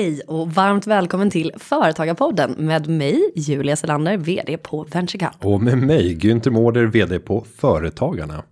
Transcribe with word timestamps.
Hej 0.00 0.20
och 0.26 0.52
varmt 0.52 0.86
välkommen 0.86 1.30
till 1.30 1.52
Företagarpodden 1.56 2.54
med 2.58 2.88
mig 2.88 3.32
Julia 3.34 3.76
Selander, 3.76 4.16
vd 4.16 4.56
på 4.56 4.84
VentureCup. 4.84 5.44
Och 5.44 5.60
med 5.60 5.78
mig 5.78 6.16
Günther 6.16 6.50
Mårder, 6.50 6.84
vd 6.84 7.18
på 7.18 7.44
Företagarna. 7.56 8.42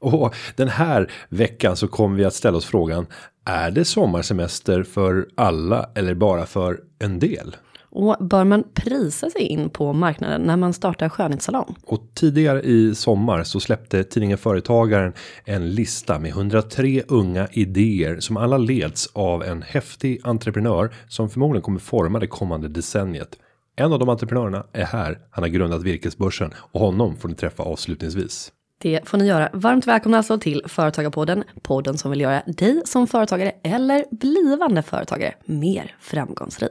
Och 0.00 0.34
den 0.56 0.68
här 0.68 1.12
veckan 1.28 1.76
så 1.76 1.88
kommer 1.88 2.16
vi 2.16 2.24
att 2.24 2.34
ställa 2.34 2.56
oss 2.56 2.64
frågan. 2.64 3.06
Är 3.44 3.70
det 3.70 3.84
sommarsemester 3.84 4.82
för 4.82 5.28
alla 5.34 5.90
eller 5.94 6.14
bara 6.14 6.46
för 6.46 6.80
en 6.98 7.18
del? 7.18 7.56
Och 7.90 8.16
bör 8.20 8.44
man 8.44 8.64
prisa 8.74 9.30
sig 9.30 9.42
in 9.42 9.70
på 9.70 9.92
marknaden 9.92 10.42
när 10.42 10.56
man 10.56 10.72
startar 10.72 11.08
skönhetssalong? 11.08 11.76
Och 11.84 12.02
tidigare 12.14 12.62
i 12.62 12.94
sommar 12.94 13.44
så 13.44 13.60
släppte 13.60 14.04
tidningen 14.04 14.38
Företagaren 14.38 15.12
en 15.44 15.70
lista 15.70 16.18
med 16.18 16.30
103 16.30 17.02
unga 17.08 17.48
idéer 17.52 18.20
som 18.20 18.36
alla 18.36 18.58
leds 18.58 19.06
av 19.12 19.42
en 19.42 19.62
häftig 19.62 20.20
entreprenör 20.24 20.94
som 21.08 21.30
förmodligen 21.30 21.62
kommer 21.62 21.80
forma 21.80 22.18
det 22.18 22.26
kommande 22.26 22.68
decenniet. 22.68 23.38
En 23.76 23.92
av 23.92 23.98
de 23.98 24.08
entreprenörerna 24.08 24.66
är 24.72 24.84
här. 24.84 25.18
Han 25.30 25.44
har 25.44 25.48
grundat 25.48 25.82
virkesbörsen 25.82 26.50
och 26.72 26.80
honom 26.80 27.16
får 27.16 27.28
ni 27.28 27.34
träffa 27.34 27.62
avslutningsvis. 27.62 28.52
Det 28.82 29.08
får 29.08 29.18
ni 29.18 29.26
göra. 29.26 29.50
Varmt 29.52 29.86
välkomna 29.86 30.16
alltså 30.16 30.38
till 30.38 30.62
Företagarpodden. 30.66 31.44
Podden 31.62 31.98
som 31.98 32.10
vill 32.10 32.20
göra 32.20 32.42
dig 32.46 32.82
som 32.84 33.06
företagare 33.06 33.52
eller 33.64 34.04
blivande 34.10 34.82
företagare 34.82 35.34
mer 35.44 35.96
framgångsrik. 36.00 36.70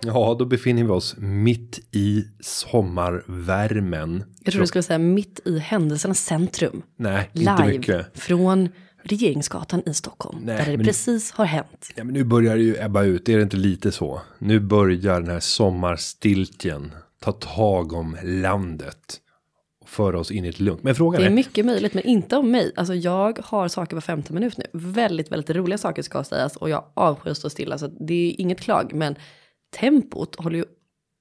Ja, 0.00 0.36
då 0.38 0.44
befinner 0.44 0.84
vi 0.84 0.90
oss 0.90 1.16
mitt 1.18 1.80
i 1.92 2.24
sommarvärmen. 2.40 4.24
Jag 4.44 4.52
tror 4.52 4.60
du 4.60 4.66
skulle 4.66 4.82
säga 4.82 4.98
mitt 4.98 5.40
i 5.44 5.58
händelsernas 5.58 6.20
centrum. 6.24 6.82
Nej, 6.96 7.30
Live 7.32 7.50
inte 7.50 7.66
mycket. 7.66 8.06
från 8.20 8.68
Regeringsgatan 9.02 9.82
i 9.86 9.94
Stockholm. 9.94 10.38
Nej, 10.42 10.64
där 10.66 10.76
det 10.76 10.84
precis 10.84 11.30
har 11.32 11.44
hänt. 11.44 11.88
Ja, 11.96 12.04
men 12.04 12.14
nu 12.14 12.24
börjar 12.24 12.56
det 12.56 12.62
ju 12.62 12.76
ebba 12.80 13.02
ut. 13.02 13.28
Är 13.28 13.36
det 13.36 13.42
inte 13.42 13.56
lite 13.56 13.92
så? 13.92 14.20
Nu 14.38 14.60
börjar 14.60 15.20
den 15.20 15.30
här 15.30 15.40
sommarstiltjen 15.40 16.92
ta 17.20 17.32
tag 17.32 17.92
om 17.92 18.16
landet. 18.24 19.20
Och 19.82 19.88
föra 19.88 20.18
oss 20.20 20.30
in 20.30 20.44
i 20.44 20.48
ett 20.48 20.60
lugnt. 20.60 20.82
Men 20.82 20.94
frågan 20.94 21.20
Det 21.20 21.26
är 21.26 21.30
är. 21.30 21.34
mycket 21.34 21.66
möjligt, 21.66 21.94
men 21.94 22.04
inte 22.04 22.36
om 22.36 22.50
mig. 22.50 22.72
Alltså 22.76 22.94
jag 22.94 23.38
har 23.44 23.68
saker 23.68 23.96
var 23.96 24.00
femte 24.00 24.32
minut 24.32 24.56
nu. 24.58 24.64
Väldigt, 24.72 25.32
väldigt 25.32 25.56
roliga 25.56 25.78
saker 25.78 26.02
ska 26.02 26.24
sägas 26.24 26.56
och 26.56 26.70
jag 26.70 26.84
avskyr 26.94 27.30
att 27.30 27.36
stå 27.38 27.50
stilla. 27.50 27.78
Så 27.78 27.86
det 27.86 28.14
är 28.14 28.40
inget 28.40 28.60
klag, 28.60 28.94
men 28.94 29.14
tempot 29.70 30.36
håller 30.36 30.58
ju 30.58 30.64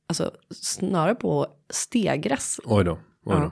alltså, 0.07 0.31
snarare 0.49 1.15
på 1.15 1.43
att 1.43 1.57
stegras. 1.69 2.59
Oj 2.65 2.83
då. 2.83 2.91
Oj 2.91 3.35
då. 3.35 3.41
Ja. 3.41 3.51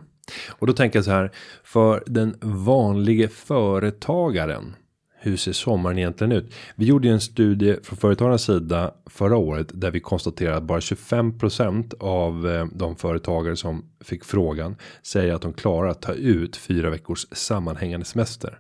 Och 0.50 0.68
då 0.68 0.74
tänker 0.74 0.98
jag 0.98 1.06
så 1.06 1.12
här. 1.12 1.32
För 1.64 2.04
den 2.08 2.38
vanlige 2.42 3.28
företagaren. 3.28 4.76
Hur 5.20 5.38
ser 5.38 5.52
sommaren 5.52 5.98
egentligen 5.98 6.32
ut? 6.32 6.54
Vi 6.76 6.86
gjorde 6.86 7.08
ju 7.08 7.14
en 7.14 7.22
studie 7.22 7.78
från 7.84 7.98
företagarnas 7.98 8.44
sida 8.44 8.94
förra 9.06 9.38
året 9.38 9.68
där 9.74 9.92
vi 9.92 10.00
konstaterade 10.00 10.58
att 10.58 10.64
bara 10.64 10.80
25% 10.80 11.94
av 12.00 12.48
eh, 12.48 12.66
de 12.74 12.96
företagare 12.96 13.56
som 13.56 13.86
fick 14.04 14.26
frågan 14.26 14.76
säger 15.04 15.34
att 15.34 15.42
de 15.42 15.54
klarar 15.54 15.90
att 15.90 16.02
ta 16.02 16.14
ut 16.14 16.58
fyra 16.58 16.90
veckors 16.90 17.28
sammanhängande 17.32 18.06
semester. 18.06 18.60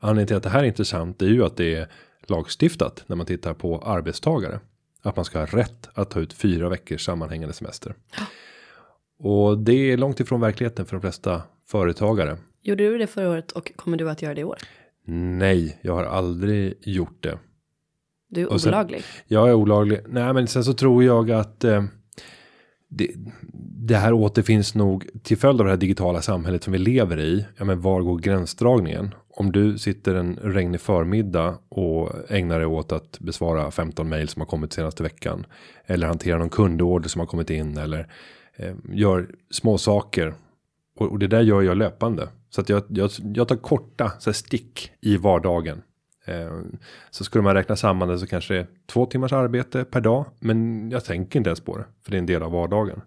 Anledningen 0.00 0.26
till 0.26 0.36
att 0.36 0.42
det 0.42 0.48
här 0.48 0.62
är 0.62 0.66
intressant 0.66 1.22
är 1.22 1.26
ju 1.26 1.44
att 1.44 1.56
det 1.56 1.74
är 1.74 1.88
lagstiftat 2.26 3.04
när 3.06 3.16
man 3.16 3.26
tittar 3.26 3.54
på 3.54 3.78
arbetstagare. 3.78 4.60
Att 5.04 5.16
man 5.16 5.24
ska 5.24 5.38
ha 5.38 5.46
rätt 5.46 5.88
att 5.94 6.10
ta 6.10 6.20
ut 6.20 6.32
fyra 6.32 6.68
veckors 6.68 7.04
sammanhängande 7.04 7.54
semester. 7.54 7.94
Och 9.18 9.58
det 9.58 9.92
är 9.92 9.96
långt 9.96 10.20
ifrån 10.20 10.40
verkligheten 10.40 10.86
för 10.86 10.96
de 10.96 11.00
flesta 11.00 11.42
företagare. 11.66 12.36
Gjorde 12.62 12.84
du 12.90 12.98
det 12.98 13.06
förra 13.06 13.30
året 13.30 13.52
och 13.52 13.72
kommer 13.76 13.96
du 13.96 14.10
att 14.10 14.22
göra 14.22 14.34
det 14.34 14.40
i 14.40 14.44
år? 14.44 14.58
Nej, 15.38 15.78
jag 15.82 15.92
har 15.94 16.04
aldrig 16.04 16.74
gjort 16.80 17.22
det. 17.22 17.38
Du 18.28 18.46
är 18.48 18.58
sen- 18.58 18.68
olaglig. 18.74 19.02
Jag 19.26 19.48
är 19.48 19.54
olaglig. 19.54 20.00
Nej, 20.08 20.32
men 20.34 20.46
sen 20.46 20.64
så 20.64 20.72
tror 20.74 21.04
jag 21.04 21.30
att 21.30 21.64
eh, 21.64 21.84
det, 22.88 23.10
det 23.86 23.96
här 23.96 24.12
återfinns 24.12 24.74
nog 24.74 25.06
till 25.22 25.36
följd 25.38 25.60
av 25.60 25.64
det 25.66 25.72
här 25.72 25.78
digitala 25.78 26.22
samhället 26.22 26.62
som 26.62 26.72
vi 26.72 26.78
lever 26.78 27.20
i. 27.20 27.46
Ja, 27.56 27.64
men 27.64 27.80
var 27.80 28.00
går 28.00 28.18
gränsdragningen? 28.18 29.14
Om 29.36 29.52
du 29.52 29.78
sitter 29.78 30.14
en 30.14 30.36
regnig 30.42 30.80
förmiddag 30.80 31.58
och 31.68 32.30
ägnar 32.30 32.58
dig 32.58 32.66
åt 32.66 32.92
att 32.92 33.18
besvara 33.20 33.70
15 33.70 34.08
mejl 34.08 34.28
som 34.28 34.40
har 34.40 34.46
kommit 34.46 34.72
senaste 34.72 35.02
veckan. 35.02 35.46
Eller 35.86 36.06
hantera 36.06 36.38
någon 36.38 36.48
kundorder 36.48 37.08
som 37.08 37.20
har 37.20 37.26
kommit 37.26 37.50
in. 37.50 37.78
Eller 37.78 38.08
eh, 38.56 38.74
gör 38.92 39.28
små 39.50 39.78
saker. 39.78 40.34
Och, 40.96 41.10
och 41.10 41.18
det 41.18 41.26
där 41.26 41.40
gör 41.40 41.62
jag 41.62 41.76
löpande. 41.76 42.28
Så 42.50 42.60
att 42.60 42.68
jag, 42.68 42.82
jag, 42.88 43.10
jag 43.34 43.48
tar 43.48 43.56
korta 43.56 44.12
så 44.18 44.30
här, 44.30 44.34
stick 44.34 44.92
i 45.00 45.16
vardagen. 45.16 45.82
Eh, 46.24 46.58
så 47.10 47.24
skulle 47.24 47.44
man 47.44 47.54
räkna 47.54 47.76
samman 47.76 48.08
det 48.08 48.18
så 48.18 48.26
kanske 48.26 48.54
det 48.54 48.60
är 48.60 48.66
två 48.86 49.06
timmars 49.06 49.32
arbete 49.32 49.84
per 49.84 50.00
dag. 50.00 50.26
Men 50.38 50.90
jag 50.90 51.04
tänker 51.04 51.38
inte 51.38 51.50
ens 51.50 51.60
på 51.60 51.78
det. 51.78 51.84
För 52.02 52.10
det 52.10 52.16
är 52.16 52.18
en 52.18 52.26
del 52.26 52.42
av 52.42 52.52
vardagen. 52.52 53.00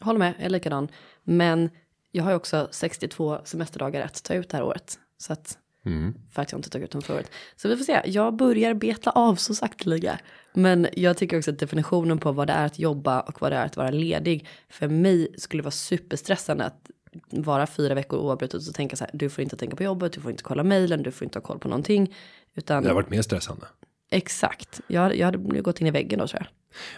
Håller 0.00 0.18
med, 0.18 0.34
jag 0.38 0.46
är 0.46 0.50
likadan. 0.50 0.88
Men 1.22 1.70
jag 2.10 2.24
har 2.24 2.30
ju 2.30 2.36
också 2.36 2.68
62 2.70 3.38
semesterdagar 3.44 4.04
att 4.04 4.24
ta 4.24 4.34
ut 4.34 4.48
det 4.48 4.56
här 4.56 4.64
året. 4.64 4.98
Så 5.18 5.32
att, 5.32 5.58
Mm. 5.86 6.14
för 6.32 6.42
att 6.42 6.52
jag 6.52 6.58
inte 6.58 6.70
tog 6.70 6.82
ut 6.82 6.90
dem 6.90 7.02
året. 7.10 7.30
Så 7.56 7.68
vi 7.68 7.76
får 7.76 7.84
se, 7.84 8.00
jag 8.04 8.36
börjar 8.36 8.74
beta 8.74 9.10
av 9.10 9.34
så 9.36 9.54
sakteliga. 9.54 10.18
Men 10.54 10.86
jag 10.92 11.16
tycker 11.16 11.38
också 11.38 11.50
att 11.50 11.58
definitionen 11.58 12.18
på 12.18 12.32
vad 12.32 12.46
det 12.46 12.52
är 12.52 12.66
att 12.66 12.78
jobba 12.78 13.20
och 13.20 13.40
vad 13.42 13.52
det 13.52 13.56
är 13.56 13.64
att 13.66 13.76
vara 13.76 13.90
ledig. 13.90 14.46
För 14.68 14.88
mig 14.88 15.28
skulle 15.38 15.60
det 15.60 15.64
vara 15.64 15.70
superstressande 15.70 16.64
att 16.64 16.90
vara 17.30 17.66
fyra 17.66 17.94
veckor 17.94 18.18
oavbrutet 18.18 18.68
och 18.68 18.74
tänka 18.74 18.96
så 18.96 19.04
här, 19.04 19.10
du 19.14 19.30
får 19.30 19.42
inte 19.42 19.56
tänka 19.56 19.76
på 19.76 19.82
jobbet, 19.82 20.12
du 20.12 20.20
får 20.20 20.30
inte 20.30 20.42
kolla 20.42 20.62
mejlen, 20.64 21.02
du 21.02 21.10
får 21.10 21.24
inte 21.24 21.38
ha 21.38 21.44
koll 21.44 21.58
på 21.58 21.68
någonting. 21.68 22.14
Utan 22.54 22.82
Det 22.82 22.88
har 22.88 22.94
varit 22.94 23.10
mer 23.10 23.22
stressande. 23.22 23.66
exakt, 24.10 24.80
jag, 24.86 25.16
jag 25.16 25.26
hade 25.26 25.60
gått 25.60 25.80
in 25.80 25.86
i 25.86 25.90
väggen 25.90 26.18
då 26.18 26.26
tror 26.26 26.40
jag. 26.40 26.48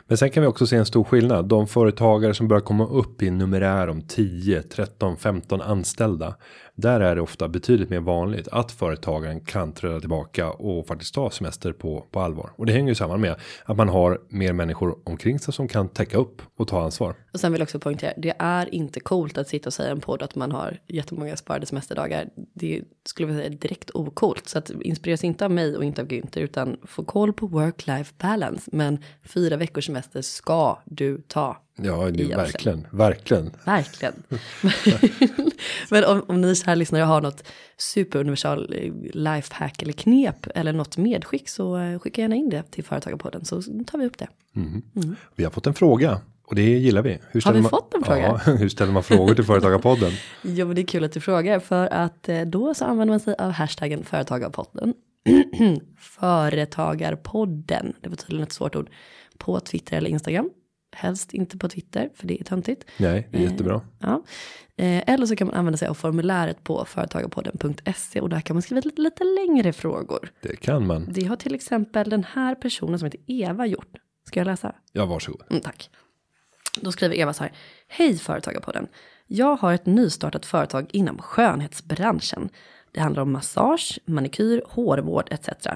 Men 0.06 0.18
sen 0.18 0.30
kan 0.30 0.40
vi 0.42 0.46
också 0.46 0.66
se 0.66 0.76
en 0.76 0.86
stor 0.86 1.04
skillnad. 1.04 1.48
De 1.48 1.66
företagare 1.66 2.34
som 2.34 2.48
börjar 2.48 2.60
komma 2.60 2.86
upp 2.86 3.22
i 3.22 3.30
numerär 3.30 3.88
om 3.88 4.02
10, 4.02 4.62
13, 4.62 5.16
15 5.16 5.60
anställda. 5.60 6.36
Där 6.78 7.00
är 7.00 7.14
det 7.14 7.20
ofta 7.20 7.48
betydligt 7.48 7.90
mer 7.90 8.00
vanligt 8.00 8.48
att 8.48 8.72
företagaren 8.72 9.40
kan 9.40 9.72
träda 9.72 10.00
tillbaka 10.00 10.50
och 10.50 10.86
faktiskt 10.86 11.14
ta 11.14 11.30
semester 11.30 11.72
på, 11.72 12.06
på 12.10 12.20
allvar. 12.20 12.50
Och 12.56 12.66
det 12.66 12.72
hänger 12.72 12.88
ju 12.88 12.94
samman 12.94 13.20
med 13.20 13.36
att 13.64 13.76
man 13.76 13.88
har 13.88 14.20
mer 14.28 14.52
människor 14.52 14.98
omkring 15.04 15.38
sig 15.38 15.54
som 15.54 15.68
kan 15.68 15.88
täcka 15.88 16.18
upp 16.18 16.42
och 16.56 16.68
ta 16.68 16.82
ansvar. 16.82 17.14
Och 17.32 17.40
sen 17.40 17.52
vill 17.52 17.60
jag 17.60 17.66
också 17.66 17.78
poängtera, 17.78 18.12
det 18.16 18.34
är 18.38 18.74
inte 18.74 19.00
coolt 19.00 19.38
att 19.38 19.48
sitta 19.48 19.68
och 19.68 19.74
säga 19.74 19.90
en 19.90 20.00
podd 20.00 20.22
att 20.22 20.34
man 20.34 20.52
har 20.52 20.78
jättemånga 20.86 21.36
sparade 21.36 21.66
semesterdagar. 21.66 22.28
Det 22.54 22.82
skulle 23.04 23.28
jag 23.28 23.38
säga 23.38 23.48
direkt 23.48 23.90
ocoolt. 23.94 24.48
Så 24.48 24.58
att 24.58 24.70
inspireras 24.70 25.24
inte 25.24 25.44
av 25.44 25.50
mig 25.50 25.76
och 25.76 25.84
inte 25.84 26.02
av 26.02 26.08
Günther 26.08 26.40
utan 26.40 26.76
få 26.84 27.04
koll 27.04 27.32
på 27.32 27.46
work-life 27.46 28.12
balance. 28.18 28.70
Men 28.72 28.98
fyra 29.24 29.56
veckors 29.56 29.86
semester 29.86 30.22
ska 30.22 30.78
du 30.84 31.22
ta. 31.28 31.65
Ja, 31.76 32.10
det 32.10 32.36
verkligen, 32.36 32.86
verkligen. 32.90 33.50
Verkligen. 33.64 34.14
Men 35.90 36.04
om, 36.04 36.24
om 36.28 36.40
ni 36.40 36.56
så 36.56 36.66
här 36.66 36.76
lyssnare 36.76 37.02
har 37.02 37.20
något 37.20 37.42
superuniversal 37.76 38.74
eh, 38.74 38.92
lifehack 39.12 39.82
eller 39.82 39.92
knep 39.92 40.46
eller 40.54 40.72
något 40.72 40.96
medskick 40.96 41.48
så 41.48 41.78
eh, 41.78 41.98
skicka 41.98 42.20
gärna 42.20 42.34
in 42.34 42.48
det 42.48 42.62
till 42.70 42.84
Företagarpodden 42.84 43.44
så 43.44 43.62
tar 43.62 43.98
vi 43.98 44.06
upp 44.06 44.18
det. 44.18 44.28
Vi 45.34 45.44
har 45.44 45.50
fått 45.50 45.66
en 45.66 45.74
fråga 45.74 46.20
och 46.46 46.54
det 46.54 46.62
gillar 46.62 47.02
vi. 47.02 47.18
Hur 47.30 47.40
ställer 47.40 47.56
vi 47.56 47.62
man, 47.62 47.70
fått 47.70 47.94
en 47.94 48.04
fråga? 48.04 48.22
Ja, 48.22 48.36
hur 48.52 48.68
ställer 48.68 48.92
man 48.92 49.02
frågor 49.02 49.34
till 49.34 49.44
Företagarpodden? 49.44 50.12
Jo, 50.42 50.66
men 50.66 50.74
det 50.74 50.82
är 50.82 50.86
kul 50.86 51.04
att 51.04 51.12
du 51.12 51.20
frågar 51.20 51.60
för 51.60 51.86
att 51.86 52.28
eh, 52.28 52.40
då 52.40 52.74
så 52.74 52.84
använder 52.84 53.12
man 53.12 53.20
sig 53.20 53.34
av 53.38 53.50
hashtaggen 53.50 54.04
företagarpodden. 54.04 54.94
Företagarpodden, 55.98 57.92
det 58.00 58.08
var 58.08 58.16
tydligen 58.16 58.42
ett 58.42 58.52
svårt 58.52 58.76
ord, 58.76 58.90
på 59.38 59.60
Twitter 59.60 59.96
eller 59.96 60.10
Instagram. 60.10 60.50
Helst 60.96 61.34
inte 61.34 61.58
på 61.58 61.68
Twitter, 61.68 62.10
för 62.14 62.26
det 62.26 62.40
är 62.40 62.44
töntigt. 62.44 62.84
Nej, 62.96 63.28
det 63.30 63.38
är 63.38 63.42
jättebra. 63.42 63.80
Ja. 64.00 64.22
Eh, 64.76 65.02
eller 65.06 65.26
så 65.26 65.36
kan 65.36 65.46
man 65.46 65.56
använda 65.56 65.76
sig 65.78 65.88
av 65.88 65.94
formuläret 65.94 66.64
på 66.64 66.84
företagarpodden.se 66.84 68.20
och 68.20 68.28
där 68.28 68.40
kan 68.40 68.56
man 68.56 68.62
skriva 68.62 68.80
lite, 68.84 69.02
lite 69.02 69.24
längre 69.24 69.72
frågor. 69.72 70.30
Det 70.40 70.56
kan 70.56 70.86
man. 70.86 71.06
Det 71.12 71.24
har 71.24 71.36
till 71.36 71.54
exempel 71.54 72.10
den 72.10 72.24
här 72.24 72.54
personen 72.54 72.98
som 72.98 73.06
heter 73.06 73.20
Eva 73.26 73.66
gjort. 73.66 73.96
Ska 74.26 74.40
jag 74.40 74.46
läsa? 74.46 74.74
Ja, 74.92 75.06
varsågod. 75.06 75.42
Mm, 75.50 75.62
tack. 75.62 75.90
Då 76.80 76.92
skriver 76.92 77.16
Eva 77.16 77.32
så 77.32 77.42
här. 77.42 77.52
Hej 77.88 78.18
Företagarpodden. 78.18 78.88
Jag 79.26 79.56
har 79.56 79.72
ett 79.72 79.86
nystartat 79.86 80.46
företag 80.46 80.86
inom 80.92 81.18
skönhetsbranschen. 81.18 82.48
Det 82.92 83.00
handlar 83.00 83.22
om 83.22 83.32
massage, 83.32 83.98
manikyr, 84.04 84.62
hårvård 84.68 85.28
etc. 85.30 85.66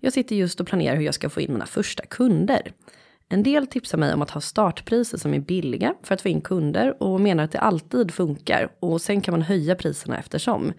Jag 0.00 0.12
sitter 0.12 0.36
just 0.36 0.60
och 0.60 0.66
planerar 0.66 0.96
hur 0.96 1.04
jag 1.04 1.14
ska 1.14 1.30
få 1.30 1.40
in 1.40 1.52
mina 1.52 1.66
första 1.66 2.06
kunder. 2.06 2.72
En 3.32 3.42
del 3.42 3.66
tipsar 3.66 3.98
mig 3.98 4.14
om 4.14 4.22
att 4.22 4.30
ha 4.30 4.40
startpriser 4.40 5.18
som 5.18 5.34
är 5.34 5.38
billiga 5.38 5.94
för 6.02 6.14
att 6.14 6.20
få 6.20 6.28
in 6.28 6.40
kunder 6.40 7.02
och 7.02 7.20
menar 7.20 7.44
att 7.44 7.52
det 7.52 7.60
alltid 7.60 8.10
funkar 8.10 8.72
och 8.80 9.00
sen 9.00 9.20
kan 9.20 9.32
man 9.32 9.42
höja 9.42 9.74
priserna 9.74 10.18
eftersom. 10.18 10.72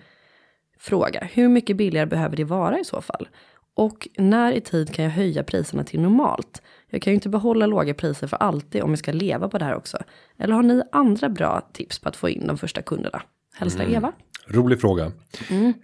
Fråga, 0.79 1.27
hur 1.33 1.49
mycket 1.49 1.77
billigare 1.77 2.05
behöver 2.05 2.35
det 2.35 2.43
vara 2.43 2.79
i 2.79 2.85
så 2.85 3.01
fall? 3.01 3.27
Och 3.75 4.07
när 4.17 4.51
i 4.51 4.61
tid 4.61 4.93
kan 4.93 5.05
jag 5.05 5.11
höja 5.11 5.43
priserna 5.43 5.83
till 5.83 6.01
normalt? 6.01 6.61
Jag 6.89 7.01
kan 7.01 7.11
ju 7.11 7.15
inte 7.15 7.29
behålla 7.29 7.65
låga 7.65 7.93
priser 7.93 8.27
för 8.27 8.37
alltid 8.37 8.83
om 8.83 8.89
jag 8.89 8.99
ska 8.99 9.11
leva 9.11 9.49
på 9.49 9.57
det 9.57 9.65
här 9.65 9.75
också. 9.75 9.97
Eller 10.37 10.53
har 10.53 10.63
ni 10.63 10.81
andra 10.91 11.29
bra 11.29 11.69
tips 11.73 11.99
på 11.99 12.09
att 12.09 12.15
få 12.15 12.29
in 12.29 12.47
de 12.47 12.57
första 12.57 12.81
kunderna? 12.81 13.21
Hälsar 13.55 13.83
Eva. 13.89 14.11
Rolig 14.51 14.81
fråga. 14.81 15.11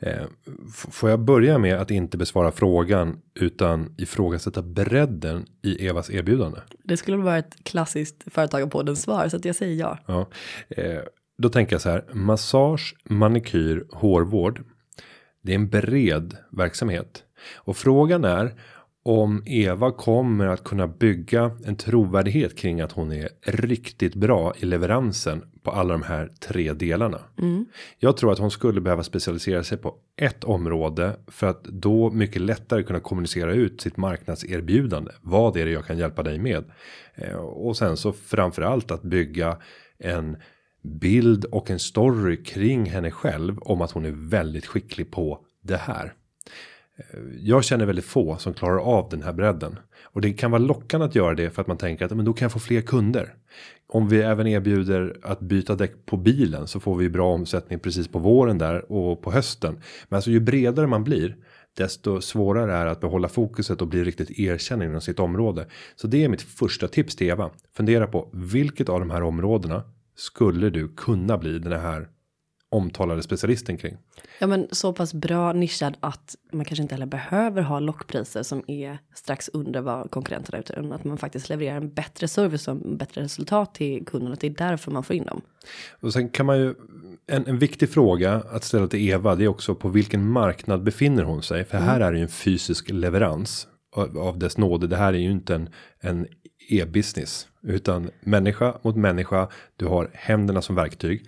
Eh, 0.02 0.24
f- 0.69 0.86
får 0.92 1.10
jag 1.10 1.19
börja 1.19 1.58
med 1.58 1.75
att 1.81 1.92
inte 1.92 2.18
besvara 2.18 2.52
frågan 2.52 3.18
utan 3.40 3.96
ifrågasätta 3.98 4.62
bredden 4.62 5.46
i 5.64 5.88
Evas 5.88 6.10
erbjudande? 6.10 6.60
Det 6.84 6.98
skulle 6.98 7.18
vara 7.18 7.38
ett 7.38 7.56
klassiskt 7.64 8.24
företagarpoddens 8.34 9.02
svar 9.02 9.28
så 9.30 9.38
att 9.38 9.46
jag 9.46 9.56
säger 9.56 9.75
ja. 9.75 9.98
Ja, 10.08 10.28
eh, 10.69 11.00
då 11.38 11.50
tänker 11.50 11.74
jag 11.74 11.81
så 11.81 11.90
här. 11.90 12.06
Massage, 12.14 12.96
manikyr, 13.10 13.86
hårvård. 13.92 14.64
Det 15.44 15.52
är 15.52 15.56
en 15.56 15.69
bred 15.69 16.38
verksamhet 16.52 17.24
och 17.56 17.78
frågan 17.78 18.24
är 18.25 18.54
om 19.07 19.44
Eva 19.45 19.92
kommer 19.92 20.48
att 20.48 20.63
kunna 20.63 20.88
bygga 20.88 21.51
en 21.65 21.75
trovärdighet 21.75 22.57
kring 22.57 22.81
att 22.81 22.92
hon 22.92 23.12
är 23.12 23.30
riktigt 23.44 24.15
bra 24.15 24.54
i 24.57 24.65
leveransen 24.65 25.44
på 25.63 25.71
alla 25.71 25.94
de 25.94 26.04
här 26.04 26.31
tre 26.39 26.74
delarna. 26.74 27.19
Jag 28.00 28.18
tror 28.18 28.31
att 28.31 28.39
hon 28.39 28.51
skulle 28.51 28.81
behöva 28.81 29.04
specialisera 29.04 29.63
sig 29.63 29.77
på 29.77 29.95
ett 30.21 30.44
område 30.44 31.19
för 31.27 31.48
att 31.48 31.63
då 31.63 32.12
mycket 32.12 32.42
lättare 32.42 32.83
kunna 32.83 33.00
kommunicera 33.00 33.54
ut 33.54 33.81
sitt 33.81 33.98
marknadserbjudande. 33.98 35.12
Vad 35.21 35.57
är 35.57 35.65
det 35.65 35.71
jag 35.71 35.86
kan 35.86 35.98
hjälpa 35.98 36.24
dig 36.24 36.39
med? 36.39 36.63
Eh, 37.15 37.36
och 37.36 37.77
sen 37.77 37.98
så 37.98 38.13
framförallt 38.13 38.92
att 38.92 39.04
bygga 39.04 39.57
en 40.00 40.38
bild 40.83 41.45
och 41.45 41.71
en 41.71 41.80
story 41.80 42.44
kring 42.44 42.86
henne 42.86 43.12
själv 43.12 43.59
om 43.59 43.81
att 43.81 43.92
hon 43.92 44.06
är 44.06 44.30
väldigt 44.30 44.65
skicklig 44.65 45.12
på 45.12 45.39
det 45.63 45.77
här. 45.77 46.13
Jag 47.39 47.63
känner 47.63 47.85
väldigt 47.85 48.05
få 48.05 48.38
som 48.38 48.53
klarar 48.53 48.79
av 48.79 49.09
den 49.09 49.23
här 49.23 49.33
bredden 49.33 49.79
och 50.03 50.21
det 50.21 50.33
kan 50.33 50.51
vara 50.51 50.61
lockande 50.61 51.05
att 51.05 51.15
göra 51.15 51.35
det 51.35 51.49
för 51.49 51.61
att 51.61 51.67
man 51.67 51.77
tänker 51.77 52.05
att 52.05 52.15
men 52.15 52.25
då 52.25 52.33
kan 52.33 52.45
jag 52.45 52.51
få 52.51 52.59
fler 52.59 52.81
kunder. 52.81 53.33
Om 53.88 54.09
vi 54.09 54.21
även 54.21 54.47
erbjuder 54.47 55.15
att 55.23 55.39
byta 55.39 55.75
däck 55.75 56.05
på 56.05 56.17
bilen 56.17 56.67
så 56.67 56.79
får 56.79 56.95
vi 56.95 57.09
bra 57.09 57.33
omsättning 57.33 57.79
precis 57.79 58.07
på 58.07 58.19
våren 58.19 58.57
där 58.57 58.91
och 58.91 59.21
på 59.21 59.31
hösten. 59.31 59.79
Men 60.09 60.17
alltså 60.17 60.31
ju 60.31 60.39
bredare 60.39 60.88
man 60.88 61.03
blir 61.03 61.38
desto 61.77 62.21
svårare 62.21 62.73
är 62.73 62.85
att 62.85 63.01
behålla 63.01 63.29
fokuset 63.29 63.81
och 63.81 63.88
bli 63.88 64.03
riktigt 64.03 64.39
erkänd 64.39 64.83
inom 64.83 65.01
sitt 65.01 65.19
område. 65.19 65.67
Så 65.95 66.07
det 66.07 66.23
är 66.23 66.29
mitt 66.29 66.41
första 66.41 66.88
tips 66.88 67.15
till 67.15 67.27
Eva. 67.27 67.49
Fundera 67.77 68.07
på 68.07 68.29
vilket 68.33 68.89
av 68.89 68.99
de 68.99 69.11
här 69.11 69.23
områdena 69.23 69.83
skulle 70.15 70.69
du 70.69 70.88
kunna 70.88 71.38
bli 71.38 71.59
den 71.59 71.81
här 71.81 72.07
omtalade 72.69 73.24
specialisten 73.24 73.78
kring? 73.78 73.98
Ja 74.40 74.48
men 74.48 74.68
så 74.72 74.94
pass 74.94 75.14
bra 75.14 75.54
nischad 75.54 75.98
att 76.00 76.36
man 76.52 76.66
kanske 76.66 76.81
inte 76.81 76.96
heller 76.96 77.06
behöver 77.06 77.62
ha 77.62 77.80
lockpriser 77.80 78.44
som 78.44 78.64
är 78.68 78.98
strax 79.16 79.50
under 79.54 79.81
vad 79.81 80.12
konkurrenterna 80.12 80.58
ute. 80.58 80.74
Utan 80.74 80.92
att 80.92 81.04
man 81.04 81.18
faktiskt 81.18 81.50
levererar 81.50 81.78
en 81.78 81.94
bättre 81.94 82.28
service 82.28 82.68
och 82.68 82.74
en 82.74 82.98
bättre 82.98 83.22
resultat 83.22 83.75
till 83.75 84.06
kunden. 84.06 84.34
Att 84.34 84.40
det 84.40 84.48
är 84.48 84.69
därför 84.69 84.92
man 84.92 85.04
får 85.04 85.16
in 85.16 85.25
dem. 85.25 85.42
Och 86.00 86.14
sen 86.14 86.30
kan 86.30 86.46
man 86.46 86.60
ju 86.60 86.75
en, 87.28 87.48
en 87.48 87.60
viktig 87.60 87.90
fråga 87.90 88.34
att 88.34 88.64
ställa 88.64 88.88
till 88.88 89.10
Eva. 89.10 89.36
Det 89.36 89.44
är 89.44 89.48
också 89.48 89.75
på 89.75 89.90
vilken 89.90 90.30
marknad 90.30 90.84
befinner 90.84 91.24
hon 91.24 91.44
sig? 91.44 91.66
För 91.66 91.78
här 91.78 92.00
är 92.00 92.12
det 92.12 92.18
ju 92.18 92.24
en 92.24 92.30
fysisk 92.30 92.90
leverans 92.90 93.68
av, 93.96 94.18
av 94.18 94.40
dess 94.40 94.58
nåde. 94.58 94.88
Det 94.88 94.98
här 94.98 95.14
är 95.14 95.18
ju 95.18 95.31
inte 95.31 95.56
en, 95.56 95.69
en 96.00 96.28
e-business 96.69 97.48
utan 97.64 98.10
människa 98.22 98.78
mot 98.81 98.96
människa. 98.96 99.48
Du 99.75 99.86
har 99.86 100.10
händerna 100.14 100.62
som 100.62 100.75
verktyg 100.75 101.25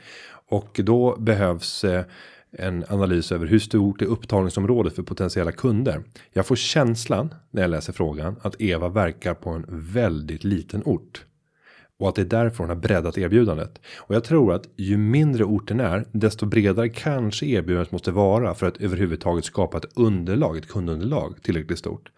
och 0.50 0.80
då 0.84 1.16
behövs 1.20 1.84
eh, 1.84 2.04
en 2.52 2.86
analys 2.90 3.32
över 3.32 3.48
hur 3.48 3.60
stort 3.60 4.02
är 4.02 4.06
upptagningsområdet 4.06 4.96
för 4.96 5.04
potentiella 5.04 5.52
kunder. 5.52 6.04
Jag 6.32 6.46
får 6.46 6.56
känslan 6.56 7.34
när 7.52 7.62
jag 7.62 7.72
läser 7.72 7.94
frågan 7.94 8.36
att 8.42 8.62
Eva 8.62 8.90
verkar 8.90 9.34
på 9.34 9.50
en 9.50 9.66
väldigt 9.70 10.44
liten 10.44 10.82
ort. 10.86 11.26
Och 12.00 12.10
att 12.10 12.16
det 12.16 12.22
är 12.22 12.26
därför 12.26 12.58
hon 12.58 12.70
har 12.70 12.76
breddat 12.76 13.18
erbjudandet. 13.18 13.82
Och 13.98 14.16
jag 14.16 14.24
tror 14.24 14.54
att 14.54 14.70
ju 14.76 14.98
mindre 14.98 15.44
orten 15.44 15.80
är, 15.80 16.06
desto 16.12 16.46
bredare 16.46 16.90
kanske 16.90 17.46
erbjudandet 17.46 17.92
måste 17.92 18.12
vara 18.12 18.54
för 18.54 18.68
att 18.68 18.78
överhuvudtaget 18.78 19.46
skapa 19.46 19.78
ett 19.78 19.98
underlag, 19.98 20.58
ett 20.58 20.68
kundunderlag 20.68 21.44
tillräckligt 21.44 21.80
stort. 21.80 22.12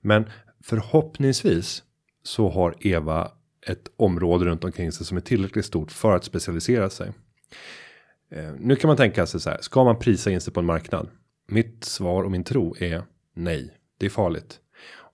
Men 0.00 0.24
förhoppningsvis 0.64 1.82
så 2.22 2.48
har 2.48 2.74
Eva 2.80 3.30
ett 3.66 3.88
område 3.96 4.44
runt 4.44 4.64
omkring 4.64 4.92
sig 4.92 5.06
som 5.06 5.16
är 5.16 5.20
tillräckligt 5.20 5.64
stort 5.64 5.92
för 5.92 6.16
att 6.16 6.24
specialisera 6.24 6.90
sig. 6.90 7.12
Eh, 8.30 8.52
nu 8.58 8.76
kan 8.76 8.88
man 8.88 8.96
tänka 8.96 9.26
sig 9.26 9.40
så 9.40 9.50
här, 9.50 9.58
ska 9.60 9.84
man 9.84 9.98
prisa 9.98 10.30
in 10.30 10.40
sig 10.40 10.52
på 10.52 10.60
en 10.60 10.66
marknad? 10.66 11.08
Mitt 11.48 11.84
svar 11.84 12.24
och 12.24 12.30
min 12.30 12.44
tro 12.44 12.76
är 12.78 13.02
nej, 13.34 13.74
det 13.98 14.06
är 14.06 14.10
farligt. 14.10 14.60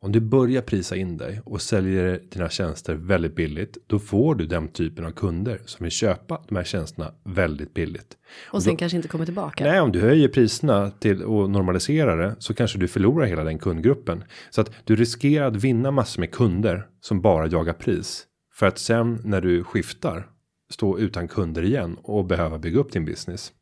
Om 0.03 0.13
du 0.13 0.21
börjar 0.21 0.63
prisa 0.63 0.97
in 0.97 1.17
dig 1.17 1.41
och 1.45 1.63
säljer 1.63 2.23
dina 2.31 2.49
tjänster 2.49 2.95
väldigt 2.95 3.35
billigt, 3.35 3.79
då 3.87 3.99
får 3.99 4.35
du 4.35 4.47
den 4.47 4.69
typen 4.69 5.05
av 5.05 5.11
kunder 5.11 5.61
som 5.65 5.85
vill 5.85 5.91
köpa 5.91 6.43
de 6.49 6.57
här 6.57 6.65
tjänsterna 6.65 7.13
väldigt 7.25 7.75
billigt. 7.75 8.17
Och 8.51 8.63
sen 8.63 8.77
kanske 8.77 8.97
inte 8.97 9.09
kommer 9.09 9.25
tillbaka. 9.25 9.65
Nej, 9.65 9.81
om 9.81 9.93
du 9.93 10.01
höjer 10.01 10.29
priserna 10.29 10.91
till 10.91 11.23
och 11.23 11.51
normaliserar 11.51 12.17
det 12.17 12.37
så 12.39 12.55
kanske 12.55 12.79
du 12.79 12.89
förlorar 12.89 13.27
hela 13.27 13.45
den 13.45 13.59
kundgruppen 13.59 14.25
så 14.51 14.61
att 14.61 14.71
du 14.85 14.97
riskerar 14.97 15.47
att 15.47 15.57
vinna 15.57 15.91
massor 15.91 16.21
med 16.21 16.31
kunder 16.33 16.87
som 17.01 17.21
bara 17.21 17.47
jagar 17.47 17.73
pris 17.73 18.27
för 18.55 18.67
att 18.67 18.79
sen 18.79 19.21
när 19.25 19.41
du 19.41 19.65
skiftar 19.65 20.27
stå 20.73 20.99
utan 20.99 21.29
kunder 21.29 21.65
igen 21.65 21.97
och 22.03 22.25
behöva 22.25 22.59
bygga 22.59 22.81
upp 22.81 22.93
din 22.93 23.05
business. 23.05 23.53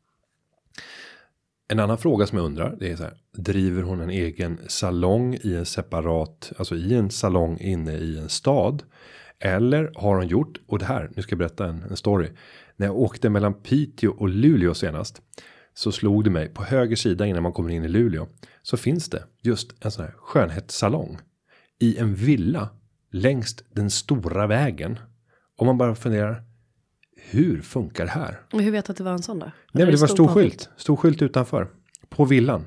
En 1.67 1.79
annan 1.79 1.97
fråga 1.97 2.27
som 2.27 2.37
jag 2.37 2.45
undrar 2.45 2.75
det 2.79 2.91
är 2.91 2.95
så 2.95 3.03
här. 3.03 3.13
Driver 3.33 3.83
hon 3.83 4.01
en 4.01 4.09
egen 4.09 4.59
salong 4.67 5.37
i 5.41 5.55
en 5.55 5.65
separat, 5.65 6.51
alltså 6.57 6.75
i 6.75 6.93
en 6.93 7.09
salong 7.09 7.57
inne 7.59 7.93
i 7.93 8.17
en 8.17 8.29
stad? 8.29 8.83
Eller 9.39 9.91
har 9.95 10.15
hon 10.15 10.27
gjort, 10.27 10.57
och 10.67 10.79
det 10.79 10.85
här, 10.85 11.11
nu 11.15 11.21
ska 11.21 11.31
jag 11.31 11.39
berätta 11.39 11.65
en, 11.65 11.83
en 11.89 11.97
story. 11.97 12.29
När 12.75 12.87
jag 12.87 12.95
åkte 12.95 13.29
mellan 13.29 13.53
Piteå 13.53 14.11
och 14.11 14.29
Luleå 14.29 14.73
senast. 14.73 15.21
Så 15.73 15.91
slog 15.91 16.23
det 16.23 16.29
mig 16.29 16.49
på 16.49 16.63
höger 16.63 16.95
sida 16.95 17.25
innan 17.25 17.43
man 17.43 17.53
kommer 17.53 17.69
in 17.69 17.83
i 17.83 17.87
Luleå. 17.87 18.27
Så 18.61 18.77
finns 18.77 19.09
det 19.09 19.23
just 19.41 19.85
en 19.85 19.91
sån 19.91 20.05
här 20.05 20.13
skönhetssalong. 20.17 21.17
I 21.79 21.97
en 21.97 22.15
villa 22.15 22.69
längst 23.11 23.63
den 23.73 23.89
stora 23.89 24.47
vägen. 24.47 24.99
Om 25.57 25.67
man 25.67 25.77
bara 25.77 25.95
funderar. 25.95 26.43
Hur 27.29 27.61
funkar 27.61 28.05
det 28.05 28.11
här? 28.11 28.39
Men 28.51 28.59
hur 28.63 28.71
vet 28.71 28.85
du 28.85 28.91
att 28.91 28.97
det 28.97 29.03
var 29.03 29.11
en 29.11 29.21
sån 29.23 29.39
då? 29.39 29.45
Nej, 29.45 29.53
men 29.85 29.85
det 29.85 29.91
var 30.01 30.07
stod 30.07 30.09
stor 30.09 30.27
skylt. 30.27 30.69
Stor 30.77 30.95
skylt 30.95 31.21
utanför. 31.21 31.67
På 32.09 32.25
villan. 32.25 32.65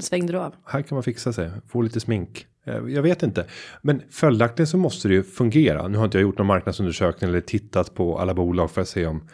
Svängde 0.00 0.32
du 0.32 0.38
av? 0.38 0.54
Här 0.64 0.82
kan 0.82 0.96
man 0.96 1.02
fixa 1.02 1.32
sig. 1.32 1.50
Få 1.68 1.82
lite 1.82 2.00
smink. 2.00 2.46
Eh, 2.66 2.74
Jag 2.76 3.02
vet 3.02 3.22
inte. 3.22 3.46
Men 3.82 4.02
följaktligen 4.10 4.66
så 4.66 4.76
måste 4.76 5.08
det 5.08 5.14
ju 5.14 5.22
fungera. 5.22 5.88
Nu 5.88 5.98
har 5.98 6.04
inte 6.04 6.18
jag 6.18 6.22
gjort 6.22 6.38
någon 6.38 6.46
marknadsundersökning 6.46 7.30
eller 7.30 7.40
tittat 7.40 7.94
på 7.94 8.18
alla 8.18 8.34
bolag 8.34 8.70
för 8.70 8.80
att 8.80 8.88
se 8.88 9.06
om 9.06 9.28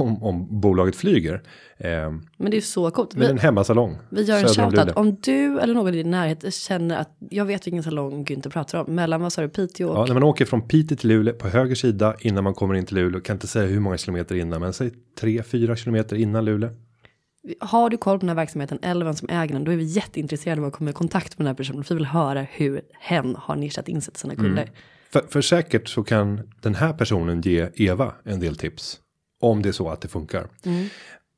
om, 0.00 0.22
om 0.22 0.60
bolaget 0.60 0.96
flyger. 0.96 1.42
Eh, 1.76 1.90
Men 2.36 2.50
det 2.50 2.56
är 2.56 2.60
så 2.60 2.90
coolt. 2.90 3.14
Vi, 3.14 3.26
en 3.26 3.38
hemmasalong. 3.38 3.98
vi 4.10 4.22
gör 4.22 4.38
en 4.38 4.48
shoutout. 4.48 4.96
Om 4.96 5.16
du 5.20 5.60
eller 5.60 5.74
någon 5.74 5.94
i 5.94 5.96
din 5.96 6.10
närhet 6.10 6.54
känner 6.54 6.96
att 6.98 7.16
jag 7.30 7.44
vet 7.44 7.66
vilken 7.66 7.82
salong 7.82 8.24
Günther 8.24 8.50
pratar 8.50 8.84
om. 8.84 8.94
Mellan 8.94 9.20
vad 9.20 9.32
sa 9.32 9.42
du, 9.42 9.48
Piteå 9.48 9.88
och 9.88 9.96
Ja, 9.98 10.06
när 10.06 10.14
man 10.14 10.22
åker 10.22 10.44
från 10.44 10.68
Piteå 10.68 10.96
till 10.96 11.08
Luleå 11.08 11.34
på 11.34 11.48
höger 11.48 11.74
sida 11.74 12.14
innan 12.20 12.44
man 12.44 12.54
kommer 12.54 12.74
in 12.74 12.86
till 12.86 12.96
Luleå. 12.96 13.20
Kan 13.20 13.36
inte 13.36 13.46
säga 13.46 13.66
hur 13.66 13.80
många 13.80 13.98
kilometer 13.98 14.34
innan, 14.34 14.60
men 14.60 14.72
säg 14.72 14.90
3-4 15.20 15.74
kilometer 15.74 16.16
innan 16.16 16.44
Luleå. 16.44 16.70
Har 17.60 17.90
du 17.90 17.96
koll 17.96 18.18
på 18.18 18.20
den 18.20 18.28
här 18.28 18.36
verksamheten 18.36 18.78
eller 18.82 19.04
vem 19.04 19.14
som 19.14 19.28
äger 19.28 19.54
den, 19.54 19.64
då 19.64 19.72
är 19.72 19.76
vi 19.76 19.84
jätteintresserade 19.84 20.60
av 20.60 20.66
att 20.66 20.72
komma 20.72 20.90
i 20.90 20.92
kontakt 20.92 21.38
med 21.38 21.44
den 21.44 21.46
här 21.46 21.54
personen. 21.54 21.84
För 21.84 21.94
vi 21.94 21.98
vill 21.98 22.06
höra 22.06 22.46
hur 22.50 22.80
hen 23.00 23.36
har 23.38 23.56
nischat 23.56 23.88
in 23.88 24.02
sig 24.02 24.14
till 24.14 24.20
sina 24.20 24.34
kunder. 24.34 24.70
För, 25.12 25.24
för 25.28 25.40
säkert 25.40 25.88
så 25.88 26.04
kan 26.04 26.40
den 26.60 26.74
här 26.74 26.92
personen 26.92 27.40
ge 27.40 27.68
Eva 27.74 28.12
en 28.24 28.40
del 28.40 28.56
tips. 28.56 29.00
Om 29.44 29.62
det 29.62 29.68
är 29.68 29.72
så 29.72 29.88
att 29.88 30.00
det 30.00 30.08
funkar. 30.08 30.46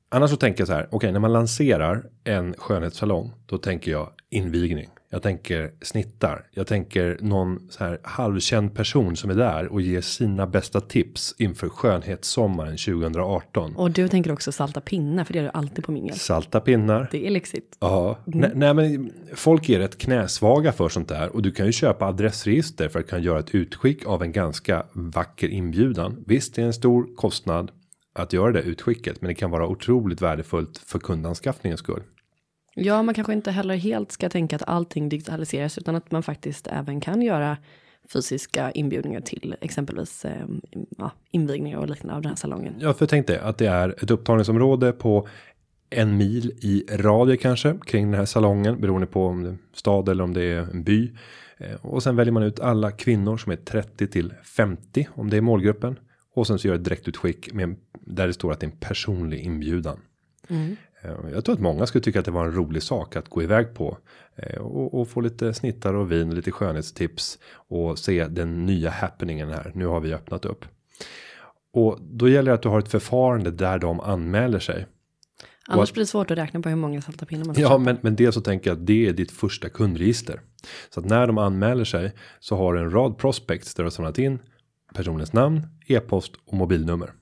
Annars 0.08 0.30
så 0.30 0.36
tänker 0.36 0.60
jag 0.60 0.68
så 0.68 0.74
här. 0.74 0.88
Okej, 0.90 1.12
när 1.12 1.20
man 1.20 1.32
lanserar 1.32 2.04
en 2.24 2.54
skönhetssalong. 2.58 3.32
Då 3.46 3.58
tänker 3.58 3.90
jag 3.90 4.08
invigning. 4.30 4.88
Jag 5.10 5.22
tänker 5.22 5.70
snittar. 5.82 6.46
Jag 6.50 6.66
tänker 6.66 7.18
någon 7.20 7.68
så 7.70 7.84
här 7.84 7.98
halvkänd 8.02 8.74
person 8.74 9.16
som 9.16 9.30
är 9.30 9.34
där 9.34 9.66
och 9.66 9.80
ger 9.80 10.00
sina 10.00 10.46
bästa 10.46 10.80
tips 10.80 11.34
inför 11.38 11.68
skönhetssommaren 11.68 12.76
2018. 12.76 13.76
Och 13.76 13.90
du 13.90 14.08
tänker 14.08 14.32
också 14.32 14.52
salta 14.52 14.80
pinnar, 14.80 15.24
för 15.24 15.32
det 15.32 15.38
gör 15.38 15.44
du 15.44 15.50
alltid 15.54 15.84
på 15.84 15.92
mingel. 15.92 16.16
Salta 16.16 16.60
pinnar. 16.60 17.08
Det 17.12 17.26
är 17.26 17.30
lyxigt. 17.30 17.76
Ja, 17.80 18.18
nej, 18.24 18.50
nej 18.54 18.74
men 18.74 19.12
folk 19.34 19.68
är 19.68 19.78
rätt 19.78 19.98
knäsvaga 19.98 20.72
för 20.72 20.88
sånt 20.88 21.08
där 21.08 21.28
och 21.28 21.42
du 21.42 21.52
kan 21.52 21.66
ju 21.66 21.72
köpa 21.72 22.06
adressregister 22.06 22.88
för 22.88 23.00
att 23.00 23.06
kunna 23.06 23.22
göra 23.22 23.38
ett 23.38 23.54
utskick 23.54 24.06
av 24.06 24.22
en 24.22 24.32
ganska 24.32 24.86
vacker 24.92 25.48
inbjudan. 25.48 26.24
Visst, 26.26 26.54
det 26.54 26.62
är 26.62 26.66
en 26.66 26.72
stor 26.72 27.16
kostnad 27.16 27.70
att 28.16 28.32
göra 28.32 28.52
det 28.52 28.62
utskicket, 28.62 29.20
men 29.20 29.28
det 29.28 29.34
kan 29.34 29.50
vara 29.50 29.66
otroligt 29.66 30.22
värdefullt 30.22 30.78
för 30.78 30.98
kundanskaffningens 30.98 31.80
skull. 31.80 32.02
Ja, 32.74 33.02
man 33.02 33.14
kanske 33.14 33.32
inte 33.32 33.50
heller 33.50 33.76
helt 33.76 34.12
ska 34.12 34.28
tänka 34.28 34.56
att 34.56 34.62
allting 34.62 35.08
digitaliseras, 35.08 35.78
utan 35.78 35.96
att 35.96 36.10
man 36.10 36.22
faktiskt 36.22 36.66
även 36.66 37.00
kan 37.00 37.22
göra 37.22 37.56
fysiska 38.12 38.70
inbjudningar 38.70 39.20
till 39.20 39.56
exempelvis 39.60 40.24
eh, 40.24 40.46
ja, 40.98 41.10
invigningar 41.30 41.78
och 41.78 41.88
liknande 41.88 42.14
av 42.16 42.22
den 42.22 42.28
här 42.28 42.36
salongen. 42.36 42.74
Ja, 42.78 42.92
för 42.94 43.06
tänk 43.06 43.26
dig 43.26 43.38
att 43.38 43.58
det 43.58 43.66
är 43.66 43.88
ett 44.02 44.10
upptagningsområde 44.10 44.92
på 44.92 45.28
en 45.90 46.16
mil 46.16 46.50
i 46.62 46.84
radie 46.90 47.36
kanske 47.36 47.78
kring 47.86 48.10
den 48.10 48.18
här 48.18 48.26
salongen 48.26 48.80
beroende 48.80 49.06
på 49.06 49.26
om 49.26 49.42
det 49.42 49.48
är 49.48 49.56
stad 49.74 50.08
eller 50.08 50.24
om 50.24 50.34
det 50.34 50.42
är 50.42 50.58
en 50.58 50.82
by. 50.82 51.12
Eh, 51.58 51.74
Och 51.82 52.02
sen 52.02 52.16
väljer 52.16 52.32
man 52.32 52.42
ut 52.42 52.60
alla 52.60 52.90
kvinnor 52.90 53.36
som 53.36 53.52
är 53.52 53.56
30 53.56 54.06
till 54.06 54.34
50 54.42 55.08
om 55.14 55.30
det 55.30 55.36
är 55.36 55.40
målgruppen. 55.40 55.98
Och 56.36 56.46
sen 56.46 56.58
så 56.58 56.68
gör 56.68 56.74
ett 56.74 56.84
direktutskick 56.84 57.52
med, 57.54 57.76
där 58.00 58.26
det 58.26 58.32
står 58.32 58.52
att 58.52 58.60
det 58.60 58.66
är 58.66 58.70
en 58.70 58.76
personlig 58.76 59.40
inbjudan. 59.40 60.00
Eh, 60.48 60.70
Eh, 61.02 61.12
Jag 61.32 61.44
tror 61.44 61.54
att 61.54 61.60
många 61.60 61.86
skulle 61.86 62.02
tycka 62.04 62.18
att 62.18 62.24
det 62.24 62.30
var 62.30 62.44
en 62.44 62.52
rolig 62.54 62.82
sak 62.82 63.16
att 63.16 63.28
gå 63.28 63.42
iväg 63.42 63.74
på 63.74 63.98
eh, 64.36 64.60
och, 64.60 65.00
och 65.00 65.08
få 65.08 65.20
lite 65.20 65.54
snittar 65.54 65.94
och 65.94 66.12
vin 66.12 66.28
och 66.28 66.34
lite 66.34 66.50
skönhetstips 66.50 67.38
och 67.68 67.98
se 67.98 68.26
den 68.28 68.66
nya 68.66 68.90
happeningen 68.90 69.48
här. 69.48 69.72
Nu 69.74 69.86
har 69.86 70.00
vi 70.00 70.14
öppnat 70.14 70.44
upp. 70.44 70.64
Och 71.72 71.98
då 72.00 72.28
gäller 72.28 72.50
det 72.50 72.54
att 72.54 72.62
du 72.62 72.68
har 72.68 72.78
ett 72.78 72.88
förfarande 72.88 73.50
där 73.50 73.78
de 73.78 74.00
anmäler 74.00 74.58
sig. 74.58 74.86
Annars 75.68 75.92
blir 75.92 76.02
det 76.02 76.06
svårt 76.06 76.30
att 76.30 76.38
räkna 76.38 76.60
på 76.60 76.68
hur 76.68 76.76
många 76.76 77.00
salta 77.02 77.26
pinnar 77.26 77.44
man 77.44 77.54
Ja, 77.58 77.68
köpa. 77.68 77.78
men, 77.78 77.98
men 78.02 78.16
det 78.16 78.32
så 78.32 78.40
tänker 78.40 78.70
jag 78.70 78.78
att 78.78 78.86
det 78.86 79.06
är 79.08 79.12
ditt 79.12 79.30
första 79.32 79.68
kundregister. 79.68 80.40
Så 80.90 81.00
att 81.00 81.06
när 81.06 81.26
de 81.26 81.38
anmäler 81.38 81.84
sig 81.84 82.12
så 82.40 82.56
har 82.56 82.74
du 82.74 82.80
en 82.80 82.90
rad 82.90 83.18
prospects 83.18 83.74
där 83.74 83.82
du 83.82 83.86
har 83.86 83.90
samlat 83.90 84.18
in 84.18 84.38
personens 84.96 85.32
namn, 85.32 85.66
e-post 85.86 86.32
och 86.46 86.54
mobilnummer. 86.54 87.12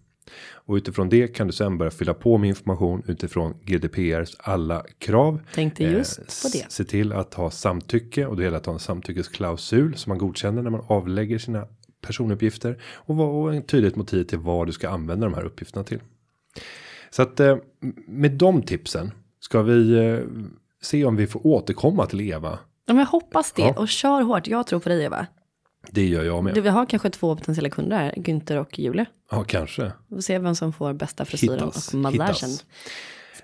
Och 0.66 0.74
utifrån 0.74 1.08
det 1.08 1.28
kan 1.28 1.46
du 1.46 1.52
sen 1.52 1.78
börja 1.78 1.90
fylla 1.90 2.14
på 2.14 2.38
med 2.38 2.48
information 2.48 3.02
utifrån 3.06 3.54
GDPRs 3.64 4.36
alla 4.38 4.84
krav. 4.98 5.40
Tänkte 5.54 5.84
just 5.84 6.18
Eh, 6.18 6.24
på 6.24 6.48
det. 6.52 6.72
Se 6.72 6.84
till 6.84 7.12
att 7.12 7.34
ha 7.34 7.50
samtycke 7.50 8.26
och 8.26 8.36
det 8.36 8.42
gäller 8.42 8.56
att 8.56 8.66
ha 8.66 8.72
en 8.72 8.78
samtyckesklausul 8.78 9.96
som 9.96 10.10
man 10.10 10.18
godkänner 10.18 10.62
när 10.62 10.70
man 10.70 10.84
avlägger 10.86 11.38
sina 11.38 11.66
personuppgifter 12.00 12.82
och 12.94 13.16
vad 13.16 13.28
och 13.28 13.54
en 13.54 13.62
tydligt 13.62 13.96
motiv 13.96 14.24
till 14.24 14.38
vad 14.38 14.66
du 14.66 14.72
ska 14.72 14.88
använda 14.88 15.26
de 15.26 15.34
här 15.34 15.44
uppgifterna 15.44 15.84
till. 15.84 16.00
Så 17.10 17.22
att 17.22 17.40
eh, 17.40 17.56
med 18.06 18.32
de 18.32 18.62
tipsen 18.62 19.12
ska 19.40 19.62
vi 19.62 19.92
eh, 19.92 20.18
se 20.82 21.04
om 21.04 21.16
vi 21.16 21.26
får 21.26 21.46
återkomma 21.46 22.06
till 22.06 22.20
Eva. 22.20 22.58
Ja, 22.86 22.94
men 22.94 22.98
jag 22.98 23.06
hoppas 23.06 23.52
det. 23.52 23.62
Ja. 23.62 23.74
Och 23.76 23.88
kör 23.88 24.22
hårt. 24.22 24.46
Jag 24.46 24.66
tror 24.66 24.80
på 24.80 24.88
dig 24.88 25.04
Eva. 25.04 25.26
Det 25.90 26.06
gör 26.06 26.24
jag 26.24 26.44
med. 26.44 26.54
Du, 26.54 26.60
vi 26.60 26.68
har 26.68 26.86
kanske 26.86 27.10
två 27.10 27.36
potentiella 27.36 27.70
kunder 27.70 27.96
här. 27.96 28.14
Günther 28.16 28.56
och 28.56 28.78
Julia. 28.78 29.06
Ja, 29.30 29.44
kanske. 29.44 29.92
Vi 30.08 30.16
får 30.16 30.20
se 30.20 30.38
vem 30.38 30.54
som 30.54 30.72
får 30.72 30.92
bästa 30.92 31.24
frisyren 31.24 31.58
Hittas, 31.58 31.88
och 31.88 31.94
massagen. 31.94 32.26
hittas. 32.26 32.64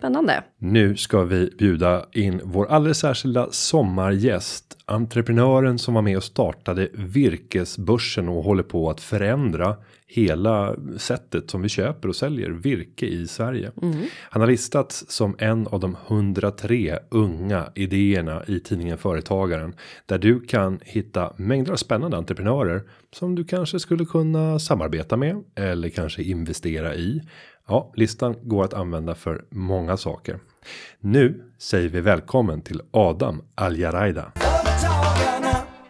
Spännande. 0.00 0.42
Nu 0.58 0.96
ska 0.96 1.24
vi 1.24 1.50
bjuda 1.58 2.06
in 2.12 2.40
vår 2.44 2.66
alldeles 2.66 2.98
särskilda 2.98 3.48
sommargäst. 3.50 4.76
Entreprenören 4.86 5.78
som 5.78 5.94
var 5.94 6.02
med 6.02 6.16
och 6.16 6.24
startade 6.24 6.88
virkesbörsen 6.92 8.28
och 8.28 8.44
håller 8.44 8.62
på 8.62 8.90
att 8.90 9.00
förändra 9.00 9.76
hela 10.06 10.76
sättet 10.96 11.50
som 11.50 11.62
vi 11.62 11.68
köper 11.68 12.08
och 12.08 12.16
säljer 12.16 12.50
virke 12.50 13.06
i 13.06 13.26
Sverige. 13.26 13.72
Han 14.30 14.40
har 14.42 14.46
listats 14.46 15.04
som 15.08 15.36
en 15.38 15.66
av 15.66 15.80
de 15.80 15.96
103 16.06 16.98
unga 17.10 17.68
idéerna 17.74 18.42
i 18.46 18.60
tidningen 18.60 18.98
Företagaren. 18.98 19.74
Där 20.06 20.18
du 20.18 20.40
kan 20.40 20.80
hitta 20.82 21.32
mängder 21.36 21.72
av 21.72 21.76
spännande 21.76 22.16
entreprenörer 22.16 22.82
som 23.12 23.34
du 23.34 23.44
kanske 23.44 23.78
skulle 23.78 24.04
kunna 24.04 24.58
samarbeta 24.58 25.16
med 25.16 25.44
eller 25.54 25.88
kanske 25.88 26.22
investera 26.22 26.94
i. 26.94 27.22
Ja, 27.70 27.92
listan 27.94 28.34
går 28.42 28.64
att 28.64 28.74
använda 28.74 29.14
för 29.14 29.44
många 29.50 29.96
saker. 29.96 30.38
Nu 31.00 31.44
säger 31.58 31.88
vi 31.88 32.00
välkommen 32.00 32.60
till 32.62 32.82
Adam 32.90 33.42
Aljaraida. 33.54 34.32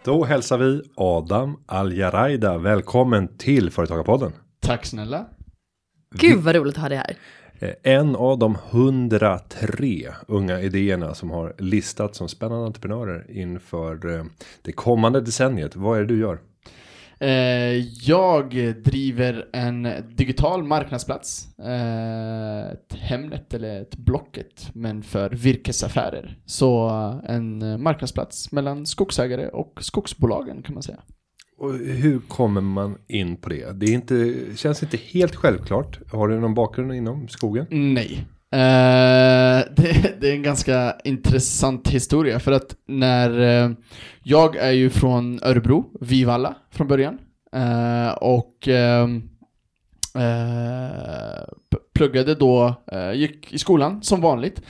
Då 0.03 0.23
hälsar 0.25 0.57
vi 0.57 0.81
Adam 0.95 1.57
Aljaraida 1.65 2.57
välkommen 2.57 3.37
till 3.37 3.69
Företagarpodden. 3.71 4.31
Tack 4.59 4.85
snälla. 4.85 5.25
Gud 6.15 6.39
vad 6.39 6.55
roligt 6.55 6.75
att 6.75 6.81
ha 6.81 6.89
det 6.89 6.95
här. 6.95 7.15
Eh, 7.59 7.93
En 7.93 8.15
av 8.15 8.39
de 8.39 8.57
103 8.71 10.11
unga 10.27 10.59
idéerna 10.59 11.13
som 11.13 11.29
har 11.31 11.53
listats 11.57 12.17
som 12.17 12.27
spännande 12.29 12.65
entreprenörer 12.65 13.25
inför 13.29 14.15
eh, 14.17 14.23
det 14.61 14.71
kommande 14.71 15.21
decenniet. 15.21 15.75
Vad 15.75 15.97
är 15.97 16.01
det 16.01 16.07
du 16.07 16.19
gör? 16.19 16.39
Eh, 17.21 17.77
jag 18.09 18.75
driver 18.83 19.49
en 19.53 19.87
digital 20.15 20.63
marknadsplats. 20.63 21.47
Eh, 21.59 22.71
ett 22.71 22.93
Hemnet 22.93 23.53
eller 23.53 23.81
ett 23.81 23.95
Blocket, 23.95 24.69
men 24.73 25.03
för 25.03 25.29
virkesaffärer. 25.29 26.37
Så 26.45 26.89
eh, 26.89 27.35
en 27.35 27.83
marknadsplats 27.83 28.51
mellan 28.51 28.85
skogsägare 28.85 29.47
och 29.47 29.79
skogsbolagen 29.81 30.61
kan 30.63 30.73
man 30.73 30.83
säga. 30.83 30.99
Och 31.57 31.73
hur 31.73 32.19
kommer 32.19 32.61
man 32.61 32.97
in 33.07 33.37
på 33.37 33.49
det? 33.49 33.79
Det 33.79 33.85
är 33.85 33.93
inte, 33.93 34.35
känns 34.55 34.83
inte 34.83 34.97
helt 34.97 35.35
självklart. 35.35 35.99
Har 36.11 36.27
du 36.27 36.39
någon 36.39 36.53
bakgrund 36.53 36.93
inom 36.93 37.27
skogen? 37.27 37.65
Nej. 37.69 38.25
Eh, 38.53 39.63
det, 39.75 40.21
det 40.21 40.29
är 40.29 40.33
en 40.33 40.43
ganska 40.43 40.95
intressant 41.03 41.87
historia 41.87 42.39
för 42.39 42.51
att 42.51 42.75
när 42.85 43.39
eh, 43.39 43.71
jag 44.23 44.55
är 44.55 44.71
ju 44.71 44.89
från 44.89 45.39
Örebro, 45.43 45.85
Vivalla 46.01 46.55
från 46.71 46.87
början 46.87 47.19
uh, 47.55 48.11
och 48.11 48.67
ehm, 48.67 49.29
pluggade 51.93 52.35
då, 52.35 52.75
gick 53.13 53.53
i 53.53 53.57
skolan 53.57 54.03
som 54.03 54.21
vanligt 54.21 54.61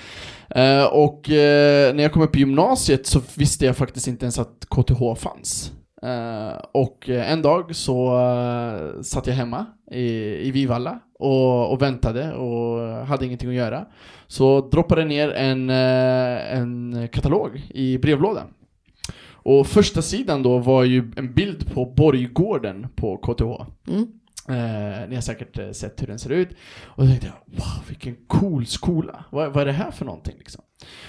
och 0.92 1.26
när 1.30 2.02
jag 2.02 2.12
kom 2.12 2.22
upp 2.22 2.36
i 2.36 2.40
gymnasiet 2.40 3.08
så 3.08 3.22
visste 3.36 3.66
jag 3.66 3.78
faktiskt 3.78 4.08
inte 4.08 4.26
ens 4.26 4.40
att 4.40 4.66
KTH 4.70 5.16
fanns. 5.18 5.72
Eh, 6.04 6.62
och 6.72 7.10
eh, 7.10 7.32
en 7.32 7.42
dag 7.42 7.76
så 7.76 8.18
uh, 8.18 9.02
satt 9.02 9.28
jag 9.28 9.34
hemma 9.34 9.66
i, 9.92 10.08
i 10.48 10.52
Vivalla 10.52 11.00
och, 11.20 11.72
och 11.72 11.82
väntade 11.82 12.34
och 12.34 12.80
hade 13.08 13.26
ingenting 13.26 13.50
att 13.50 13.56
göra. 13.56 13.86
Så 14.28 14.70
droppade 14.70 15.06
ner 15.06 15.30
en, 15.30 15.70
eh, 15.70 16.58
en 16.58 17.08
katalog 17.12 17.62
i 17.70 17.98
brevlådan. 17.98 18.48
Och 19.44 19.68
första 19.68 20.02
sidan 20.02 20.44
då 20.44 20.58
var 20.58 20.84
ju 20.84 21.12
en 21.16 21.34
bild 21.34 21.74
på 21.74 21.86
Borggården 21.86 22.88
på 22.96 23.18
KTH. 23.18 23.66
Mm. 23.88 24.08
Eh, 24.48 25.10
ni 25.10 25.16
har 25.16 25.22
säkert 25.22 25.76
sett 25.76 26.02
hur 26.02 26.08
den 26.08 26.20
ser 26.20 26.30
ut. 26.30 26.50
Och 26.84 27.04
då 27.04 27.10
tänkte 27.10 27.28
jag, 27.28 27.58
wow 27.58 27.84
vilken 27.88 28.16
cool 28.28 28.66
skola. 28.66 29.26
Vad, 29.30 29.54
vad 29.54 29.62
är 29.62 29.66
det 29.66 29.72
här 29.72 29.92
för 29.92 30.06
någonting 30.06 30.36
liksom? 30.38 30.64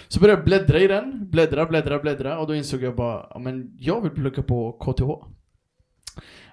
Så 0.09 0.21
började 0.21 0.41
jag 0.41 0.45
bläddra 0.45 0.79
i 0.79 0.87
den, 0.87 1.31
bläddra, 1.31 1.67
bläddra, 1.67 1.99
bläddra 1.99 2.39
och 2.39 2.47
då 2.47 2.55
insåg 2.55 2.83
jag 2.83 2.97
bara, 2.97 3.27
ja 3.31 3.39
men 3.39 3.77
jag 3.79 4.01
vill 4.01 4.11
plugga 4.11 4.43
på 4.43 4.73
KTH. 4.73 5.03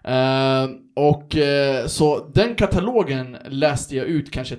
Uh, 0.08 0.16
eh, 0.16 0.70
och 0.96 1.36
uh, 1.36 1.88
så 1.88 2.32
den 2.34 2.56
katalogen 2.56 3.38
läste 3.50 3.96
jag 3.96 4.06
ut 4.06 4.32
kanske 4.32 4.58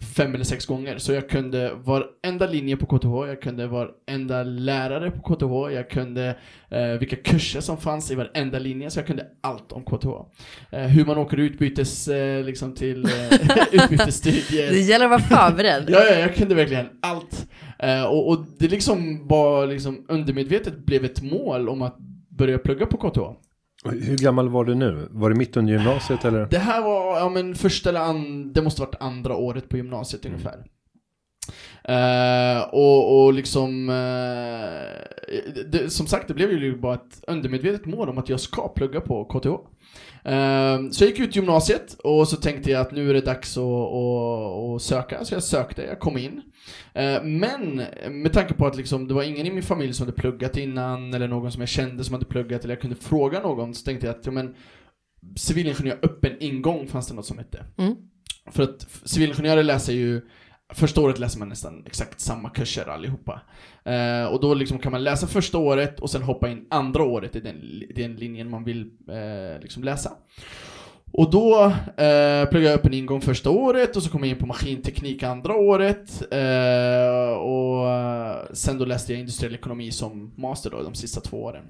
fem 0.00 0.34
eller 0.34 0.44
sex 0.44 0.66
gånger. 0.66 0.98
Så 0.98 1.12
jag 1.12 1.28
kunde 1.28 1.72
varenda 1.74 2.46
linje 2.46 2.76
på 2.76 2.86
KTH, 2.86 3.28
jag 3.28 3.42
kunde 3.42 3.66
varenda 3.66 4.42
lärare 4.42 5.10
på 5.10 5.34
KTH, 5.34 5.74
jag 5.74 5.90
kunde 5.90 6.36
eh, 6.68 6.86
vilka 7.00 7.16
kurser 7.16 7.60
som 7.60 7.76
fanns 7.76 8.10
i 8.10 8.14
varenda 8.14 8.58
linje, 8.58 8.90
så 8.90 8.98
jag 8.98 9.06
kunde 9.06 9.26
allt 9.40 9.72
om 9.72 9.84
KTH. 9.84 10.08
Eh, 10.70 10.80
hur 10.80 11.04
man 11.04 11.18
åker 11.18 11.36
utbytes, 11.36 12.08
eh, 12.08 12.44
liksom 12.44 12.74
till 12.74 13.04
eh, 13.04 13.32
utbytesstudier. 13.72 14.70
Det 14.70 14.80
gäller 14.80 15.04
att 15.04 15.10
vara 15.30 15.50
förberedd. 15.50 15.84
Ja, 15.88 16.04
ja, 16.10 16.18
jag 16.18 16.34
kunde 16.34 16.54
verkligen 16.54 16.86
allt. 17.02 17.46
Eh, 17.78 18.04
och, 18.04 18.28
och 18.28 18.44
det 18.58 18.68
liksom 18.68 19.28
var 19.28 19.66
liksom 19.66 20.04
undermedvetet 20.08 20.78
blev 20.86 21.04
ett 21.04 21.22
mål 21.22 21.68
om 21.68 21.82
att 21.82 21.98
börja 22.28 22.58
plugga 22.58 22.86
på 22.86 22.96
KTH. 22.96 23.49
Hur 23.84 24.16
gammal 24.16 24.48
var 24.48 24.64
du 24.64 24.74
nu? 24.74 25.08
Var 25.10 25.30
det 25.30 25.36
mitt 25.36 25.56
under 25.56 25.72
gymnasiet 25.72 26.24
eller? 26.24 26.46
Det 26.50 26.58
här 26.58 26.82
var, 26.82 27.18
ja 27.18 27.28
men 27.28 27.54
första 27.54 27.88
eller 27.88 28.00
andra, 28.00 28.50
det 28.54 28.62
måste 28.62 28.80
varit 28.80 28.94
andra 29.00 29.36
året 29.36 29.68
på 29.68 29.76
gymnasiet 29.76 30.24
Mm. 30.24 30.34
ungefär. 30.34 30.64
Eh, 31.84 32.62
och, 32.62 33.24
och 33.24 33.32
liksom, 33.32 33.88
eh, 33.88 35.64
det, 35.66 35.90
som 35.90 36.06
sagt 36.06 36.28
det 36.28 36.34
blev 36.34 36.52
ju 36.52 36.76
bara 36.78 36.94
ett 36.94 37.24
undermedvetet 37.26 37.86
mål 37.86 38.08
om 38.08 38.18
att 38.18 38.28
jag 38.28 38.40
ska 38.40 38.68
plugga 38.68 39.00
på 39.00 39.24
KTH. 39.24 39.48
Eh, 40.28 40.90
så 40.90 41.04
jag 41.04 41.10
gick 41.10 41.20
ut 41.20 41.36
gymnasiet 41.36 41.96
och 42.04 42.28
så 42.28 42.36
tänkte 42.36 42.70
jag 42.70 42.80
att 42.80 42.92
nu 42.92 43.10
är 43.10 43.14
det 43.14 43.20
dags 43.20 43.56
att, 43.56 43.64
att, 43.64 44.74
att 44.76 44.82
söka, 44.82 45.24
så 45.24 45.34
jag 45.34 45.42
sökte, 45.42 45.82
jag 45.82 46.00
kom 46.00 46.18
in. 46.18 46.42
Men 47.22 47.82
med 48.10 48.32
tanke 48.32 48.54
på 48.54 48.66
att 48.66 48.76
liksom, 48.76 49.08
det 49.08 49.14
var 49.14 49.22
ingen 49.22 49.46
i 49.46 49.50
min 49.50 49.62
familj 49.62 49.94
som 49.94 50.06
hade 50.06 50.20
pluggat 50.20 50.56
innan, 50.56 51.14
eller 51.14 51.28
någon 51.28 51.52
som 51.52 51.60
jag 51.60 51.68
kände 51.68 52.04
som 52.04 52.14
hade 52.14 52.26
pluggat, 52.26 52.64
eller 52.64 52.74
jag 52.74 52.80
kunde 52.80 52.96
fråga 52.96 53.40
någon, 53.40 53.74
så 53.74 53.84
tänkte 53.84 54.06
jag 54.06 54.16
att 54.16 54.26
ja, 54.26 54.32
men, 54.32 54.54
civilingenjör 55.36 55.98
öppen 56.02 56.36
ingång 56.40 56.86
fanns 56.86 57.08
det 57.08 57.14
något 57.14 57.26
som 57.26 57.38
hette. 57.38 57.64
Mm. 57.78 57.94
För 58.50 58.62
att 58.62 58.86
civilingenjörer 59.04 59.62
läser 59.62 59.92
ju 59.92 60.20
Första 60.72 61.00
året 61.00 61.18
läser 61.18 61.38
man 61.38 61.48
nästan 61.48 61.82
exakt 61.86 62.20
samma 62.20 62.50
kurser 62.50 62.88
allihopa. 62.88 63.40
Eh, 63.84 64.24
och 64.24 64.40
då 64.40 64.54
liksom 64.54 64.78
kan 64.78 64.92
man 64.92 65.04
läsa 65.04 65.26
första 65.26 65.58
året 65.58 66.00
och 66.00 66.10
sen 66.10 66.22
hoppa 66.22 66.48
in 66.48 66.66
andra 66.70 67.02
året 67.02 67.36
i 67.36 67.40
den, 67.40 67.82
den 67.94 68.16
linjen 68.16 68.50
man 68.50 68.64
vill 68.64 68.80
eh, 69.08 69.62
liksom 69.62 69.84
läsa. 69.84 70.12
Och 71.12 71.30
då 71.30 71.64
eh, 71.96 72.48
pluggade 72.48 72.70
jag 72.70 72.78
upp 72.78 72.86
en 72.86 72.94
ingång 72.94 73.20
första 73.20 73.50
året 73.50 73.96
och 73.96 74.02
så 74.02 74.10
kom 74.10 74.20
jag 74.20 74.30
in 74.30 74.38
på 74.38 74.46
maskinteknik 74.46 75.22
andra 75.22 75.54
året. 75.54 76.32
Eh, 76.32 77.32
och 77.32 77.86
sen 78.56 78.78
då 78.78 78.84
läste 78.84 79.12
jag 79.12 79.20
industriell 79.20 79.54
ekonomi 79.54 79.92
som 79.92 80.34
master 80.36 80.70
då 80.70 80.82
de 80.82 80.94
sista 80.94 81.20
två 81.20 81.42
åren. 81.42 81.64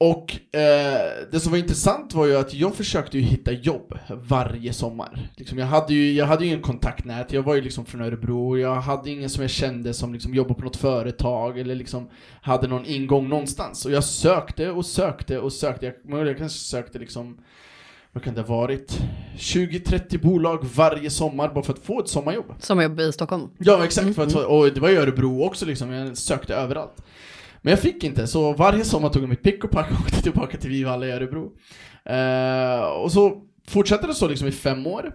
Och 0.00 0.36
eh, 0.56 1.10
det 1.32 1.40
som 1.40 1.50
var 1.52 1.58
intressant 1.58 2.14
var 2.14 2.26
ju 2.26 2.36
att 2.36 2.54
jag 2.54 2.74
försökte 2.74 3.18
ju 3.18 3.24
hitta 3.24 3.52
jobb 3.52 3.98
varje 4.08 4.72
sommar. 4.72 5.30
Liksom 5.36 5.58
jag, 5.58 5.66
hade 5.66 5.94
ju, 5.94 6.12
jag 6.12 6.26
hade 6.26 6.44
ju 6.44 6.50
ingen 6.50 6.62
kontaktnät, 6.62 7.32
jag 7.32 7.42
var 7.42 7.54
ju 7.54 7.60
liksom 7.60 7.84
från 7.84 8.00
Örebro, 8.00 8.58
jag 8.58 8.74
hade 8.74 9.10
ingen 9.10 9.30
som 9.30 9.42
jag 9.42 9.50
kände 9.50 9.94
som 9.94 10.12
liksom 10.12 10.34
jobbade 10.34 10.54
på 10.54 10.64
något 10.64 10.76
företag 10.76 11.58
eller 11.58 11.74
liksom 11.74 12.08
hade 12.42 12.68
någon 12.68 12.86
ingång 12.86 13.28
någonstans. 13.28 13.84
Och 13.86 13.92
jag 13.92 14.04
sökte 14.04 14.70
och 14.70 14.86
sökte 14.86 15.38
och 15.38 15.52
sökte, 15.52 15.92
jag, 16.08 16.26
jag 16.28 16.38
kanske 16.38 16.58
sökte 16.58 16.98
liksom 16.98 17.38
vad 18.12 18.22
kan 18.24 18.34
det 18.34 18.40
ha 18.40 18.56
varit? 18.56 19.00
20-30 19.38 20.22
bolag 20.22 20.64
varje 20.74 21.10
sommar 21.10 21.48
bara 21.54 21.64
för 21.64 21.72
att 21.72 21.78
få 21.78 22.00
ett 22.00 22.08
sommarjobb. 22.08 22.54
Sommarjobb 22.58 23.00
i 23.00 23.12
Stockholm. 23.12 23.48
Ja, 23.58 23.84
exakt. 23.84 24.14
För 24.14 24.22
att, 24.22 24.34
Mm. 24.34 24.46
och 24.46 24.72
det 24.74 24.80
var 24.80 24.88
i 24.88 24.96
Örebro 24.96 25.42
också 25.44 25.66
liksom, 25.66 25.90
jag 25.92 26.16
sökte 26.16 26.54
överallt. 26.54 27.02
Men 27.62 27.70
jag 27.70 27.80
fick 27.80 28.04
inte, 28.04 28.26
så 28.26 28.52
varje 28.52 28.84
sommar 28.84 29.08
tog 29.08 29.22
jag 29.22 29.28
mitt 29.28 29.42
pick 29.42 29.64
och 29.64 29.70
pack 29.70 29.90
och 29.90 30.00
åkte 30.06 30.22
tillbaka 30.22 30.58
till 30.58 30.70
Vivalla 30.70 31.06
i 31.06 31.10
Örebro. 31.10 31.52
Eh, 32.04 32.80
och 32.80 33.12
så 33.12 33.42
fortsatte 33.68 34.06
det 34.06 34.14
så 34.14 34.28
liksom 34.28 34.48
i 34.48 34.52
fem 34.52 34.86
år. 34.86 35.12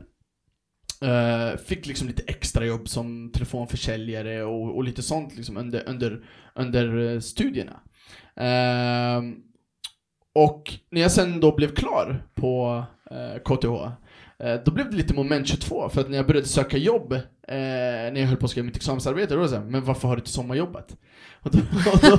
Eh, 1.03 1.57
fick 1.57 1.85
liksom 1.85 2.07
lite 2.07 2.23
extra 2.27 2.65
jobb 2.65 2.89
som 2.89 3.31
telefonförsäljare 3.31 4.43
och, 4.43 4.75
och 4.75 4.83
lite 4.83 5.03
sånt 5.03 5.35
liksom 5.35 5.57
under, 5.57 5.89
under, 5.89 6.25
under 6.55 7.13
eh, 7.13 7.19
studierna. 7.19 7.79
Eh, 8.35 9.21
och 10.35 10.73
när 10.89 11.01
jag 11.01 11.11
sen 11.11 11.39
då 11.39 11.55
blev 11.55 11.75
klar 11.75 12.27
på 12.35 12.83
eh, 13.11 13.41
KTH, 13.41 13.91
Eh, 14.43 14.59
då 14.65 14.71
blev 14.71 14.91
det 14.91 14.97
lite 14.97 15.13
moment 15.13 15.47
22, 15.47 15.89
för 15.89 16.01
att 16.01 16.09
när 16.09 16.17
jag 16.17 16.27
började 16.27 16.47
söka 16.47 16.77
jobb, 16.77 17.13
eh, 17.13 17.19
när 17.47 18.19
jag 18.19 18.27
höll 18.27 18.37
på 18.37 18.45
att 18.45 18.51
skriva 18.51 18.65
mitt 18.65 18.75
examensarbete, 18.75 19.33
då 19.33 19.35
var 19.35 19.43
det 19.43 19.49
såhär, 19.49 19.65
men 19.65 19.83
varför 19.83 20.07
har 20.07 20.15
du 20.15 20.19
inte 20.19 20.31
sommarjobbat? 20.31 20.97
Och 21.41 21.51
då, 21.51 21.59
och, 21.93 21.99
då, 22.01 22.13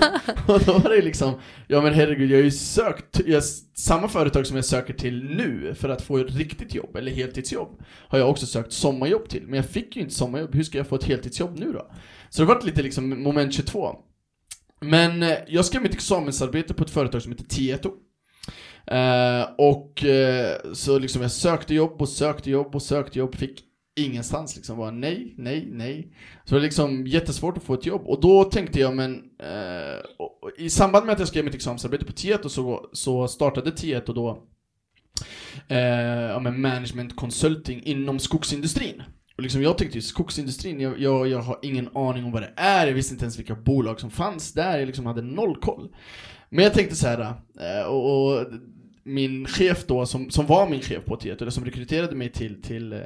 och 0.55 0.61
då 0.61 0.79
var 0.79 0.91
det 0.91 1.03
liksom, 1.03 1.35
ja 1.67 1.81
men 1.81 1.95
herregud, 1.95 2.31
jag 2.31 2.39
har 2.39 2.45
ju 2.45 2.51
sökt, 2.51 3.21
jag, 3.27 3.43
samma 3.75 4.09
företag 4.09 4.47
som 4.47 4.57
jag 4.57 4.65
söker 4.65 4.95
till 4.95 5.25
nu 5.25 5.75
för 5.75 5.89
att 5.89 6.03
få 6.03 6.19
ett 6.19 6.37
riktigt 6.37 6.75
jobb, 6.75 6.97
eller 6.97 7.13
heltidsjobb, 7.13 7.83
har 8.09 8.19
jag 8.19 8.31
också 8.31 8.47
sökt 8.47 8.73
sommarjobb 8.73 9.29
till, 9.29 9.43
men 9.47 9.55
jag 9.55 9.67
fick 9.67 9.97
ju 9.97 10.03
inte 10.03 10.15
sommarjobb, 10.15 10.55
hur 10.55 10.63
ska 10.63 10.79
jag 10.79 10.87
få 10.87 10.97
ett 10.97 11.05
heltidsjobb 11.05 11.59
nu 11.59 11.73
då? 11.73 11.91
Så 12.31 12.43
det 12.43 12.49
var 12.49 12.63
lite 12.65 12.83
liksom 12.83 13.23
moment 13.23 13.55
22. 13.55 13.97
Men 14.81 15.23
eh, 15.23 15.37
jag 15.49 15.65
skrev 15.65 15.83
mitt 15.83 15.95
examensarbete 15.95 16.75
på 16.75 16.85
ett 16.85 16.91
företag 16.91 17.23
som 17.23 17.33
heter 17.33 17.45
Tieto. 17.45 17.91
Eh, 18.87 19.49
och 19.59 20.05
eh, 20.05 20.57
så 20.73 20.99
liksom 20.99 21.23
jag 21.23 21.31
sökte 21.31 21.75
jobb 21.75 22.03
och 22.03 22.09
sökte 22.09 22.51
jobb 22.51 22.75
och 22.75 22.83
sökte 22.83 23.19
jobb, 23.19 23.35
fick 23.35 23.65
ingenstans 23.97 24.57
liksom. 24.57 24.77
Bara 24.77 24.91
nej, 24.91 25.35
nej, 25.39 25.69
nej. 25.73 26.13
Så 26.45 26.55
det 26.55 26.55
var 26.55 26.65
liksom 26.65 27.07
jättesvårt 27.07 27.57
att 27.57 27.63
få 27.63 27.75
ett 27.75 27.87
jobb. 27.87 28.03
Och 28.07 28.21
då 28.21 28.45
tänkte 28.45 28.81
jag, 28.81 28.97
men 28.97 29.15
eh, 29.39 29.99
och, 30.19 30.45
och 30.45 30.51
i 30.59 30.71
samband 30.71 31.07
med 31.07 31.13
att 31.13 31.19
jag 31.19 31.29
skrev 31.29 31.45
mitt 31.45 31.55
examensarbete 31.55 32.05
på 32.05 32.13
Tieto 32.13 32.49
så, 32.49 32.89
så 32.93 33.29
startade 33.29 33.71
Tieto 33.71 34.13
då 34.13 34.43
eh, 35.69 35.79
ja, 36.31 36.39
men 36.39 36.61
management 36.61 37.17
consulting 37.17 37.83
inom 37.83 38.19
skogsindustrin. 38.19 39.03
Och 39.37 39.43
liksom 39.43 39.63
jag 39.63 39.79
tyckte 39.79 39.99
ju 39.99 40.03
skogsindustrin, 40.03 40.81
jag, 40.81 41.01
jag, 41.01 41.29
jag 41.29 41.39
har 41.39 41.59
ingen 41.63 41.97
aning 41.97 42.25
om 42.25 42.33
vad 42.33 42.43
det 42.43 42.53
är, 42.57 42.87
jag 42.87 42.95
visste 42.95 43.15
inte 43.15 43.25
ens 43.25 43.39
vilka 43.39 43.55
bolag 43.55 44.01
som 44.01 44.11
fanns 44.11 44.53
där, 44.53 44.79
jag 44.79 44.87
liksom 44.87 45.07
hade 45.07 45.23
noll 45.23 45.57
koll. 45.61 45.95
Men 46.51 46.65
jag 46.65 46.75
tänkte 46.75 46.97
så 46.97 47.07
här, 47.07 47.21
eh, 47.61 47.87
och, 47.87 48.33
och 48.33 48.47
min 49.05 49.47
chef 49.47 49.87
då, 49.87 50.07
som, 50.07 50.31
som 50.31 50.47
var 50.47 50.69
min 50.69 50.81
chef 50.81 51.05
på 51.05 51.17
Tieto, 51.17 51.45
eller 51.45 51.51
som 51.51 51.65
rekryterade 51.65 52.15
mig 52.15 52.33
till, 52.33 52.63
till, 52.63 52.93
eh, 52.93 52.99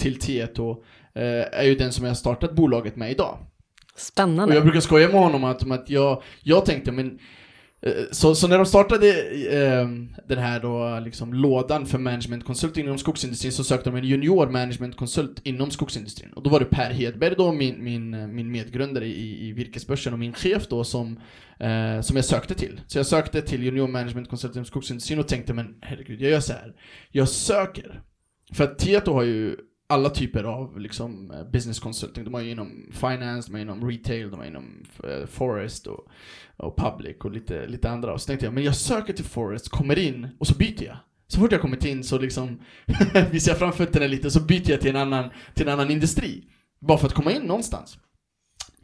till 0.00 0.18
Tieto, 0.18 0.84
eh, 1.14 1.22
är 1.58 1.64
ju 1.64 1.74
den 1.74 1.92
som 1.92 2.04
jag 2.04 2.10
har 2.10 2.16
startat 2.16 2.52
bolaget 2.52 2.96
med 2.96 3.10
idag. 3.10 3.38
Och 3.94 4.00
Spännande. 4.00 4.54
jag 4.54 4.62
brukar 4.64 4.80
skoja 4.80 5.08
med 5.08 5.20
honom 5.20 5.44
att, 5.44 5.70
att 5.70 5.90
jag, 5.90 6.22
jag 6.42 6.64
tänkte, 6.64 6.92
men 6.92 7.18
Eh, 7.86 7.92
så, 8.10 8.34
så 8.34 8.48
när 8.48 8.56
de 8.56 8.66
startade 8.66 9.08
eh, 9.30 9.88
den 10.28 10.38
här 10.38 10.60
då, 10.60 11.00
liksom, 11.04 11.34
lådan 11.34 11.86
för 11.86 11.98
management 11.98 12.44
consulting 12.44 12.84
inom 12.84 12.98
skogsindustrin 12.98 13.52
så 13.52 13.64
sökte 13.64 13.90
de 13.90 13.96
en 13.96 14.04
junior 14.04 14.46
management 14.46 14.96
consult 14.96 15.40
inom 15.44 15.70
skogsindustrin. 15.70 16.32
Och 16.32 16.42
då 16.42 16.50
var 16.50 16.60
det 16.60 16.66
Per 16.66 16.90
Hedberg 16.90 17.34
då, 17.38 17.52
min, 17.52 17.84
min, 17.84 18.14
eh, 18.14 18.26
min 18.26 18.50
medgrundare 18.50 19.06
i, 19.06 19.48
i 19.48 19.52
Virkesbörsen 19.52 20.12
och 20.12 20.18
min 20.18 20.32
chef 20.32 20.68
då 20.68 20.84
som, 20.84 21.20
eh, 21.60 22.00
som 22.00 22.16
jag 22.16 22.24
sökte 22.24 22.54
till. 22.54 22.80
Så 22.86 22.98
jag 22.98 23.06
sökte 23.06 23.42
till 23.42 23.62
junior 23.62 23.88
management 23.88 24.28
consult 24.28 24.56
inom 24.56 24.66
skogsindustrin 24.66 25.18
och 25.18 25.28
tänkte 25.28 25.54
men 25.54 25.74
herregud, 25.80 26.20
jag 26.20 26.30
gör 26.30 26.40
så 26.40 26.52
här. 26.52 26.74
Jag 27.10 27.28
söker. 27.28 28.02
För 28.52 28.64
att 28.64 28.78
Tieto 28.78 29.12
har 29.12 29.22
ju 29.22 29.56
alla 29.92 30.10
typer 30.10 30.44
av 30.44 30.80
liksom, 30.80 31.30
eh, 31.30 31.50
business 31.50 31.80
consulting. 31.80 32.24
De 32.24 32.34
har 32.34 32.40
ju 32.40 32.50
inom 32.50 32.86
finance, 32.90 33.48
de 33.48 33.54
har 33.54 33.60
inom 33.60 33.90
retail, 33.90 34.30
de 34.30 34.40
har 34.40 34.46
inom 34.46 34.84
eh, 35.04 35.26
forest 35.26 35.86
och, 35.86 36.08
och 36.56 36.76
public 36.76 37.16
och 37.16 37.30
lite, 37.30 37.66
lite 37.66 37.90
andra. 37.90 38.12
Och 38.12 38.20
så 38.20 38.26
tänkte 38.26 38.46
jag, 38.46 38.54
men 38.54 38.64
jag 38.64 38.76
söker 38.76 39.12
till 39.12 39.24
forest, 39.24 39.68
kommer 39.68 39.98
in 39.98 40.28
och 40.38 40.46
så 40.46 40.54
byter 40.54 40.84
jag. 40.84 40.96
Så 41.26 41.40
fort 41.40 41.52
jag 41.52 41.60
kommit 41.60 41.84
in 41.84 42.04
så 42.04 42.18
liksom 42.18 42.60
visar 43.30 43.52
jag 43.52 43.58
fram 43.58 43.72
fötterna 43.72 44.06
lite 44.06 44.30
så 44.30 44.40
byter 44.40 44.70
jag 44.70 44.80
till 44.80 44.90
en 44.90 44.96
annan, 44.96 45.30
till 45.54 45.66
en 45.68 45.72
annan 45.72 45.90
industri. 45.90 46.44
Bara 46.80 46.98
för 46.98 47.06
att 47.06 47.14
komma 47.14 47.32
in 47.32 47.42
någonstans. 47.42 47.98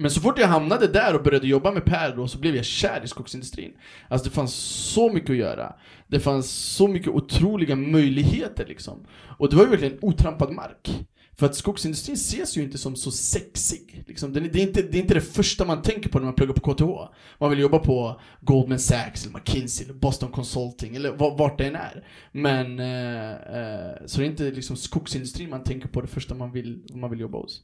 Men 0.00 0.10
så 0.10 0.20
fort 0.20 0.38
jag 0.38 0.48
hamnade 0.48 0.86
där 0.86 1.14
och 1.14 1.22
började 1.22 1.46
jobba 1.46 1.72
med 1.72 1.84
Per 1.84 2.16
då 2.16 2.28
så 2.28 2.38
blev 2.38 2.56
jag 2.56 2.64
kär 2.64 3.00
i 3.04 3.08
skogsindustrin. 3.08 3.72
Alltså 4.08 4.28
det 4.28 4.34
fanns 4.34 4.54
så 4.54 5.12
mycket 5.12 5.30
att 5.30 5.36
göra. 5.36 5.74
Det 6.06 6.20
fanns 6.20 6.50
så 6.50 6.88
mycket 6.88 7.08
otroliga 7.08 7.76
möjligheter 7.76 8.66
liksom. 8.68 9.06
Och 9.38 9.50
det 9.50 9.56
var 9.56 9.64
ju 9.64 9.70
verkligen 9.70 9.98
otrampad 10.02 10.52
mark. 10.52 11.06
För 11.38 11.46
att 11.46 11.54
skogsindustrin 11.54 12.14
ses 12.14 12.56
ju 12.56 12.62
inte 12.62 12.78
som 12.78 12.96
så 12.96 13.10
sexig. 13.10 14.04
Liksom. 14.06 14.32
Det, 14.32 14.40
är, 14.40 14.44
det, 14.44 14.58
är 14.58 14.66
inte, 14.66 14.82
det 14.82 14.98
är 14.98 15.02
inte 15.02 15.14
det 15.14 15.20
första 15.20 15.64
man 15.64 15.82
tänker 15.82 16.08
på 16.08 16.18
när 16.18 16.24
man 16.24 16.34
pluggar 16.34 16.54
på 16.54 16.74
KTH. 16.74 17.14
Man 17.40 17.50
vill 17.50 17.58
jobba 17.58 17.78
på 17.78 18.20
Goldman 18.40 18.78
Sachs, 18.78 19.26
eller 19.26 19.38
McKinsey, 19.38 19.84
eller 19.84 19.94
Boston 19.94 20.32
Consulting, 20.32 20.96
eller 20.96 21.12
vart 21.36 21.58
det 21.58 21.66
än 21.66 21.76
är. 21.76 22.06
Men, 22.32 22.78
eh, 22.78 23.30
eh, 23.30 24.06
så 24.06 24.20
det 24.20 24.26
är 24.26 24.30
inte 24.30 24.50
liksom 24.50 24.76
skogsindustrin 24.76 25.50
man 25.50 25.64
tänker 25.64 25.88
på 25.88 26.00
det 26.00 26.06
första 26.06 26.34
man 26.34 26.52
vill, 26.52 26.84
man 26.94 27.10
vill 27.10 27.20
jobba 27.20 27.38
hos. 27.38 27.62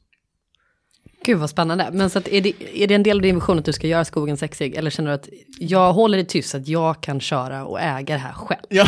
Gud 1.25 1.37
vad 1.37 1.49
spännande. 1.49 1.89
Men 1.91 2.09
så 2.09 2.19
att 2.19 2.27
är, 2.27 2.41
det, 2.41 2.53
är 2.73 2.87
det 2.87 2.95
en 2.95 3.03
del 3.03 3.17
av 3.17 3.21
din 3.21 3.35
vision 3.35 3.59
att 3.59 3.65
du 3.65 3.73
ska 3.73 3.87
göra 3.87 4.05
skogen 4.05 4.37
sexig? 4.37 4.75
Eller 4.75 4.89
känner 4.89 5.09
du 5.09 5.15
att 5.15 5.29
jag 5.59 5.93
håller 5.93 6.17
det 6.17 6.23
tyst 6.23 6.49
så 6.49 6.57
att 6.57 6.67
jag 6.67 7.01
kan 7.01 7.19
köra 7.19 7.65
och 7.65 7.81
äga 7.81 8.15
det 8.15 8.21
här 8.21 8.33
själv? 8.33 8.61
Ja. 8.69 8.85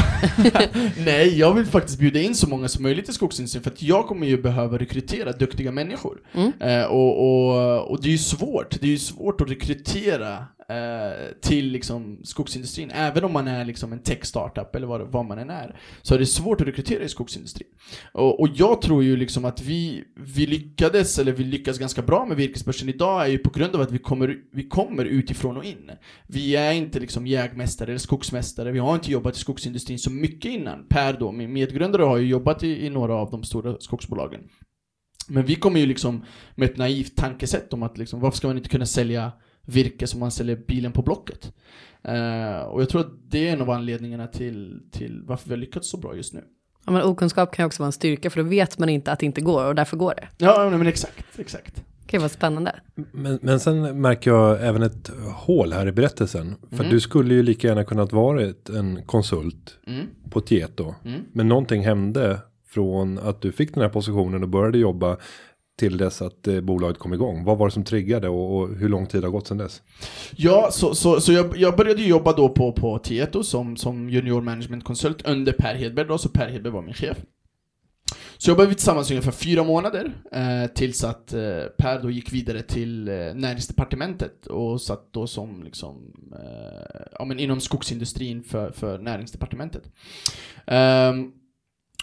Nej, 1.06 1.40
jag 1.40 1.54
vill 1.54 1.66
faktiskt 1.66 2.00
bjuda 2.00 2.20
in 2.20 2.36
så 2.36 2.50
många 2.50 2.68
som 2.68 2.84
möjligt 2.84 3.06
till 3.06 3.14
skogsindustrin 3.14 3.64
för 3.64 3.72
att 3.72 3.82
jag 3.82 4.08
kommer 4.08 4.28
ju 4.28 4.42
behöva 4.42 4.78
rekrytera 4.78 5.32
duktiga 5.32 5.72
människor. 5.72 6.18
Mm. 6.34 6.52
Eh, 6.60 6.86
och, 6.86 7.20
och, 7.20 7.92
och 7.92 8.02
det 8.02 8.08
är 8.08 8.12
ju 8.12 8.18
svårt, 8.18 8.82
det 8.82 8.88
är 8.88 8.92
ju 8.92 9.00
svårt 9.00 9.42
att 9.42 9.50
rekrytera 9.50 10.46
Eh, 10.70 11.28
till 11.42 11.72
liksom 11.72 12.20
skogsindustrin. 12.24 12.92
Även 12.94 13.24
om 13.24 13.34
man 13.34 13.48
är 13.48 13.66
liksom 13.66 13.94
en 13.94 14.00
tech-startup 14.00 14.76
eller 14.76 14.88
vad, 14.88 15.02
vad 15.02 15.26
man 15.26 15.40
än 15.40 15.50
är. 15.50 15.80
Så 16.02 16.16
är 16.16 16.20
det 16.20 16.26
svårt 16.26 16.62
att 16.62 16.68
rekrytera 16.68 17.04
i 17.04 17.10
skogsindustrin. 17.10 17.68
Och, 18.12 18.40
och 18.40 18.48
jag 18.56 18.82
tror 18.82 19.04
ju 19.04 19.18
liksom 19.18 19.46
att 19.46 19.62
vi, 19.62 20.04
vi 20.16 20.48
lyckades, 20.48 21.20
eller 21.20 21.32
vi 21.32 21.44
lyckas 21.44 21.78
ganska 21.78 22.02
bra 22.02 22.26
med 22.26 22.38
virkesbörsen 22.38 22.90
idag 22.90 23.24
är 23.24 23.28
ju 23.28 23.38
på 23.38 23.50
grund 23.50 23.76
av 23.76 23.82
att 23.82 23.92
vi 23.92 24.00
kommer, 24.00 24.36
vi 24.54 24.68
kommer 24.68 25.06
utifrån 25.06 25.58
och 25.58 25.66
in. 25.66 25.92
Vi 26.28 26.56
är 26.56 26.74
inte 26.74 27.00
liksom 27.00 27.28
jägmästare 27.28 27.90
eller 27.90 28.00
skogsmästare, 28.00 28.72
vi 28.72 28.80
har 28.80 28.96
inte 28.96 29.12
jobbat 29.12 29.36
i 29.36 29.40
skogsindustrin 29.40 30.00
så 30.00 30.12
mycket 30.12 30.52
innan. 30.52 30.88
Per 30.90 31.14
då, 31.14 31.32
min 31.32 31.54
medgrundare, 31.54 32.04
har 32.04 32.18
ju 32.18 32.28
jobbat 32.28 32.64
i, 32.64 32.86
i 32.86 32.90
några 32.90 33.16
av 33.16 33.32
de 33.32 33.44
stora 33.44 33.76
skogsbolagen. 33.80 34.42
Men 35.28 35.46
vi 35.46 35.56
kommer 35.56 35.80
ju 35.80 35.86
liksom 35.86 36.26
med 36.56 36.70
ett 36.70 36.78
naivt 36.78 37.16
tankesätt 37.16 37.74
om 37.74 37.84
att 37.84 37.98
liksom, 37.98 38.20
varför 38.20 38.38
ska 38.38 38.48
man 38.48 38.58
inte 38.58 38.70
kunna 38.70 38.86
sälja 38.86 39.32
virke 39.68 40.08
som 40.08 40.20
man 40.20 40.32
säljer 40.32 40.56
bilen 40.68 40.92
på 40.92 41.02
Blocket? 41.02 41.54
Eh, 42.04 42.60
och 42.62 42.82
jag 42.82 42.90
tror 42.90 43.02
att 43.02 43.12
det 43.30 43.48
är 43.48 43.54
en 43.54 43.62
av 43.62 43.70
anledningarna 43.70 44.28
till, 44.28 44.80
till 44.92 45.22
varför 45.26 45.50
vi 45.50 45.54
har 45.56 45.60
lyckats 45.60 45.90
så 45.90 45.98
bra 45.98 46.16
just 46.16 46.34
nu. 46.34 46.44
Ja, 46.86 46.92
men 46.92 47.02
okunskap 47.04 47.52
kan 47.56 47.64
ju 47.64 47.68
också 47.68 47.84
vara 47.84 47.88
en 47.88 47.92
styrka 47.92 48.30
för 48.30 48.44
då 48.44 48.50
vet 48.50 48.80
man 48.80 48.90
inte 48.90 49.12
att 49.12 49.20
det 49.20 49.26
inte 49.26 49.42
går 49.42 49.66
och 49.66 49.76
därför 49.76 49.98
går 49.98 50.14
det. 50.18 50.28
Ja, 50.38 50.70
men 50.70 50.88
exakt, 50.88 51.40
exakt. 51.40 51.84
Gud 52.08 52.22
vad 52.22 52.32
spännande. 52.32 52.76
Men, 53.12 53.40
men 53.42 53.60
sen 53.60 54.02
märker 54.02 54.32
jag 54.32 54.68
även 54.68 54.84
ett 54.84 55.12
hål 55.36 55.74
här 55.74 55.88
i 55.88 55.92
berättelsen. 55.92 56.56
För 56.70 56.80
Mm. 56.80 56.90
du 56.92 57.00
skulle 57.00 57.34
ju 57.34 57.44
lika 57.44 57.68
gärna 57.68 57.84
kunnat 57.84 58.14
varit 58.14 58.70
en 58.70 59.04
konsult 59.06 59.80
Mm. 59.88 60.06
på 60.30 60.42
Tieto. 60.42 60.96
Mm. 61.06 61.22
Men 61.34 61.48
någonting 61.48 61.86
hände 61.86 62.40
från 62.68 63.20
att 63.20 63.42
du 63.42 63.52
fick 63.52 63.74
den 63.74 63.82
här 63.84 63.90
positionen 63.90 64.44
och 64.44 64.50
började 64.50 64.78
jobba 64.78 65.18
till 65.78 65.98
dess 65.98 66.22
att 66.22 66.48
eh, 66.48 66.62
bolaget 66.62 66.98
kom 66.98 67.14
igång. 67.14 67.44
Vad 67.44 67.58
var 67.58 67.68
det 67.68 67.72
som 67.72 67.84
triggade 67.84 68.30
och, 68.30 68.58
och 68.58 68.76
hur 68.76 68.90
lång 68.90 69.06
tid 69.06 69.24
har 69.24 69.32
gått 69.32 69.48
sedan 69.48 69.58
dess? 69.58 69.82
Ja, 70.36 70.70
så, 70.72 70.96
så, 70.96 71.22
så 71.22 71.34
jag, 71.34 71.58
jag 71.58 71.76
började 71.76 72.02
jobba 72.04 72.34
då 72.34 72.50
på, 72.50 72.72
på 72.72 73.00
Tieto 73.00 73.44
som, 73.44 73.78
som 73.78 74.10
junior 74.10 74.42
management 74.42 74.84
konsult 74.84 75.28
under 75.28 75.52
Per 75.52 75.76
Hedberg 75.76 76.08
då, 76.08 76.18
så 76.18 76.30
Per 76.30 76.50
Hedberg 76.50 76.74
var 76.74 76.82
min 76.82 76.94
chef. 76.94 77.18
Så 78.38 78.50
jobbade 78.52 78.70
vi 78.70 78.76
tillsammans 78.76 79.12
i 79.12 79.14
ungefär 79.14 79.32
fyra 79.32 79.64
månader, 79.64 80.14
eh, 80.32 80.72
tills 80.74 81.04
att 81.04 81.34
eh, 81.34 81.64
Per 81.78 82.02
då 82.02 82.10
gick 82.10 82.34
vidare 82.34 82.62
till 82.62 83.08
eh, 83.08 83.16
näringsdepartementet 83.16 84.48
och 84.48 84.82
satt 84.82 85.14
då 85.14 85.28
som 85.28 85.64
liksom, 85.64 86.14
eh, 86.34 87.02
ja 87.12 87.26
men 87.26 87.40
inom 87.40 87.60
skogsindustrin 87.60 88.44
för, 88.44 88.72
för 88.72 89.00
näringsdepartementet. 89.00 89.84
Ehm, 90.66 91.32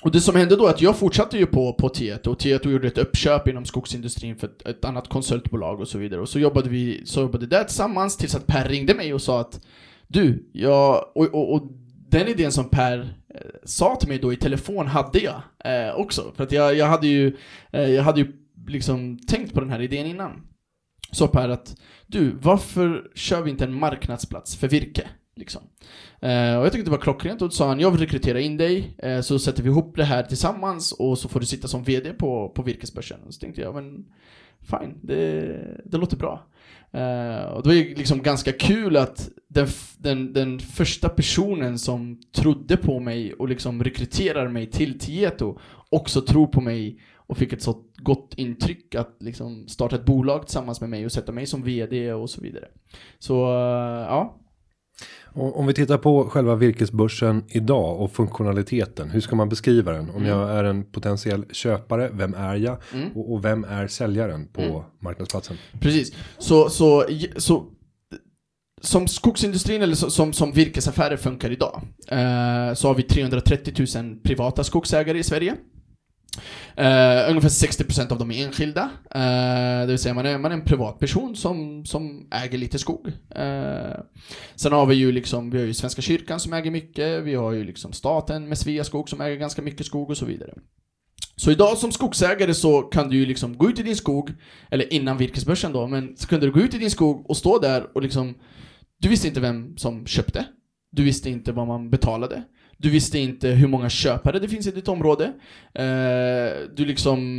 och 0.05 0.11
det 0.11 0.21
som 0.21 0.37
hände 0.37 0.57
då 0.57 0.67
är 0.67 0.71
att 0.71 0.81
jag 0.81 0.97
fortsatte 0.97 1.39
ju 1.39 1.47
på, 1.47 1.73
på 1.73 1.89
Tieto, 1.89 2.31
och 2.31 2.39
Tieto 2.39 2.71
gjorde 2.71 2.89
ett 2.89 2.99
uppköp 2.99 3.49
inom 3.49 3.65
skogsindustrin 3.65 4.37
för 4.37 4.47
ett, 4.47 4.67
ett 4.67 4.85
annat 4.85 5.09
konsultbolag 5.09 5.81
och 5.81 5.89
så 5.89 5.99
vidare. 5.99 6.21
Och 6.21 6.29
så 6.29 6.39
jobbade 6.39 6.69
vi 6.69 7.03
så 7.07 7.21
jobbade 7.21 7.47
där 7.47 7.65
tillsammans 7.65 8.17
tills 8.17 8.35
att 8.35 8.47
Per 8.47 8.69
ringde 8.69 8.95
mig 8.95 9.15
och 9.15 9.23
sa 9.23 9.41
att 9.41 9.61
Du, 10.07 10.51
jag, 10.53 11.05
och, 11.15 11.35
och, 11.35 11.55
och 11.55 11.69
den 12.09 12.29
idén 12.29 12.53
som 12.53 12.69
Per 12.69 12.99
eh, 13.35 13.41
sa 13.65 13.97
till 13.97 14.09
mig 14.09 14.19
då 14.19 14.33
i 14.33 14.37
telefon 14.37 14.87
hade 14.87 15.19
jag 15.19 15.43
eh, 15.65 15.95
också. 15.95 16.33
För 16.37 16.45
att 16.45 16.53
jag, 16.53 16.75
jag 16.75 16.87
hade 16.87 17.07
ju, 17.07 17.37
eh, 17.73 17.91
jag 17.91 18.03
hade 18.03 18.21
ju 18.21 18.33
liksom 18.67 19.19
tänkt 19.19 19.55
på 19.55 19.61
den 19.61 19.71
här 19.71 19.83
idén 19.83 20.07
innan. 20.07 20.43
Så 21.11 21.29
Per 21.29 21.49
att, 21.49 21.77
du, 22.07 22.37
varför 22.43 23.11
kör 23.15 23.43
vi 23.43 23.51
inte 23.51 23.65
en 23.65 23.79
marknadsplats 23.79 24.57
för 24.57 24.69
virke? 24.69 25.09
Liksom. 25.37 25.63
Eh, 26.21 26.57
och 26.57 26.65
jag 26.65 26.73
tyckte 26.73 26.85
det 26.85 26.97
var 26.97 26.99
klockrent 26.99 27.43
och 27.43 27.49
då 27.49 27.55
sa 27.55 27.69
han, 27.69 27.81
jag 27.81 27.91
vill 27.91 28.01
rekrytera 28.01 28.41
in 28.41 28.57
dig, 28.57 28.97
eh, 28.99 29.21
så 29.21 29.39
sätter 29.39 29.63
vi 29.63 29.69
ihop 29.69 29.97
det 29.97 30.05
här 30.05 30.23
tillsammans 30.23 30.93
och 30.93 31.19
så 31.19 31.29
får 31.29 31.41
du 31.41 31.47
sitta 31.47 31.69
som 31.69 31.83
VD 31.83 32.13
på, 32.13 32.49
på 32.49 32.63
virkesbörsen. 32.63 33.21
Och 33.27 33.35
så 33.35 33.41
tänkte 33.41 33.61
jag, 33.61 33.75
men 33.75 34.05
fine, 34.61 34.99
det, 35.03 35.59
det 35.85 35.99
låter 35.99 36.17
bra. 36.17 36.47
Eh, 36.93 37.45
och 37.45 37.63
det 37.63 37.69
var 37.69 37.75
ju 37.75 37.95
liksom 37.95 38.23
ganska 38.23 38.53
kul 38.53 38.97
att 38.97 39.29
den, 39.49 39.69
den, 39.99 40.33
den 40.33 40.59
första 40.59 41.09
personen 41.09 41.79
som 41.79 42.21
trodde 42.33 42.77
på 42.77 43.01
mig 43.01 43.33
och 43.33 43.49
liksom 43.49 43.85
rekryterade 43.85 44.49
mig 44.49 44.67
till 44.71 44.99
Tieto 44.99 45.59
också 45.89 46.21
tror 46.21 46.47
på 46.47 46.61
mig 46.61 47.01
och 47.27 47.39
fick 47.39 47.53
ett 47.53 47.63
så 47.63 47.83
gott 47.97 48.35
intryck 48.37 48.95
att 48.95 49.17
liksom 49.21 49.69
starta 49.69 49.97
ett 49.97 50.05
bolag 50.05 50.47
tillsammans 50.47 50.81
med 50.81 50.91
mig 50.91 51.05
och 51.05 51.13
sätta 51.13 51.33
mig 51.33 51.47
som 51.47 51.63
VD 51.63 52.13
och 52.13 52.31
så 52.31 52.41
vidare. 52.41 52.69
Så 53.19 53.45
eh, 53.45 54.07
ja, 54.09 54.37
om 55.35 55.67
vi 55.67 55.75
tittar 55.75 55.99
på 55.99 56.25
själva 56.25 56.55
virkesbörsen 56.55 57.45
idag 57.49 58.01
och 58.01 58.13
funktionaliteten. 58.13 59.11
Hur 59.11 59.21
ska 59.21 59.37
man 59.37 59.49
beskriva 59.49 59.93
den? 59.93 60.11
Om 60.11 60.25
jag 60.27 60.51
är 60.51 60.65
en 60.65 60.85
potentiell 60.85 61.45
köpare, 61.51 62.11
vem 62.13 62.35
är 62.35 62.57
jag? 62.57 62.77
Mm. 62.95 63.09
Och, 63.15 63.33
och 63.33 63.45
vem 63.45 63.65
är 63.65 63.87
säljaren 63.87 64.47
på 64.53 64.63
Mm. 64.63 64.83
marknadsplatsen? 64.99 65.57
Precis. 65.81 66.13
Så, 66.39 66.69
så, 66.71 67.05
så 67.37 67.65
som 68.81 69.09
skogsindustrin 69.09 69.83
eller 69.83 69.95
som, 69.95 70.33
som 70.33 70.53
virkesaffärer 70.53 71.17
funkar 71.17 71.51
idag 71.51 71.81
eh, 72.09 72.75
så 72.75 72.89
har 72.89 72.95
vi 72.95 73.03
330 73.03 73.87
000 73.97 74.17
privata 74.23 74.65
skogsägare 74.65 75.19
i 75.19 75.23
Sverige. 75.23 75.57
Uh, 76.79 77.31
ungefär 77.31 77.49
60% 77.49 78.13
av 78.13 78.19
dem 78.19 78.31
är 78.31 78.47
enskilda. 78.47 78.83
Uh, 79.17 79.81
det 79.81 79.87
vill 79.87 79.99
säga 79.99 80.15
man 80.15 80.27
är, 80.27 80.39
man 80.39 80.53
är 80.53 80.57
en 80.57 80.65
privatperson 80.65 81.37
som, 81.37 81.85
som 81.85 82.29
äger 82.31 82.59
lite 82.59 82.79
skog. 82.79 83.07
Uh, 83.07 84.01
sen 84.55 84.73
har 84.73 84.87
vi 84.87 84.95
ju 84.95 85.13
liksom, 85.13 85.51
vi 85.51 85.59
har 85.59 85.67
ju 85.67 85.75
Svenska 85.75 86.03
kyrkan 86.03 86.41
som 86.41 86.53
äger 86.53 86.71
mycket, 86.71 87.23
vi 87.23 87.35
har 87.35 87.53
ju 87.53 87.65
liksom 87.65 87.93
staten 87.93 88.49
med 88.49 88.59
Sveaskog 88.59 89.09
som 89.09 89.21
äger 89.21 89.37
ganska 89.37 89.63
mycket 89.63 89.87
skog 89.87 90.11
och 90.11 90.17
så 90.17 90.25
vidare. 90.25 90.55
Så 91.37 91.51
idag 91.51 91.79
som 91.79 91.93
skogsägare 91.93 92.55
så 92.55 92.83
kan 92.83 93.09
du 93.09 93.17
ju 93.17 93.27
liksom 93.27 93.59
gå 93.59 93.71
ut 93.71 93.79
i 93.79 93.83
din 93.83 93.97
skog, 93.97 94.33
eller 94.71 94.93
innan 94.93 95.19
virkesbörsen 95.19 95.73
då, 95.73 95.87
men 95.87 96.17
så 96.17 96.29
kunde 96.29 96.47
du 96.47 96.53
gå 96.53 96.61
ut 96.61 96.75
i 96.75 96.79
din 96.79 96.91
skog 96.91 97.31
och 97.31 97.37
stå 97.37 97.59
där 97.59 97.87
och 97.95 98.03
liksom 98.03 98.35
Du 98.99 99.09
visste 99.09 99.29
inte 99.29 99.41
vem 99.41 99.77
som 99.77 100.07
köpte. 100.07 100.47
Du 100.91 101.05
visste 101.05 101.31
inte 101.31 101.53
vad 101.53 101.67
man 101.67 101.91
betalade. 101.91 102.43
Du 102.79 102.91
visste 102.91 103.19
inte 103.19 103.49
hur 103.49 103.69
många 103.69 103.89
köpare 103.89 104.39
det 104.39 104.49
finns 104.49 104.67
i 104.67 104.71
ditt 104.71 104.89
område. 104.89 105.25
Eh, 105.75 106.69
du 106.77 106.85
liksom 106.85 107.31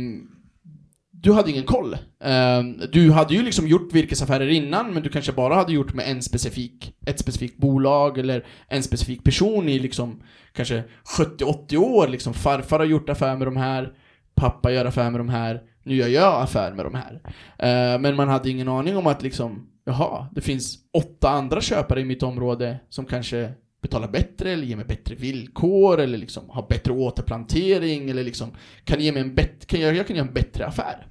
du 1.22 1.32
hade 1.32 1.50
ingen 1.50 1.64
koll. 1.64 1.92
Eh, 2.20 2.62
du 2.92 3.12
hade 3.12 3.34
ju 3.34 3.42
liksom 3.42 3.68
gjort 3.68 3.92
virkesaffärer 3.92 4.48
innan, 4.48 4.94
men 4.94 5.02
du 5.02 5.08
kanske 5.08 5.32
bara 5.32 5.54
hade 5.54 5.72
gjort 5.72 5.94
med 5.94 6.10
en 6.10 6.22
specifik, 6.22 6.94
ett 7.06 7.18
specifikt 7.18 7.56
bolag 7.56 8.18
eller 8.18 8.46
en 8.68 8.82
specifik 8.82 9.24
person 9.24 9.68
i 9.68 9.78
liksom 9.78 10.22
kanske 10.52 10.84
70-80 11.18 11.76
år. 11.76 12.08
Liksom 12.08 12.34
farfar 12.34 12.78
har 12.78 12.86
gjort 12.86 13.08
affär 13.08 13.36
med 13.36 13.46
de 13.46 13.56
här, 13.56 13.92
pappa 14.34 14.72
gör 14.72 14.84
affär 14.84 15.10
med 15.10 15.20
de 15.20 15.28
här, 15.28 15.60
nu 15.84 15.94
gör 15.94 16.08
jag 16.08 16.42
affär 16.42 16.72
med 16.72 16.84
de 16.84 16.94
här. 16.94 17.20
Eh, 17.58 18.00
men 18.00 18.16
man 18.16 18.28
hade 18.28 18.50
ingen 18.50 18.68
aning 18.68 18.96
om 18.96 19.06
att 19.06 19.22
liksom, 19.22 19.66
jaha, 19.84 20.26
det 20.32 20.40
finns 20.40 20.78
åtta 20.92 21.28
andra 21.28 21.60
köpare 21.60 22.00
i 22.00 22.04
mitt 22.04 22.22
område 22.22 22.80
som 22.88 23.04
kanske 23.04 23.52
betala 23.82 24.08
bättre 24.08 24.52
eller 24.52 24.64
ge 24.64 24.76
mig 24.76 24.84
bättre 24.84 25.14
villkor 25.14 26.00
eller 26.00 26.18
liksom 26.18 26.48
ha 26.48 26.66
bättre 26.68 26.92
återplantering 26.92 28.10
eller 28.10 28.24
liksom 28.24 28.50
kan 28.84 29.00
ge 29.00 29.12
mig 29.12 29.22
en 29.22 29.34
bättre, 29.34 29.66
kan 29.66 29.80
jag, 29.80 29.96
jag 29.96 30.06
kan 30.06 30.16
göra 30.16 30.28
en 30.28 30.34
bättre 30.34 30.66
affär. 30.66 31.06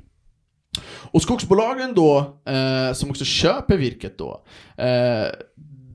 Och 0.87 1.21
skogsbolagen 1.21 1.93
då, 1.93 2.41
eh, 2.45 2.93
som 2.93 3.09
också 3.09 3.25
köper 3.25 3.77
virket 3.77 4.17
då, 4.17 4.45
eh, 4.77 5.27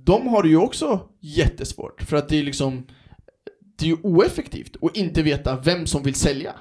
de 0.04 0.26
har 0.26 0.42
det 0.42 0.48
ju 0.48 0.56
också 0.56 1.08
jättesvårt 1.20 2.02
för 2.02 2.16
att 2.16 2.28
det 2.28 2.38
är 2.38 2.42
liksom 2.42 2.86
det 3.78 3.86
är 3.86 3.88
ju 3.88 3.96
oeffektivt 4.02 4.76
att 4.82 4.96
inte 4.96 5.22
veta 5.22 5.56
vem 5.56 5.86
som 5.86 6.02
vill 6.02 6.14
sälja. 6.14 6.54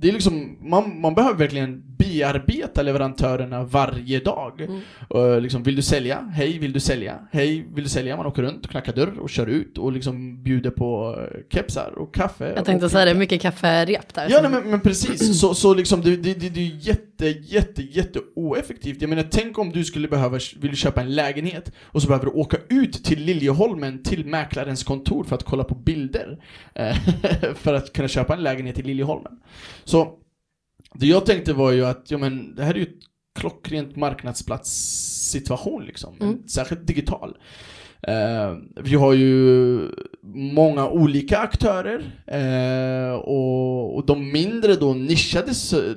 Det 0.00 0.08
är 0.08 0.12
liksom, 0.12 0.56
man, 0.60 1.00
man 1.00 1.14
behöver 1.14 1.38
verkligen 1.38 1.82
bearbeta 1.98 2.82
leverantörerna 2.82 3.64
varje 3.64 4.20
dag. 4.20 4.60
Mm. 4.60 4.80
Och 5.08 5.42
liksom, 5.42 5.62
vill 5.62 5.76
du 5.76 5.82
sälja? 5.82 6.32
Hej, 6.34 6.58
vill 6.58 6.72
du 6.72 6.80
sälja? 6.80 7.14
Hej, 7.32 7.66
vill 7.74 7.84
du 7.84 7.90
sälja? 7.90 8.16
Man 8.16 8.26
åker 8.26 8.42
runt, 8.42 8.68
knackar 8.68 8.92
dörr 8.92 9.18
och 9.18 9.30
kör 9.30 9.46
ut 9.46 9.78
och 9.78 9.92
liksom 9.92 10.42
bjuder 10.42 10.70
på 10.70 11.18
eh, 11.18 11.38
kepsar 11.52 11.92
och 11.96 12.14
kaffe. 12.14 12.52
Jag 12.56 12.64
tänkte 12.64 12.88
säga 12.88 13.04
det, 13.04 13.14
mycket 13.14 13.42
kafferep 13.42 14.14
där. 14.14 14.26
Ja, 14.30 14.40
nej, 14.42 14.50
men, 14.50 14.70
men 14.70 14.80
precis. 14.80 15.40
Så, 15.40 15.54
så 15.54 15.74
liksom, 15.74 16.00
det, 16.00 16.16
det, 16.16 16.34
det, 16.34 16.48
det 16.48 16.60
är 16.60 16.76
jätte, 16.80 17.07
jätte, 17.26 17.82
jätte 17.82 18.20
oeffektivt. 18.34 19.00
Jag 19.00 19.08
menar, 19.08 19.28
tänk 19.30 19.58
om 19.58 19.70
du 19.70 19.84
skulle 19.84 20.08
behöva, 20.08 20.38
vill 20.56 20.76
köpa 20.76 21.00
en 21.00 21.14
lägenhet 21.14 21.72
och 21.82 22.02
så 22.02 22.08
behöver 22.08 22.26
du 22.26 22.32
åka 22.32 22.56
ut 22.68 23.04
till 23.04 23.24
Liljeholmen 23.24 24.02
till 24.02 24.26
mäklarens 24.26 24.84
kontor 24.84 25.24
för 25.24 25.36
att 25.36 25.44
kolla 25.44 25.64
på 25.64 25.74
bilder. 25.74 26.44
Eh, 26.74 26.96
för 27.54 27.74
att 27.74 27.92
kunna 27.92 28.08
köpa 28.08 28.34
en 28.34 28.42
lägenhet 28.42 28.78
i 28.78 28.82
Liljeholmen. 28.82 29.40
Så, 29.84 30.18
det 30.94 31.06
jag 31.06 31.26
tänkte 31.26 31.52
var 31.52 31.72
ju 31.72 31.86
att, 31.86 32.10
ja 32.10 32.18
men, 32.18 32.54
det 32.54 32.64
här 32.64 32.74
är 32.74 32.78
ju 32.78 32.82
ett 32.82 32.98
klockrent 33.38 33.96
marknadsplatssituation 35.28 35.84
liksom. 35.84 36.16
Mm. 36.20 36.48
Särskilt 36.48 36.86
digital. 36.86 37.36
Eh, 38.02 38.56
vi 38.82 38.94
har 38.94 39.12
ju 39.12 39.90
många 40.34 40.88
olika 40.88 41.38
aktörer 41.38 42.00
eh, 42.26 43.14
och, 43.14 43.96
och 43.96 44.06
de 44.06 44.32
mindre 44.32 44.74
då 44.74 44.94
nischade 44.94 45.52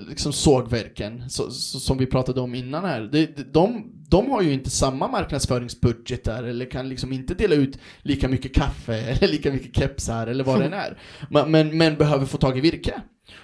liksom 0.10 0.34
sågverken 0.34 1.30
så, 1.30 1.52
så, 1.52 1.80
som 1.80 1.98
vi 1.98 2.06
pratade 2.06 2.42
om 2.42 2.56
innan 2.56 2.86
här. 2.86 3.10
De, 3.12 3.28
de, 3.52 3.92
de 4.10 4.32
har 4.32 4.42
ju 4.42 4.54
inte 4.54 4.70
samma 4.70 5.08
marknadsföringsbudgetar 5.08 6.44
eller 6.44 6.66
kan 6.66 6.90
liksom 6.90 7.14
inte 7.14 7.34
dela 7.34 7.56
ut 7.56 7.78
lika 8.04 8.28
mycket 8.28 8.56
kaffe 8.56 8.96
eller 9.10 9.28
lika 9.28 9.52
mycket 9.52 9.76
kepsar 9.76 10.28
eller 10.28 10.44
vad 10.44 10.60
det 10.60 10.66
än 10.66 10.74
är. 10.88 10.98
Men, 11.30 11.52
men, 11.52 11.78
men 11.78 11.96
behöver 11.96 12.26
få 12.26 12.38
tag 12.38 12.58
i 12.58 12.62
virke. 12.62 13.02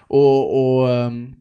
Och, 0.09 0.79
och, 0.79 0.89
ehm, 0.89 1.35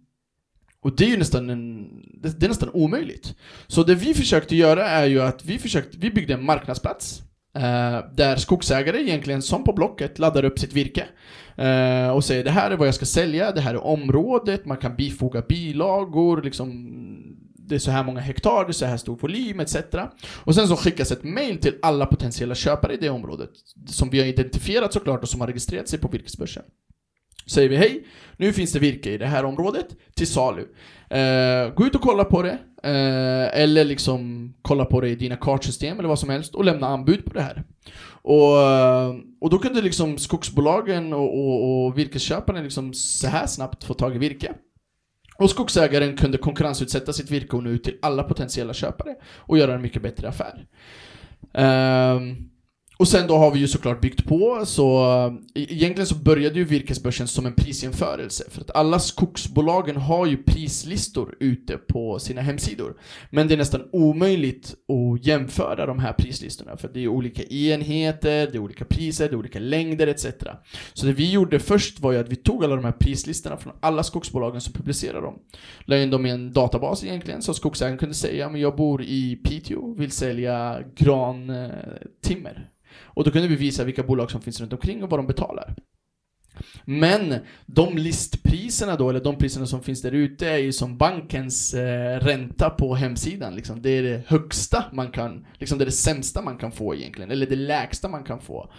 och 0.86 0.96
det 0.96 1.04
är 1.04 1.08
ju 1.08 1.16
nästan, 1.16 1.50
en, 1.50 1.88
det, 2.22 2.40
det 2.40 2.46
är 2.46 2.48
nästan 2.48 2.70
omöjligt. 2.72 3.34
Så 3.66 3.82
det 3.82 3.94
vi 3.94 4.14
försökte 4.14 4.56
göra 4.56 4.88
är 4.88 5.06
ju 5.06 5.22
att 5.22 5.44
vi 5.44 5.58
försökte, 5.58 5.98
vi 5.98 6.10
byggde 6.10 6.34
en 6.34 6.44
marknadsplats 6.44 7.22
eh, 7.56 8.00
där 8.14 8.36
skogsägare 8.36 9.02
egentligen 9.02 9.42
som 9.42 9.64
på 9.64 9.72
Blocket 9.72 10.18
laddar 10.18 10.44
upp 10.44 10.58
sitt 10.58 10.72
virke 10.72 11.06
eh, 11.56 12.10
och 12.10 12.24
säger 12.24 12.44
det 12.44 12.50
här 12.50 12.70
är 12.70 12.76
vad 12.76 12.88
jag 12.88 12.94
ska 12.94 13.06
sälja, 13.06 13.52
det 13.52 13.60
här 13.60 13.74
är 13.74 13.84
området, 13.84 14.66
man 14.66 14.76
kan 14.76 14.96
bifoga 14.96 15.42
bilagor, 15.48 16.42
liksom 16.42 16.92
det 17.54 17.74
är 17.74 17.78
så 17.78 17.90
här 17.90 18.04
många 18.04 18.20
hektar, 18.20 18.64
det 18.64 18.70
är 18.70 18.72
så 18.72 18.86
här 18.86 18.96
stor 18.96 19.16
volym 19.16 19.60
etc. 19.60 19.76
Och 20.34 20.54
sen 20.54 20.68
så 20.68 20.76
skickas 20.76 21.12
ett 21.12 21.24
mail 21.24 21.58
till 21.58 21.74
alla 21.82 22.06
potentiella 22.06 22.54
köpare 22.54 22.94
i 22.94 22.96
det 22.96 23.10
området 23.10 23.50
som 23.86 24.10
vi 24.10 24.18
har 24.18 24.26
identifierat 24.26 24.92
såklart 24.92 25.22
och 25.22 25.28
som 25.28 25.40
har 25.40 25.46
registrerat 25.46 25.88
sig 25.88 25.98
på 25.98 26.08
virkesbörsen. 26.08 26.62
Säger 27.46 27.68
vi 27.68 27.76
hej, 27.76 28.06
nu 28.36 28.52
finns 28.52 28.72
det 28.72 28.78
virke 28.78 29.10
i 29.10 29.18
det 29.18 29.26
här 29.26 29.44
området 29.44 29.86
till 30.14 30.26
salu. 30.26 30.66
Eh, 31.10 31.74
gå 31.74 31.86
ut 31.86 31.94
och 31.94 32.00
kolla 32.00 32.24
på 32.24 32.42
det, 32.42 32.58
eh, 32.82 33.62
eller 33.62 33.84
liksom 33.84 34.52
kolla 34.62 34.84
på 34.84 35.00
det 35.00 35.08
i 35.08 35.14
dina 35.14 35.36
kartsystem 35.36 35.98
eller 35.98 36.08
vad 36.08 36.18
som 36.18 36.30
helst 36.30 36.54
och 36.54 36.64
lämna 36.64 36.86
anbud 36.86 37.24
på 37.24 37.34
det 37.34 37.42
här. 37.42 37.64
Och, 38.08 38.62
eh, 38.62 39.14
och 39.40 39.50
då 39.50 39.58
kunde 39.58 39.82
liksom 39.82 40.18
skogsbolagen 40.18 41.12
och, 41.12 41.38
och, 41.38 41.86
och 41.86 41.98
virkesköparna 41.98 42.60
liksom 42.60 42.94
så 42.94 43.26
här 43.28 43.46
snabbt 43.46 43.84
få 43.84 43.94
tag 43.94 44.16
i 44.16 44.18
virke. 44.18 44.52
Och 45.38 45.50
skogsägaren 45.50 46.16
kunde 46.16 46.38
konkurrensutsätta 46.38 47.12
sitt 47.12 47.30
virke 47.30 47.56
och 47.56 47.62
nå 47.62 47.70
ut 47.70 47.84
till 47.84 47.98
alla 48.02 48.22
potentiella 48.22 48.74
köpare 48.74 49.14
och 49.36 49.58
göra 49.58 49.74
en 49.74 49.82
mycket 49.82 50.02
bättre 50.02 50.28
affär. 50.28 50.66
Ehm, 51.54 52.36
och 52.98 53.08
sen 53.08 53.26
då 53.26 53.36
har 53.36 53.50
vi 53.50 53.58
ju 53.58 53.68
såklart 53.68 54.00
byggt 54.00 54.26
på, 54.26 54.62
så 54.66 55.04
eh, 55.04 55.62
e-, 55.62 55.66
egentligen 55.72 56.06
så 56.06 56.14
började 56.14 56.58
ju 56.58 56.64
virkesbörsen 56.64 57.28
som 57.28 57.46
en 57.46 57.54
prisjämförelse. 57.54 58.44
För 58.50 58.60
att 58.60 58.70
alla 58.70 58.98
skogsbolagen 58.98 59.96
har 59.96 60.26
ju 60.26 60.36
prislistor 60.36 61.36
ute 61.40 61.76
på 61.76 62.18
sina 62.18 62.40
hemsidor. 62.40 62.96
Men 63.30 63.48
det 63.48 63.54
är 63.54 63.58
nästan 63.58 63.88
omöjligt 63.92 64.74
att 64.88 65.26
jämföra 65.26 65.86
de 65.86 65.98
här 65.98 66.12
prislistorna, 66.12 66.76
för 66.76 66.88
det 66.88 67.00
är 67.00 67.08
olika 67.08 67.42
enheter, 67.42 68.46
det 68.46 68.54
är 68.54 68.58
olika 68.58 68.84
priser, 68.84 69.28
det 69.28 69.34
är 69.34 69.38
olika 69.38 69.58
längder 69.58 70.06
etc. 70.06 70.26
Så 70.92 71.06
det 71.06 71.12
vi 71.12 71.30
gjorde 71.30 71.58
först 71.58 72.00
var 72.00 72.12
ju 72.12 72.18
att 72.18 72.28
vi 72.28 72.36
tog 72.36 72.64
alla 72.64 72.76
de 72.76 72.84
här 72.84 72.92
prislistorna 72.92 73.56
från 73.56 73.72
alla 73.80 74.02
skogsbolagen 74.02 74.60
som 74.60 74.72
publicerar 74.72 75.22
dem. 75.22 75.38
La 75.84 75.96
in 75.96 76.10
dem 76.10 76.26
i 76.26 76.30
en 76.30 76.52
databas 76.52 77.04
egentligen, 77.04 77.42
så 77.42 77.54
skogsägaren 77.54 77.98
kunde 77.98 78.14
säga 78.14 78.48
men 78.48 78.60
jag 78.60 78.76
bor 78.76 79.02
i 79.02 79.36
Piteå, 79.36 79.94
vill 79.94 80.10
sälja 80.10 80.78
grantimmer. 80.94 82.56
Eh, 82.56 82.76
och 83.02 83.24
då 83.24 83.30
kunde 83.30 83.48
vi 83.48 83.56
visa 83.56 83.84
vilka 83.84 84.02
bolag 84.02 84.30
som 84.30 84.40
finns 84.40 84.60
runt 84.60 84.72
omkring 84.72 85.04
och 85.04 85.10
vad 85.10 85.18
de 85.18 85.26
betalar. 85.26 85.74
Men 86.84 87.34
de 87.66 87.98
listpriserna 87.98 88.96
då, 88.96 89.10
eller 89.10 89.20
de 89.20 89.36
priserna 89.36 89.66
som 89.66 89.82
finns 89.82 90.02
där 90.02 90.12
ute, 90.12 90.48
är 90.48 90.58
ju 90.58 90.72
som 90.72 90.96
bankens 90.96 91.74
eh, 91.74 92.20
ränta 92.20 92.70
på 92.70 92.94
hemsidan. 92.94 93.54
Liksom. 93.54 93.82
Det 93.82 93.90
är 93.90 94.02
det 94.02 94.22
högsta 94.26 94.84
man 94.92 95.10
kan, 95.10 95.46
liksom 95.54 95.78
det 95.78 95.84
är 95.84 95.86
det 95.86 95.92
sämsta 95.92 96.42
man 96.42 96.58
kan 96.58 96.72
få 96.72 96.94
egentligen, 96.94 97.30
eller 97.30 97.46
det 97.46 97.56
lägsta 97.56 98.08
man 98.08 98.24
kan 98.24 98.40
få. 98.40 98.72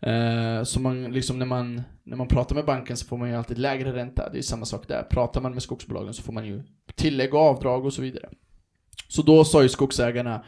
Eh, 0.00 0.62
så 0.62 0.80
man, 0.80 1.04
liksom 1.04 1.38
när 1.38 1.46
man, 1.46 1.82
när 2.04 2.16
man 2.16 2.28
pratar 2.28 2.54
med 2.54 2.64
banken 2.64 2.96
så 2.96 3.06
får 3.06 3.16
man 3.16 3.28
ju 3.28 3.36
alltid 3.36 3.58
lägre 3.58 3.92
ränta, 3.92 4.28
det 4.32 4.38
är 4.38 4.42
samma 4.42 4.64
sak 4.64 4.88
där. 4.88 5.02
Pratar 5.02 5.40
man 5.40 5.52
med 5.52 5.62
skogsbolagen 5.62 6.14
så 6.14 6.22
får 6.22 6.32
man 6.32 6.46
ju 6.46 6.62
tillägg 6.94 7.34
och 7.34 7.40
avdrag 7.40 7.84
och 7.84 7.92
så 7.92 8.02
vidare. 8.02 8.28
Så 9.08 9.22
då 9.22 9.44
sa 9.44 9.62
ju 9.62 9.68
skogsägarna 9.68 10.44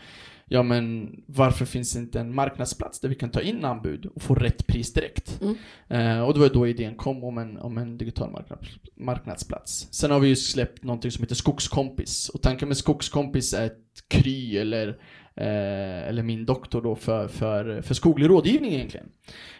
ja 0.48 0.62
men 0.62 1.16
varför 1.26 1.64
finns 1.64 1.92
det 1.92 1.98
inte 1.98 2.20
en 2.20 2.34
marknadsplats 2.34 3.00
där 3.00 3.08
vi 3.08 3.14
kan 3.14 3.30
ta 3.30 3.40
in 3.40 3.64
anbud 3.64 4.06
och 4.06 4.22
få 4.22 4.34
rätt 4.34 4.66
pris 4.66 4.92
direkt? 4.92 5.40
Mm. 5.40 5.56
Eh, 5.88 6.24
och 6.24 6.34
det 6.34 6.40
var 6.40 6.48
då 6.48 6.66
idén 6.66 6.94
kom 6.94 7.24
om 7.24 7.38
en, 7.38 7.58
om 7.58 7.78
en 7.78 7.98
digital 7.98 8.30
marknad, 8.30 8.66
marknadsplats. 8.96 9.88
Sen 9.90 10.10
har 10.10 10.20
vi 10.20 10.28
ju 10.28 10.36
släppt 10.36 10.84
någonting 10.84 11.10
som 11.10 11.22
heter 11.22 11.34
Skogskompis. 11.34 12.28
Och 12.28 12.42
tanken 12.42 12.68
med 12.68 12.76
Skogskompis 12.76 13.54
är 13.54 13.66
ett 13.66 13.80
Kry 14.08 14.58
eller, 14.58 14.88
eh, 15.36 16.08
eller 16.08 16.22
min 16.22 16.46
doktor 16.46 16.82
då 16.82 16.94
för, 16.96 17.28
för, 17.28 17.82
för 17.82 17.94
skoglig 17.94 18.28
rådgivning 18.28 18.72
egentligen. 18.72 19.06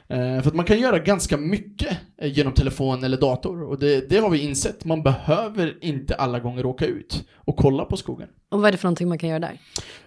Eh, 0.08 0.42
för 0.42 0.48
att 0.48 0.54
man 0.54 0.64
kan 0.64 0.78
göra 0.78 0.98
ganska 0.98 1.36
mycket 1.36 1.98
eh, 2.18 2.32
genom 2.32 2.52
telefon 2.52 3.04
eller 3.04 3.16
dator. 3.16 3.62
Och 3.62 3.78
det, 3.78 4.10
det 4.10 4.18
har 4.18 4.30
vi 4.30 4.38
insett. 4.38 4.84
Man 4.84 5.02
behöver 5.02 5.78
inte 5.84 6.14
alla 6.14 6.40
gånger 6.40 6.66
åka 6.66 6.86
ut 6.86 7.24
och 7.36 7.56
kolla 7.56 7.84
på 7.84 7.96
skogen. 7.96 8.28
Och 8.50 8.60
vad 8.60 8.68
är 8.68 8.72
det 8.72 8.78
för 8.78 8.88
någonting 8.88 9.08
man 9.08 9.18
kan 9.18 9.28
göra 9.28 9.38
där? 9.38 9.58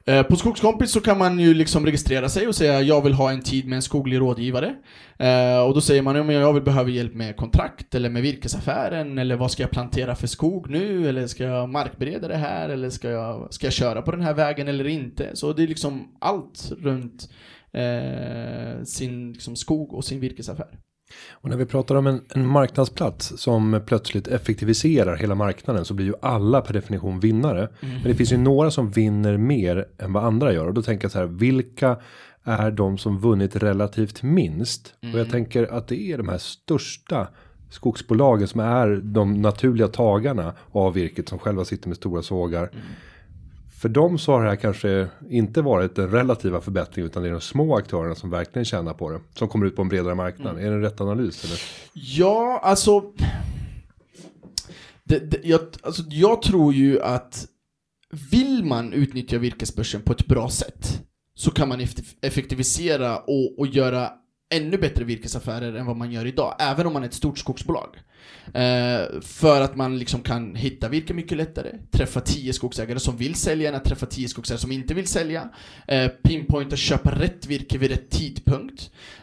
Eh, 0.06 0.24
På 0.24 0.36
Skogskompis 0.36 0.92
så 0.92 1.02
kan 1.02 1.18
man 1.18 1.40
ju 1.40 1.54
liksom 1.54 1.86
registrera 1.86 2.30
sig 2.30 2.48
och 2.48 2.56
säga 2.56 2.82
jag 2.82 3.02
vill 3.02 3.14
ha 3.14 3.32
en 3.32 3.42
tid 3.42 3.68
med 3.68 3.76
en 3.76 3.82
skoglig 3.82 4.20
rådgivare. 4.20 4.76
Och 5.68 5.74
då 5.74 5.82
säger 5.82 6.02
man 6.02 6.16
om 6.16 6.30
jag 6.30 6.54
vill 6.54 6.64
behöva 6.64 6.90
hjälp 6.90 7.14
med 7.14 7.38
kontrakt 7.38 7.96
eller 7.96 8.10
med 8.10 8.22
virkesaffären 8.22 9.18
eller 9.18 9.36
vad 9.36 9.52
ska 9.52 9.64
jag 9.64 9.72
plantera 9.72 10.16
för 10.16 10.28
skog 10.28 10.70
nu 10.70 11.10
eller 11.10 11.28
ska 11.28 11.44
jag 11.44 11.70
markbereda 11.70 12.28
det 12.28 12.36
här 12.36 12.70
eller 12.70 12.90
ska 12.90 13.10
jag, 13.10 13.54
ska 13.54 13.66
jag 13.66 13.74
köra 13.74 14.02
på 14.02 14.12
den 14.12 14.22
här 14.22 14.34
vägen 14.34 14.68
eller 14.68 14.88
inte? 14.88 15.30
Så 15.34 15.54
det 15.54 15.64
är 15.64 15.68
liksom 15.68 16.08
allt 16.20 16.72
runt 16.80 17.30
eh, 17.72 18.84
sin 18.84 19.32
liksom, 19.32 19.56
skog 19.56 19.94
och 19.94 20.06
sin 20.06 20.20
virkesaffär. 20.20 20.80
Och 21.32 21.50
när 21.50 21.58
vi 21.58 21.66
pratar 21.66 21.96
om 21.96 22.08
en, 22.08 22.22
en 22.36 22.48
marknadsplats 22.48 23.34
som 23.38 23.82
plötsligt 23.86 24.28
effektiviserar 24.28 25.16
hela 25.16 25.36
marknaden 25.36 25.86
så 25.86 25.94
blir 25.94 26.06
ju 26.06 26.14
alla 26.22 26.62
per 26.62 26.74
definition 26.74 27.20
vinnare. 27.20 27.70
Men 27.80 28.04
det 28.04 28.16
finns 28.16 28.34
ju 28.34 28.38
några 28.38 28.72
som 28.72 28.92
vinner 28.92 29.38
mer 29.38 29.88
än 29.98 30.14
vad 30.14 30.24
andra 30.24 30.54
gör 30.54 30.68
och 30.68 30.74
då 30.74 30.82
tänker 30.82 31.06
jag 31.06 31.12
så 31.12 31.20
här 31.20 31.26
vilka 31.26 31.98
är 32.44 32.72
de 32.72 32.98
som 32.98 33.20
vunnit 33.20 33.56
relativt 33.56 34.24
minst? 34.24 34.94
Och 35.14 35.20
jag 35.20 35.30
tänker 35.30 35.74
att 35.74 35.88
det 35.88 36.02
är 36.02 36.18
de 36.18 36.30
här 36.30 36.38
största 36.38 37.28
skogsbolagen 37.70 38.48
som 38.48 38.60
är 38.60 39.02
de 39.04 39.42
naturliga 39.42 39.88
tagarna 39.88 40.54
av 40.72 40.94
virket 40.94 41.30
som 41.30 41.40
själva 41.40 41.66
sitter 41.66 41.88
med 41.88 41.98
stora 41.98 42.22
sågar. 42.22 42.72
För 43.78 43.90
dem 43.90 44.18
så 44.18 44.32
har 44.32 44.44
det 44.44 44.50
här 44.50 44.56
kanske 44.56 45.08
inte 45.30 45.62
varit 45.62 45.96
den 45.96 46.12
relativa 46.12 46.62
förbättringen 46.62 47.10
utan 47.10 47.24
det 47.24 47.30
är 47.30 47.34
de 47.34 47.42
små 47.42 47.76
aktörerna 47.76 48.16
som 48.16 48.30
verkligen 48.30 48.66
tjänar 48.66 48.94
på 48.94 49.10
det. 49.10 49.20
Som 49.34 49.48
kommer 49.48 49.66
ut 49.66 49.76
på 49.76 49.82
en 49.82 49.90
bredare 49.90 50.16
marknad. 50.16 50.58
Är 50.58 50.62
det 50.62 50.68
en 50.76 50.82
rätt 50.82 51.02
analys? 51.02 51.46
Eller? 51.46 51.60
Ja, 51.94 52.60
alltså... 52.64 53.04
Det, 55.04 55.20
det, 55.20 55.40
jag, 55.44 55.62
alltså... 55.82 56.04
Jag 56.10 56.42
tror 56.42 56.74
ju 56.74 57.02
att 57.02 57.48
vill 58.32 58.64
man 58.66 58.94
utnyttja 58.94 59.38
virkesbörsen 59.38 60.02
på 60.02 60.14
ett 60.14 60.28
bra 60.28 60.50
sätt 60.50 61.04
så 61.36 61.52
kan 61.52 61.70
man 61.70 61.80
effektiv- 61.80 62.18
effektivisera 62.22 63.18
och, 63.18 63.60
och 63.60 63.68
göra 63.68 64.12
ännu 64.50 64.78
bättre 64.78 65.04
virkesaffärer 65.04 65.74
än 65.74 65.86
vad 65.86 65.98
man 65.98 66.12
gör 66.12 66.26
idag, 66.26 66.56
även 66.60 66.88
om 66.88 66.94
man 66.94 67.04
är 67.04 67.08
ett 67.08 67.14
stort 67.14 67.38
skogsbolag. 67.38 67.96
Eh, 68.54 69.22
för 69.22 69.62
att 69.62 69.76
man 69.76 70.00
liksom 70.00 70.22
kan 70.22 70.56
hitta 70.56 70.90
virke 70.90 71.14
mycket 71.14 71.38
lättare, 71.38 71.72
träffa 71.92 72.22
tio 72.22 72.54
skogsägare 72.54 73.00
som 73.00 73.18
vill 73.18 73.36
sälja 73.36 73.70
än 73.70 73.76
att 73.76 73.86
träffa 73.86 74.06
tio 74.06 74.28
skogsägare 74.28 74.62
som 74.62 74.72
inte 74.72 74.94
vill 74.94 75.08
sälja. 75.08 75.50
Eh, 75.88 76.08
pinpointa, 76.08 76.76
köpa 76.76 77.12
rätt 77.12 77.46
virke 77.48 77.78
vid 77.78 77.92
rätt 77.92 78.10
tidpunkt. 78.10 78.67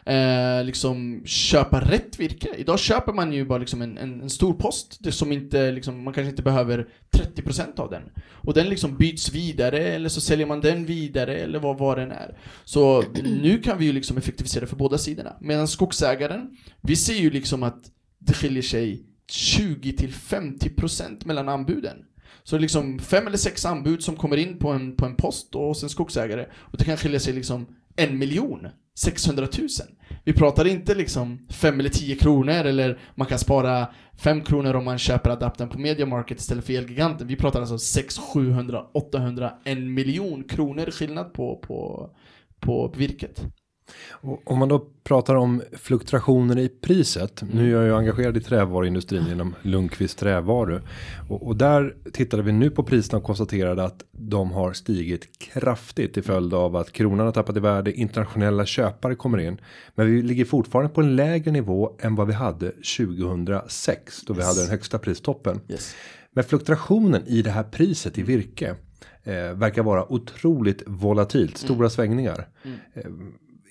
Eh, 0.05 0.65
liksom 0.65 1.23
köpa 1.27 1.81
rätt 1.81 2.21
virke. 2.21 2.49
Idag 2.57 2.79
köper 2.79 3.13
man 3.13 3.33
ju 3.33 3.45
bara 3.45 3.59
liksom 3.59 3.83
en, 3.83 3.99
en, 3.99 4.21
en 4.21 4.31
stor 4.31 4.55
post, 4.55 4.97
det 5.01 5.13
som 5.13 5.33
inte, 5.33 5.73
liksom, 5.73 6.05
man 6.05 6.15
kanske 6.15 6.31
inte 6.31 6.43
behöver 6.43 6.89
30% 7.13 7.81
av 7.81 7.91
den. 7.91 8.03
Och 8.33 8.55
den 8.55 8.69
liksom 8.69 8.97
byts 8.97 9.33
vidare, 9.33 9.79
eller 9.79 10.09
så 10.09 10.21
säljer 10.21 10.47
man 10.47 10.61
den 10.61 10.87
vidare, 10.87 11.37
eller 11.37 11.59
vad, 11.59 11.79
vad 11.79 11.99
den 11.99 12.11
är. 12.11 12.39
Så 12.65 13.05
nu 13.25 13.59
kan 13.59 13.79
vi 13.79 13.85
ju 13.85 13.93
liksom 13.93 14.19
effektivisera 14.19 14.67
för 14.67 14.77
båda 14.77 14.99
sidorna. 14.99 15.37
Medan 15.41 15.69
skogsägaren, 15.69 16.57
vi 16.83 16.97
ser 16.97 17.15
ju 17.15 17.31
liksom 17.31 17.63
att 17.63 17.91
det 18.19 18.33
skiljer 18.33 18.63
sig 18.63 19.05
20-50% 19.33 21.27
mellan 21.27 21.49
anbuden. 21.49 21.97
Så 22.45 22.57
det 22.57 22.59
är 22.59 22.63
liksom 22.63 22.99
fem 22.99 23.27
eller 23.27 23.37
sex 23.37 23.65
anbud 23.65 24.03
som 24.03 24.17
kommer 24.17 24.37
in 24.37 24.59
på 24.59 24.71
en, 24.71 24.97
på 24.97 25.07
en 25.07 25.17
post 25.17 25.55
och 25.55 25.67
hos 25.67 25.83
en 25.83 25.89
skogsägare. 25.89 26.47
Och 26.55 26.79
det 26.79 26.85
kan 26.85 26.97
skilja 26.97 27.21
sig 27.21 27.33
liksom 27.33 27.67
en 27.97 28.19
miljon, 28.19 28.69
600 28.99 29.49
000. 29.59 29.69
Vi 30.25 30.33
pratar 30.33 30.65
inte 30.67 30.95
liksom 30.95 31.47
5 31.51 31.81
eller 31.81 31.91
10 31.91 32.17
kronor 32.17 32.53
eller 32.53 32.99
man 33.15 33.27
kan 33.27 33.39
spara 33.39 33.89
5 34.17 34.41
kronor 34.41 34.75
om 34.75 34.85
man 34.85 34.99
köper 34.99 35.31
adaptern 35.31 35.69
på 35.69 35.79
Media 35.79 36.07
Market 36.07 36.39
istället 36.41 36.65
för 36.65 36.73
Elgiganten. 36.73 37.27
Vi 37.27 37.37
pratar 37.37 37.61
alltså 37.61 37.79
6, 37.79 38.19
700, 38.19 38.85
800, 38.95 39.53
1 39.65 39.79
miljon 39.79 40.45
kronor 40.45 40.91
skillnad 40.91 41.33
på, 41.33 41.57
på, 41.57 42.11
på 42.61 42.95
virket. 42.97 43.45
Om 44.45 44.59
man 44.59 44.69
då 44.69 44.87
pratar 45.05 45.35
om 45.35 45.63
fluktuationer 45.73 46.59
i 46.59 46.69
priset. 46.69 47.43
Nu 47.53 47.69
är 47.69 47.77
jag 47.77 47.85
ju 47.85 47.95
engagerad 47.95 48.37
i 48.37 48.41
trävaruindustrin 48.41 49.27
genom 49.27 49.55
Lundqvist 49.63 50.19
trävaru. 50.19 50.81
Och, 51.29 51.47
och 51.47 51.57
där 51.57 51.95
tittade 52.13 52.43
vi 52.43 52.53
nu 52.53 52.71
på 52.71 52.83
priserna 52.83 53.19
och 53.19 53.25
konstaterade 53.25 53.85
att 53.85 54.05
de 54.13 54.51
har 54.53 54.73
stigit 54.73 55.39
kraftigt 55.39 56.15
till 56.15 56.23
följd 56.23 56.55
av 56.55 56.77
att 56.77 56.93
kronan 56.93 57.27
har 57.27 57.33
tappat 57.33 57.57
i 57.57 57.61
värde. 57.61 57.93
Internationella 57.93 58.67
köpare 58.67 59.15
kommer 59.15 59.39
in. 59.39 59.61
Men 59.95 60.07
vi 60.07 60.23
ligger 60.23 60.45
fortfarande 60.45 60.95
på 60.95 61.01
en 61.01 61.17
lägre 61.17 61.51
nivå 61.51 61.97
än 62.01 62.15
vad 62.15 62.27
vi 62.27 62.33
hade 62.33 62.71
2006 62.71 64.23
då 64.23 64.35
vi 64.35 64.43
hade 64.43 64.61
den 64.61 64.71
högsta 64.71 64.99
pristoppen. 64.99 65.61
Yes. 65.69 65.95
Men 66.33 66.45
fluktuationen 66.45 67.23
i 67.27 67.43
det 67.43 67.51
här 67.51 67.63
priset 67.63 68.19
i 68.19 68.23
virke 68.23 68.75
eh, 69.23 69.35
verkar 69.35 69.83
vara 69.83 70.13
otroligt 70.13 70.83
volatilt, 70.87 71.57
stora 71.57 71.91
svängningar. 71.91 72.49
Eh, 72.95 73.03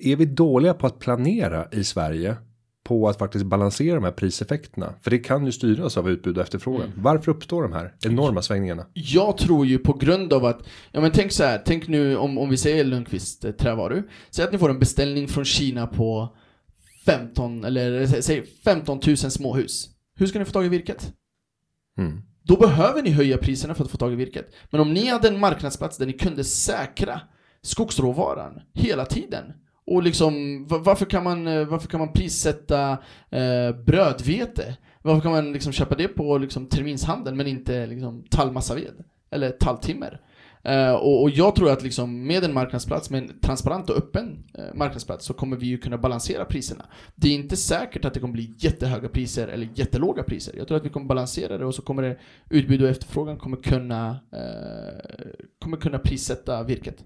är 0.06 0.16
vi 0.16 0.26
dåliga 0.26 0.74
på 0.74 0.88
att 0.88 1.00
planera 1.00 1.68
i 1.72 1.84
Sverige 1.84 2.36
på 2.84 3.10
att 3.10 3.20
faktiskt 3.20 3.46
balansera 3.46 3.96
de 3.96 4.04
här 4.04 4.12
priseffekterna? 4.12 4.94
För 5.02 5.12
det 5.12 5.20
kan 5.20 5.46
ju 5.46 5.52
styras 5.52 5.98
av 5.98 6.10
utbud 6.10 6.38
och 6.38 6.44
efterfrågan. 6.44 6.92
Varför 6.96 7.32
uppstår 7.32 7.63
de 7.63 7.74
här 7.74 7.94
enorma 8.06 8.42
svängningarna? 8.42 8.86
Jag 8.94 9.38
tror 9.38 9.66
ju 9.66 9.78
på 9.78 9.94
grund 9.94 10.34
av 10.34 10.46
att, 10.46 10.60
ja 10.92 11.02
men 11.02 11.12
tänk 11.12 11.32
så 11.32 11.44
här, 11.44 11.62
tänk 11.66 11.88
nu 11.88 12.18
om, 12.18 12.38
om 12.38 12.50
vi 12.50 12.58
säger 12.58 12.84
Lundqvist 12.84 13.46
eh, 13.46 13.52
trävaru. 13.52 14.04
Säg 14.30 14.46
att 14.46 14.52
ni 14.52 14.58
får 14.58 14.70
en 14.70 14.80
beställning 14.80 15.28
från 15.28 15.46
Kina 15.46 15.88
på 15.88 16.36
15, 17.06 17.63
eller 17.63 18.02
eh, 18.02 18.08
sä- 18.08 18.22
säg 18.22 18.46
15 18.63 19.00
000 19.08 19.18
småhus. 19.18 19.89
Hur 20.16 20.28
ska 20.28 20.39
ni 20.39 20.46
få 20.46 20.52
tag 20.52 20.66
i 20.66 20.70
virket? 20.70 21.13
Mm. 21.98 22.22
Då 22.44 22.58
behöver 22.58 23.02
ni 23.02 23.10
höja 23.10 23.38
priserna 23.38 23.74
för 23.74 23.84
att 23.84 23.92
få 23.92 23.98
tag 23.98 24.13
i 24.13 24.16
virket. 24.16 24.54
Men 24.72 24.82
om 24.82 24.94
ni 24.94 25.08
hade 25.08 25.28
en 25.28 25.39
marknadsplats 25.39 25.98
där 25.98 26.06
ni 26.06 26.13
kunde 26.13 26.44
säkra 26.44 27.22
skogsråvaran 27.62 28.62
hela 28.74 29.06
tiden. 29.06 29.44
Och 29.86 30.04
liksom, 30.04 30.65
varför 30.67 31.06
kan 31.06 31.24
man, 31.24 31.48
eh, 31.48 31.67
varför 31.67 31.88
kan 31.88 32.00
man 32.00 32.13
prissätta 32.13 32.91
eh, 33.30 33.76
brödvete? 33.86 34.78
Varför 35.02 35.22
kan 35.22 35.32
man 35.32 35.54
liksom 35.54 35.72
köpa 35.72 35.96
det 35.96 36.08
på 36.08 36.38
liksom, 36.38 36.67
terminshandeln 36.67 37.38
men 37.38 37.48
inte 37.48 37.86
liksom, 37.86 38.24
tallmassaved? 38.30 39.04
Eller 39.32 39.50
talltimmer? 39.50 40.22
Eh, 40.63 40.91
och, 40.93 41.22
och 41.22 41.30
jag 41.30 41.56
tror 41.56 41.72
att 41.72 41.84
liksom, 41.84 42.28
med 42.28 42.43
en 42.43 42.54
marknadsplats, 42.54 43.10
med 43.10 43.24
en 43.24 43.39
transparent 43.39 43.89
och 43.89 43.98
öppen 43.98 44.43
eh, 44.54 44.74
marknadsplats 44.74 45.26
så 45.26 45.34
kommer 45.34 45.58
vi 45.58 45.65
ju 45.65 45.78
kunna 45.78 45.98
balansera 45.98 46.46
priserna. 46.46 46.86
Det 47.15 47.28
är 47.28 47.36
inte 47.36 47.56
säkert 47.58 48.06
att 48.06 48.13
det 48.13 48.19
kommer 48.19 48.34
bli 48.34 48.54
jättehöga 48.58 49.10
priser 49.10 49.48
eller 49.48 49.69
jättelåga 49.76 50.24
priser. 50.24 50.54
Jag 50.58 50.67
tror 50.67 50.78
att 50.78 50.86
vi 50.86 50.89
kommer 50.89 51.08
balansera 51.08 51.58
det 51.58 51.65
och 51.65 51.76
så 51.76 51.82
kommer 51.82 52.02
det 52.02 52.17
utbud 52.50 52.82
och 52.82 52.89
efterfrågan 52.89 53.38
kommer 53.38 53.58
kunna, 53.58 54.10
eh, 54.32 55.28
kommer 55.60 55.78
kunna 55.78 56.00
prissätta 56.00 56.63
virket. 56.63 57.04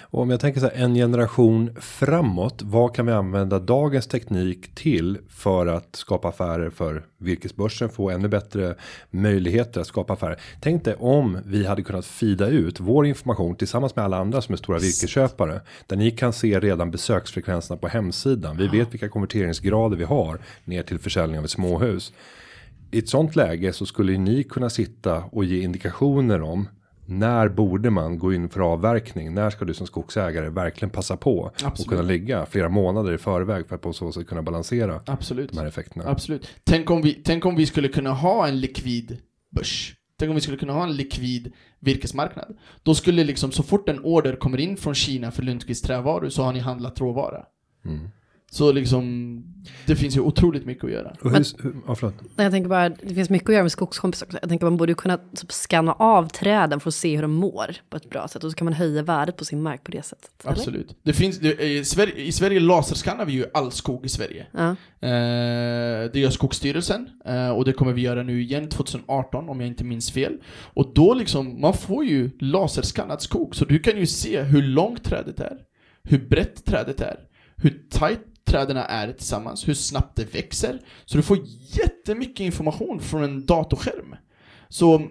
Och 0.00 0.22
om 0.22 0.30
jag 0.30 0.40
tänker 0.40 0.60
så 0.60 0.66
här 0.66 0.84
en 0.84 0.94
generation 0.94 1.76
framåt. 1.80 2.62
Vad 2.62 2.94
kan 2.94 3.06
vi 3.06 3.12
använda 3.12 3.58
dagens 3.58 4.06
teknik 4.06 4.74
till 4.74 5.18
för 5.28 5.66
att 5.66 5.96
skapa 5.96 6.28
affärer 6.28 6.70
för 6.70 7.06
virkesbörsen? 7.18 7.88
Få 7.88 8.10
ännu 8.10 8.28
bättre 8.28 8.74
möjligheter 9.10 9.80
att 9.80 9.86
skapa 9.86 10.12
affärer. 10.12 10.40
Tänk 10.60 10.84
dig 10.84 10.94
om 10.98 11.38
vi 11.44 11.66
hade 11.66 11.82
kunnat 11.82 12.06
fida 12.06 12.48
ut 12.48 12.80
vår 12.80 13.06
information 13.06 13.56
tillsammans 13.56 13.96
med 13.96 14.04
alla 14.04 14.16
andra 14.16 14.42
som 14.42 14.52
är 14.52 14.56
stora 14.56 14.78
virkesköpare. 14.78 15.60
Där 15.86 15.96
ni 15.96 16.10
kan 16.10 16.32
se 16.32 16.60
redan 16.60 16.90
besöksfrekvenserna 16.90 17.76
på 17.76 17.88
hemsidan. 17.88 18.56
Vi 18.56 18.68
vet 18.68 18.92
vilka 18.92 19.08
konverteringsgrader 19.08 19.96
vi 19.96 20.04
har 20.04 20.40
ner 20.64 20.82
till 20.82 20.98
försäljning 20.98 21.38
av 21.38 21.44
ett 21.44 21.50
småhus. 21.50 22.12
I 22.90 22.98
ett 22.98 23.08
sånt 23.08 23.36
läge 23.36 23.72
så 23.72 23.86
skulle 23.86 24.18
ni 24.18 24.44
kunna 24.44 24.70
sitta 24.70 25.24
och 25.24 25.44
ge 25.44 25.62
indikationer 25.62 26.42
om 26.42 26.68
när 27.06 27.48
borde 27.48 27.90
man 27.90 28.18
gå 28.18 28.32
in 28.32 28.48
för 28.48 28.60
avverkning? 28.60 29.34
När 29.34 29.50
ska 29.50 29.64
du 29.64 29.74
som 29.74 29.86
skogsägare 29.86 30.48
verkligen 30.48 30.90
passa 30.90 31.16
på 31.16 31.38
och 31.38 31.62
Absolut. 31.64 31.88
kunna 31.88 32.02
ligga 32.02 32.46
flera 32.46 32.68
månader 32.68 33.12
i 33.12 33.18
förväg 33.18 33.68
för 33.68 33.74
att 33.74 33.82
på 33.82 33.92
så 33.92 34.12
sätt 34.12 34.26
kunna 34.26 34.42
balansera 34.42 35.00
Absolut. 35.06 35.52
de 35.52 35.58
här 35.58 35.66
effekterna? 35.66 36.04
Absolut. 36.06 36.48
Tänk 36.64 36.90
om, 36.90 37.02
vi, 37.02 37.14
tänk 37.14 37.44
om 37.46 37.56
vi 37.56 37.66
skulle 37.66 37.88
kunna 37.88 38.12
ha 38.12 38.48
en 38.48 38.60
likvid 38.60 39.18
börs. 39.50 39.94
Tänk 40.18 40.28
om 40.28 40.34
vi 40.34 40.40
skulle 40.40 40.56
kunna 40.56 40.72
ha 40.72 40.82
en 40.82 40.96
likvid 40.96 41.52
virkesmarknad. 41.80 42.56
Då 42.82 42.94
skulle 42.94 43.24
liksom 43.24 43.52
så 43.52 43.62
fort 43.62 43.88
en 43.88 44.00
order 44.04 44.36
kommer 44.36 44.60
in 44.60 44.76
från 44.76 44.94
Kina 44.94 45.30
för 45.30 45.42
Lundqvist 45.42 45.84
trävaru 45.84 46.30
så 46.30 46.42
har 46.42 46.52
ni 46.52 46.58
handlat 46.58 47.00
råvara. 47.00 47.44
Mm. 47.84 48.08
Så 48.56 48.72
liksom, 48.72 49.44
det 49.86 49.96
finns 49.96 50.16
ju 50.16 50.20
otroligt 50.20 50.66
mycket 50.66 50.84
att 50.84 50.90
göra. 50.90 51.16
Och 51.22 51.30
hur, 51.30 51.62
hur, 51.62 51.76
ja, 51.86 51.94
förlåt. 51.94 52.14
Nej, 52.20 52.44
Jag 52.44 52.52
tänker 52.52 52.68
bara, 52.68 52.88
det 52.88 53.14
finns 53.14 53.30
mycket 53.30 53.48
att 53.48 53.52
göra 53.52 53.62
med 53.62 53.72
skogskompis 53.72 54.22
också. 54.22 54.38
Jag 54.40 54.48
tänker 54.48 54.66
man 54.66 54.76
borde 54.76 54.94
kunna 54.94 55.16
typ 55.16 55.52
scanna 55.52 55.92
av 55.92 56.28
träden 56.28 56.80
för 56.80 56.88
att 56.90 56.94
se 56.94 57.14
hur 57.14 57.22
de 57.22 57.32
mår 57.32 57.76
på 57.90 57.96
ett 57.96 58.10
bra 58.10 58.28
sätt. 58.28 58.44
Och 58.44 58.50
så 58.50 58.56
kan 58.56 58.64
man 58.64 58.74
höja 58.74 59.02
värdet 59.02 59.36
på 59.36 59.44
sin 59.44 59.62
mark 59.62 59.84
på 59.84 59.90
det 59.90 60.02
sättet. 60.02 60.30
eller? 60.44 60.52
Absolut. 60.52 60.96
Det 61.02 61.12
finns, 61.12 61.38
det, 61.38 61.62
i, 61.62 61.84
Sverige, 61.84 62.14
I 62.16 62.32
Sverige 62.32 62.60
laserskannar 62.60 63.24
vi 63.24 63.32
ju 63.32 63.44
all 63.54 63.72
skog 63.72 64.04
i 64.06 64.08
Sverige. 64.08 64.46
Ja. 64.52 64.70
Eh, 65.08 66.10
det 66.12 66.16
gör 66.16 66.30
Skogsstyrelsen, 66.30 67.08
eh, 67.24 67.50
och 67.50 67.64
det 67.64 67.72
kommer 67.72 67.92
vi 67.92 68.02
göra 68.02 68.22
nu 68.22 68.42
igen 68.42 68.68
2018 68.68 69.48
om 69.48 69.60
jag 69.60 69.66
inte 69.66 69.84
minns 69.84 70.10
fel. 70.10 70.32
Och 70.74 70.92
då 70.94 71.14
liksom, 71.14 71.60
man 71.60 71.74
får 71.74 72.04
ju 72.04 72.30
laserskannad 72.40 73.22
skog, 73.22 73.56
så 73.56 73.64
du 73.64 73.78
kan 73.78 73.98
ju 73.98 74.06
se 74.06 74.42
hur 74.42 74.62
långt 74.62 75.04
trädet 75.04 75.40
är, 75.40 75.58
hur 76.02 76.28
brett 76.28 76.64
trädet 76.64 77.00
är, 77.00 77.16
hur 77.56 77.82
tight 77.90 78.20
träden 78.46 78.76
är 78.76 79.12
tillsammans, 79.12 79.68
hur 79.68 79.74
snabbt 79.74 80.16
det 80.16 80.34
växer. 80.34 80.80
Så 81.04 81.16
du 81.16 81.22
får 81.22 81.38
jättemycket 81.58 82.40
information 82.40 83.00
från 83.00 83.24
en 83.24 83.46
datorskärm. 83.46 84.16
Så 84.68 85.08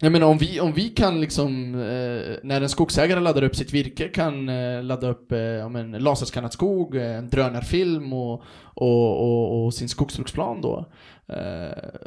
jag 0.00 0.12
menar 0.12 0.26
om 0.26 0.38
vi, 0.38 0.60
om 0.60 0.72
vi 0.72 0.88
kan 0.88 1.20
liksom, 1.20 1.74
eh, 1.74 2.36
när 2.42 2.60
en 2.60 2.68
skogsägare 2.68 3.20
laddar 3.20 3.42
upp 3.42 3.56
sitt 3.56 3.72
virke, 3.72 4.08
kan 4.08 4.48
eh, 4.48 4.82
ladda 4.82 5.08
upp 5.08 5.32
eh, 5.32 5.66
om 5.66 5.76
en 5.76 5.90
laserskannad 5.90 6.52
skog, 6.52 6.96
eh, 6.96 7.16
en 7.16 7.28
drönarfilm 7.28 8.12
och, 8.12 8.42
och, 8.74 9.20
och, 9.20 9.64
och 9.64 9.74
sin 9.74 9.88
skogsbruksplan 9.88 10.60
då, 10.60 10.86
eh, 11.28 12.00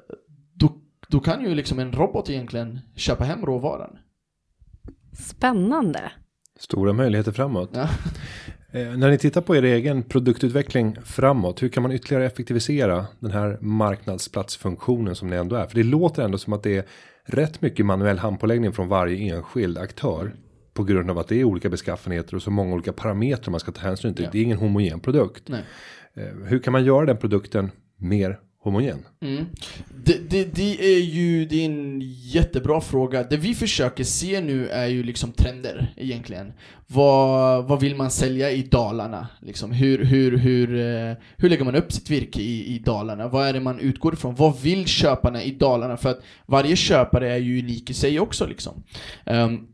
då, 0.54 0.72
då 1.08 1.20
kan 1.20 1.44
ju 1.44 1.56
liksom 1.56 1.80
en 1.80 1.92
robot 1.92 2.30
egentligen 2.30 2.80
köpa 2.96 3.24
hem 3.24 3.46
råvaran. 3.46 3.98
Spännande. 5.14 6.12
Stora 6.60 6.94
möjligheter 6.94 7.32
framåt. 7.32 7.70
Ja. 7.74 7.90
Eh, 8.72 8.98
när 8.98 9.10
ni 9.10 9.18
tittar 9.18 9.42
på 9.42 9.56
er 9.56 9.64
egen 9.64 10.04
produktutveckling 10.04 10.98
framåt, 11.06 11.64
hur 11.64 11.70
kan 11.70 11.84
man 11.84 11.92
ytterligare 11.92 12.26
effektivisera 12.26 13.06
den 13.20 13.32
här 13.32 13.58
marknadsplatsfunktionen 13.62 15.16
som 15.16 15.28
ni 15.28 15.36
ändå 15.36 15.56
är? 15.56 15.66
För 15.66 15.76
det 15.76 15.84
låter 15.84 16.24
ändå 16.24 16.38
som 16.38 16.54
att 16.54 16.64
det 16.64 16.78
är 16.78 16.86
rätt 17.26 17.62
mycket 17.62 17.86
manuell 17.86 18.18
handpåläggning 18.18 18.74
från 18.74 18.88
varje 18.88 19.36
enskild 19.36 19.78
aktör. 19.78 20.36
På 20.74 20.84
grund 20.84 21.12
av 21.12 21.20
att 21.20 21.28
det 21.28 21.36
är 21.36 21.44
olika 21.44 21.70
beskaffenheter 21.70 22.36
och 22.36 22.42
så 22.42 22.52
många 22.52 22.74
olika 22.74 22.94
parametrar 22.94 23.52
man 23.52 23.60
ska 23.60 23.72
ta 23.72 23.82
hänsyn 23.82 24.14
till. 24.14 24.26
Ja. 24.26 24.30
Det 24.32 24.40
är 24.40 24.44
ingen 24.44 24.58
homogen 24.58 25.00
produkt. 25.00 25.44
Nej. 25.50 25.64
Eh, 26.14 26.24
hur 26.46 26.60
kan 26.60 26.74
man 26.74 26.86
göra 26.86 27.06
den 27.06 27.18
produkten 27.18 27.72
mer 27.98 28.40
homogen? 28.68 29.06
Mm. 29.22 29.46
Det, 30.06 30.30
det, 30.30 30.56
det 30.56 30.96
är 30.96 31.00
ju 31.00 31.46
det 31.46 31.62
är 31.62 31.66
en 31.66 32.02
jättebra 32.22 32.82
fråga. 32.82 33.24
Det 33.24 33.38
vi 33.38 33.56
försöker 33.56 34.04
se 34.04 34.42
nu 34.42 34.68
är 34.68 34.88
ju 34.88 35.04
liksom 35.04 35.32
trender 35.32 35.94
egentligen. 35.98 36.54
Vad, 36.88 37.68
vad 37.68 37.80
vill 37.82 37.96
man 37.96 38.12
sälja 38.12 38.52
i 38.52 38.62
Dalarna? 38.62 39.28
Liksom, 39.42 39.72
hur, 39.72 40.06
hur, 40.06 40.38
hur, 40.38 40.76
eh, 40.76 41.16
hur 41.38 41.50
lägger 41.50 41.66
man 41.66 41.76
upp 41.76 41.92
sitt 41.92 42.10
virke 42.10 42.42
i, 42.42 42.76
i 42.76 42.80
Dalarna? 42.80 43.28
Vad 43.28 43.48
är 43.48 43.54
det 43.54 43.60
man 43.60 43.80
utgår 43.80 44.14
ifrån? 44.14 44.36
Vad 44.36 44.62
vill 44.62 44.86
köparna 44.86 45.44
i 45.44 45.52
Dalarna? 45.52 45.98
För 45.98 46.10
att 46.10 46.22
varje 46.46 46.76
köpare 46.76 47.34
är 47.34 47.38
ju 47.38 47.60
unik 47.60 47.90
i 47.90 47.94
sig 47.94 48.20
också 48.20 48.46
liksom. 48.46 48.84
Ehm, 49.26 49.68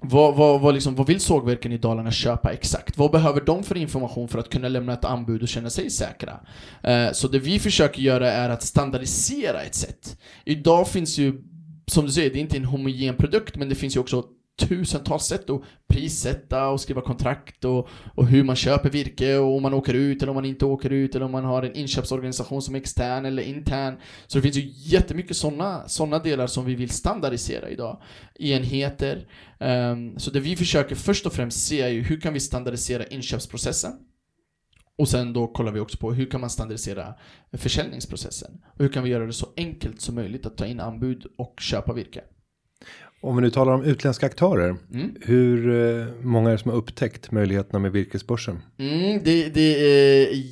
vad, 0.00 0.34
vad, 0.34 0.60
vad, 0.60 0.74
liksom, 0.74 0.94
vad 0.94 1.06
vill 1.06 1.20
sågverken 1.20 1.72
i 1.72 1.78
Dalarna 1.78 2.10
köpa 2.10 2.52
exakt? 2.52 2.98
Vad 2.98 3.10
behöver 3.10 3.40
de 3.40 3.62
för 3.62 3.76
information 3.76 4.28
för 4.28 4.38
att 4.38 4.50
kunna 4.50 4.68
lämna 4.68 4.92
ett 4.92 5.04
anbud 5.04 5.42
och 5.42 5.48
känna 5.48 5.70
sig 5.70 5.90
säkra? 5.90 6.40
Eh, 6.82 7.12
så 7.12 7.28
det 7.28 7.38
vi 7.38 7.58
försöker 7.58 8.02
göra 8.02 8.32
är 8.32 8.48
att 8.48 8.62
standardisera 8.62 9.62
ett 9.62 9.74
sätt. 9.74 10.18
Idag 10.44 10.88
finns 10.88 11.18
ju, 11.18 11.42
som 11.86 12.06
du 12.06 12.12
säger, 12.12 12.30
det 12.30 12.38
är 12.38 12.40
inte 12.40 12.56
en 12.56 12.64
homogen 12.64 13.16
produkt, 13.16 13.56
men 13.56 13.68
det 13.68 13.74
finns 13.74 13.96
ju 13.96 14.00
också 14.00 14.24
tusentals 14.56 15.24
sätt 15.24 15.50
att 15.50 15.62
prissätta 15.88 16.68
och 16.68 16.80
skriva 16.80 17.00
kontrakt 17.00 17.64
och, 17.64 17.88
och 18.14 18.26
hur 18.26 18.44
man 18.44 18.56
köper 18.56 18.90
virke 18.90 19.36
och 19.36 19.56
om 19.56 19.62
man 19.62 19.74
åker 19.74 19.94
ut 19.94 20.22
eller 20.22 20.30
om 20.30 20.34
man 20.34 20.44
inte 20.44 20.64
åker 20.64 20.90
ut 20.90 21.14
eller 21.14 21.24
om 21.24 21.32
man 21.32 21.44
har 21.44 21.62
en 21.62 21.74
inköpsorganisation 21.74 22.62
som 22.62 22.74
är 22.74 22.78
extern 22.78 23.24
eller 23.24 23.42
intern. 23.42 23.96
Så 24.26 24.38
det 24.38 24.42
finns 24.42 24.56
ju 24.56 24.72
jättemycket 24.74 25.36
sådana 25.36 25.88
såna 25.88 26.18
delar 26.18 26.46
som 26.46 26.64
vi 26.64 26.74
vill 26.74 26.90
standardisera 26.90 27.70
idag. 27.70 28.02
Enheter. 28.34 29.26
Um, 29.58 30.18
så 30.18 30.30
det 30.30 30.40
vi 30.40 30.56
försöker 30.56 30.94
först 30.94 31.26
och 31.26 31.32
främst 31.32 31.66
se 31.66 31.80
är 31.80 31.88
ju 31.88 32.02
hur 32.02 32.20
kan 32.20 32.32
vi 32.32 32.40
standardisera 32.40 33.06
inköpsprocessen? 33.06 33.92
Och 34.98 35.08
sen 35.08 35.32
då 35.32 35.46
kollar 35.46 35.72
vi 35.72 35.80
också 35.80 35.98
på 35.98 36.12
hur 36.12 36.30
kan 36.30 36.40
man 36.40 36.50
standardisera 36.50 37.14
försäljningsprocessen? 37.52 38.50
Och 38.74 38.80
hur 38.80 38.88
kan 38.88 39.04
vi 39.04 39.10
göra 39.10 39.26
det 39.26 39.32
så 39.32 39.48
enkelt 39.56 40.00
som 40.00 40.14
möjligt 40.14 40.46
att 40.46 40.56
ta 40.56 40.66
in 40.66 40.80
anbud 40.80 41.26
och 41.38 41.60
köpa 41.60 41.92
virke? 41.92 42.20
Om 43.20 43.36
vi 43.36 43.42
nu 43.42 43.50
talar 43.50 43.72
om 43.72 43.82
utländska 43.84 44.26
aktörer. 44.26 44.76
Mm. 44.94 45.16
Hur 45.20 45.70
eh, 45.70 46.06
många 46.22 46.48
är 46.48 46.52
det 46.52 46.58
som 46.58 46.70
har 46.70 46.78
upptäckt 46.78 47.30
möjligheterna 47.30 47.78
med 47.78 47.92
virkesbörsen? 47.92 48.62
Mm, 48.78 49.20
det, 49.24 49.48
det 49.48 49.60
är 49.60 50.42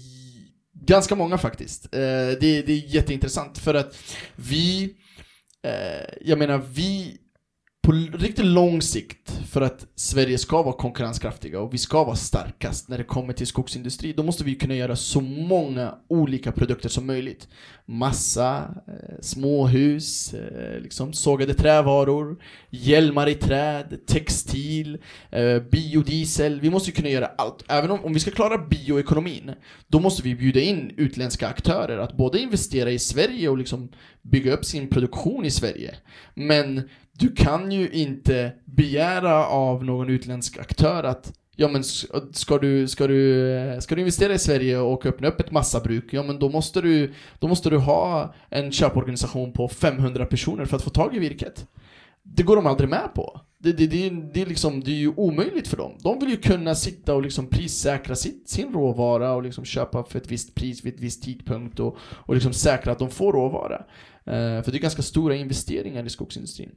ganska 0.86 1.14
många 1.14 1.38
faktiskt. 1.38 1.84
Eh, 1.84 2.00
det, 2.00 2.36
det 2.66 2.72
är 2.72 2.94
jätteintressant 2.94 3.58
för 3.58 3.74
att 3.74 4.16
vi, 4.36 4.94
eh, 5.64 6.14
jag 6.20 6.38
menar 6.38 6.62
vi, 6.74 7.18
på 7.84 7.92
riktigt 7.92 8.44
lång 8.44 8.82
sikt, 8.82 9.40
för 9.50 9.60
att 9.60 9.86
Sverige 9.94 10.38
ska 10.38 10.62
vara 10.62 10.76
konkurrenskraftiga 10.76 11.60
och 11.60 11.74
vi 11.74 11.78
ska 11.78 12.04
vara 12.04 12.16
starkast 12.16 12.88
när 12.88 12.98
det 12.98 13.04
kommer 13.04 13.32
till 13.32 13.46
skogsindustri, 13.46 14.12
då 14.12 14.22
måste 14.22 14.44
vi 14.44 14.54
kunna 14.54 14.74
göra 14.74 14.96
så 14.96 15.20
många 15.20 15.94
olika 16.08 16.52
produkter 16.52 16.88
som 16.88 17.06
möjligt. 17.06 17.48
Massa, 17.86 18.56
eh, 18.86 19.20
småhus, 19.20 20.34
eh, 20.34 20.80
liksom 20.80 21.12
sågade 21.12 21.54
trävaror, 21.54 22.36
hjälmar 22.70 23.28
i 23.28 23.34
träd, 23.34 23.98
textil, 24.06 24.98
eh, 25.30 25.58
biodiesel. 25.58 26.60
Vi 26.60 26.70
måste 26.70 26.92
kunna 26.92 27.08
göra 27.08 27.26
allt. 27.26 27.64
Även 27.68 27.90
om, 27.90 28.04
om 28.04 28.12
vi 28.12 28.20
ska 28.20 28.30
klara 28.30 28.58
bioekonomin, 28.58 29.52
då 29.88 30.00
måste 30.00 30.22
vi 30.22 30.34
bjuda 30.34 30.60
in 30.60 30.94
utländska 30.96 31.48
aktörer 31.48 31.98
att 31.98 32.16
både 32.16 32.38
investera 32.38 32.90
i 32.90 32.98
Sverige 32.98 33.48
och 33.48 33.58
liksom 33.58 33.88
bygga 34.22 34.52
upp 34.52 34.64
sin 34.64 34.88
produktion 34.88 35.44
i 35.44 35.50
Sverige. 35.50 35.94
Men 36.34 36.88
du 37.18 37.34
kan 37.34 37.72
ju 37.72 37.88
inte 37.90 38.52
begära 38.64 39.46
av 39.46 39.84
någon 39.84 40.10
utländsk 40.10 40.58
aktör 40.58 41.04
att 41.04 41.32
Ja 41.56 41.68
men 41.68 41.84
ska 42.32 42.58
du, 42.58 42.88
ska, 42.88 43.06
du, 43.06 43.50
eh, 43.56 43.78
ska 43.78 43.94
du 43.94 44.00
investera 44.00 44.34
i 44.34 44.38
Sverige 44.38 44.78
och 44.78 45.06
öppna 45.06 45.28
upp 45.28 45.40
ett 45.40 45.50
massabruk, 45.50 46.04
ja 46.12 46.22
men 46.22 46.38
då 46.38 46.48
måste 46.48 46.80
du, 46.80 47.12
då 47.38 47.48
måste 47.48 47.70
du 47.70 47.76
ha 47.78 48.34
en 48.48 48.72
köporganisation 48.72 49.52
på 49.52 49.68
500 49.68 50.26
personer 50.26 50.64
för 50.64 50.76
att 50.76 50.82
få 50.82 50.90
tag 50.90 51.16
i 51.16 51.18
virket. 51.18 51.66
Det 52.22 52.42
går 52.42 52.56
de 52.56 52.66
aldrig 52.66 52.88
med 52.90 53.14
på. 53.14 53.40
Det, 53.58 53.72
det, 53.72 53.86
det, 53.86 54.06
är- 54.06 54.30
det, 54.34 54.42
är 54.42 54.46
liksom, 54.46 54.80
det 54.84 54.90
är 54.90 54.94
ju 54.96 55.12
omöjligt 55.16 55.68
för 55.68 55.76
dem. 55.76 55.92
De 56.02 56.18
vill 56.20 56.30
ju 56.30 56.36
kunna 56.36 56.74
sitta 56.74 57.14
och 57.14 57.22
liksom 57.22 57.46
prissäkra 57.46 58.16
sitt, 58.16 58.48
sin 58.48 58.72
råvara 58.72 59.32
och 59.32 59.42
liksom 59.42 59.64
köpa 59.64 60.04
för 60.04 60.18
ett 60.18 60.30
visst 60.30 60.54
pris 60.54 60.84
vid 60.84 60.94
ett 60.94 61.00
visst 61.00 61.22
tidpunkt 61.22 61.80
och, 61.80 61.96
och 62.02 62.34
liksom 62.34 62.52
säkra 62.52 62.92
att 62.92 62.98
de 62.98 63.10
får 63.10 63.32
råvara. 63.32 63.76
Eh, 64.26 64.62
för 64.62 64.70
det 64.70 64.76
är 64.78 64.82
ganska 64.82 65.02
stora 65.02 65.34
investeringar 65.36 66.04
i 66.06 66.10
skogsindustrin. 66.10 66.70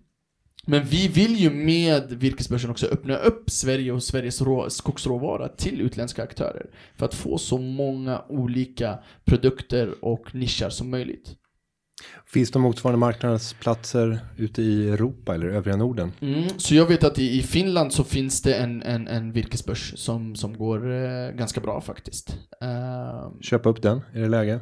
Men 0.70 0.84
vi 0.84 1.08
vill 1.08 1.36
ju 1.36 1.50
med 1.50 2.14
virkesbörsen 2.14 2.70
också 2.70 2.86
öppna 2.86 3.18
upp 3.18 3.50
Sverige 3.50 3.92
och 3.92 4.04
Sveriges 4.04 4.42
rå, 4.42 4.70
skogsråvara 4.70 5.48
till 5.48 5.82
utländska 5.82 6.24
aktörer. 6.24 6.66
För 6.96 7.06
att 7.06 7.14
få 7.14 7.38
så 7.38 7.58
många 7.58 8.22
olika 8.30 9.00
produkter 9.26 10.06
och 10.06 10.36
nischar 10.36 10.70
som 10.70 10.90
möjligt. 10.90 11.36
Finns 12.26 12.52
det 12.52 12.60
motsvarande 12.60 13.00
marknadsplatser 13.00 14.20
ute 14.38 14.62
i 14.62 14.90
Europa 14.90 15.36
eller 15.36 15.48
övriga 15.48 15.78
Norden? 15.78 16.12
Mm, 16.22 16.50
så 16.58 16.76
jag 16.76 16.86
vet 16.86 17.04
att 17.04 17.20
i, 17.20 17.38
i 17.38 17.42
Finland 17.42 17.94
så 17.94 18.04
finns 18.04 18.42
det 18.42 18.54
en, 18.56 18.84
en, 18.84 19.08
en 19.08 19.32
virkesbörs 19.32 19.94
som, 19.96 20.36
som 20.36 20.58
går 20.58 20.92
eh, 20.92 21.32
ganska 21.32 21.62
bra 21.62 21.82
faktiskt. 21.82 22.38
Uh, 22.64 23.42
Köpa 23.42 23.70
upp 23.70 23.82
den, 23.82 24.02
är 24.14 24.22
det 24.22 24.30
läge? 24.30 24.60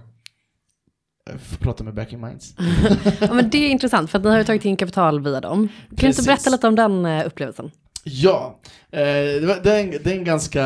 Prata 1.60 1.84
med 1.84 1.94
Back 1.94 2.14
in 2.14 2.22
Minds. 2.22 2.56
Ja, 3.22 3.34
men 3.34 3.50
det 3.50 3.58
är 3.58 3.70
intressant 3.70 4.12
för 4.12 4.18
att 4.18 4.24
ni 4.24 4.30
har 4.30 4.38
ju 4.38 4.44
tagit 4.44 4.66
in 4.66 4.78
kapital 4.78 5.24
via 5.24 5.42
dem. 5.42 5.68
Kan 5.68 5.68
du 5.90 5.92
inte 5.94 6.06
Precis. 6.06 6.26
berätta 6.26 6.50
lite 6.50 6.68
om 6.68 6.76
den 6.76 7.06
eh, 7.06 7.28
upplevelsen? 7.28 7.72
Ja, 8.08 8.60
eh, 8.92 9.02
det, 9.02 9.46
var, 9.46 9.60
det, 9.64 9.72
är 9.76 9.84
en, 9.84 9.92
det 9.92 10.12
är 10.12 10.18
en 10.18 10.24
ganska 10.24 10.66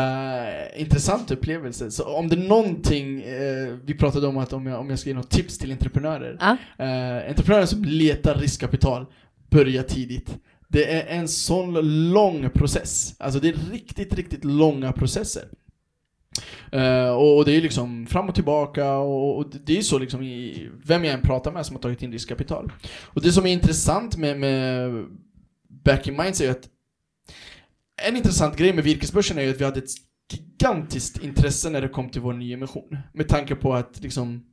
intressant 0.76 1.32
upplevelse. 1.32 1.92
Så 1.92 2.04
om 2.04 2.30
det 2.30 2.36
är 2.36 2.48
någonting, 2.48 3.22
eh, 3.22 3.76
vi 3.86 3.94
pratade 3.94 4.28
om 4.28 4.38
att 4.38 4.54
om 4.54 4.66
jag, 4.66 4.80
om 4.80 4.90
jag 4.90 5.00
ska 5.00 5.10
ge 5.10 5.16
något 5.16 5.30
tips 5.30 5.58
till 5.58 5.72
entreprenörer. 5.72 6.38
Ja. 6.40 6.58
Eh, 6.86 7.30
entreprenörer 7.30 7.66
som 7.66 7.84
letar 7.84 8.36
riskkapital, 8.36 9.06
börja 9.50 9.84
tidigt. 9.84 10.38
Det 10.68 10.94
är 10.94 11.18
en 11.20 11.28
sån 11.28 11.74
lång 12.12 12.50
process. 12.50 13.16
Alltså 13.18 13.40
det 13.40 13.50
är 13.50 13.72
riktigt, 13.72 14.14
riktigt 14.14 14.46
långa 14.46 14.92
processer. 14.92 15.44
Uh, 16.74 17.10
och, 17.10 17.46
det 17.46 17.52
är 17.52 17.62
liksom 17.62 18.08
fram 18.08 18.30
och 18.30 18.36
tillbaka 18.36 18.98
och, 18.98 19.38
och 19.38 19.46
det 19.66 19.78
är 19.78 19.82
så 19.82 20.00
liksom 20.00 20.24
i 20.24 20.70
vem 20.86 21.04
jag 21.04 21.14
än 21.14 21.22
pratar 21.22 21.52
med 21.52 21.66
som 21.66 21.76
har 21.76 21.82
tagit 21.82 22.02
in 22.02 22.12
riskkapital. 22.12 22.72
Och 23.06 23.22
det 23.22 23.32
som 23.32 23.46
är 23.46 23.54
intressant 23.54 24.18
med, 24.18 24.40
med 24.40 24.92
Back 25.86 26.08
in 26.08 26.18
Minds 26.18 26.42
är 26.42 26.46
ju 26.46 26.52
att 26.52 26.70
en 28.08 28.18
intressant 28.18 28.58
grej 28.58 28.74
med 28.74 28.84
virkesbörsen 28.84 29.38
är 29.38 29.42
ju 29.42 29.50
att 29.50 29.62
vi 29.62 29.66
hade 29.66 29.80
ett 29.80 29.90
gigantiskt 30.34 31.24
intresse 31.24 31.70
när 31.70 31.82
det 31.82 31.90
kom 31.90 32.10
till 32.10 32.22
vår 32.22 32.34
nyemission. 32.34 32.98
Med 33.14 33.28
tanke 33.28 33.56
på 33.56 33.74
att 33.74 34.00
liksom 34.02 34.44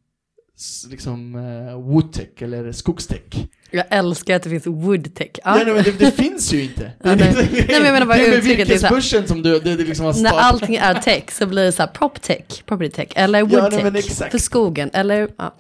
liksom 0.91 1.35
uh, 1.35 1.75
woodtech 1.81 2.43
eller 2.43 2.73
skogstech. 2.73 3.47
Jag 3.71 3.85
älskar 3.91 4.37
att 4.37 4.43
det 4.43 4.51
finns 4.51 4.67
woodtech. 4.67 5.31
Ja. 5.35 5.41
Ja. 5.45 5.55
nej, 5.65 5.75
men 5.75 5.85
det, 5.85 5.99
det 5.99 6.11
finns 6.11 6.53
ju 6.53 6.63
inte. 6.63 6.93
Ja, 7.03 7.15
nej. 7.15 7.35
Nej, 7.35 7.65
men 7.67 7.85
jag 7.85 7.93
menar 7.93 8.07
bara 8.07 8.19
det 8.19 8.25
är 8.27 8.31
med 8.31 8.39
uttrycket, 8.39 8.69
det 8.69 8.75
är 8.75 8.79
så 8.79 8.87
här- 8.87 8.95
virkesbörsen 8.95 9.29
som 9.29 9.43
du, 9.43 9.59
det, 9.61 9.77
det 9.77 9.85
liksom 9.85 10.07
har 10.07 10.23
När 10.23 10.31
allting 10.31 10.77
är 10.77 10.95
tech 10.95 11.25
så 11.33 11.47
blir 11.47 11.65
det 11.65 11.73
så 11.73 11.83
här 11.83 11.91
prop 11.91 12.23
tech, 12.23 12.45
property 12.67 12.91
tech, 12.91 13.09
eller 13.15 13.39
Ja, 13.39 13.45
nej, 13.47 13.71
wood 13.71 13.83
men 13.83 13.95
tech 13.95 14.07
exakt. 14.07 14.31
för 14.31 14.39
skogen, 14.39 14.91
eller 14.93 15.29
ja, 15.39 15.57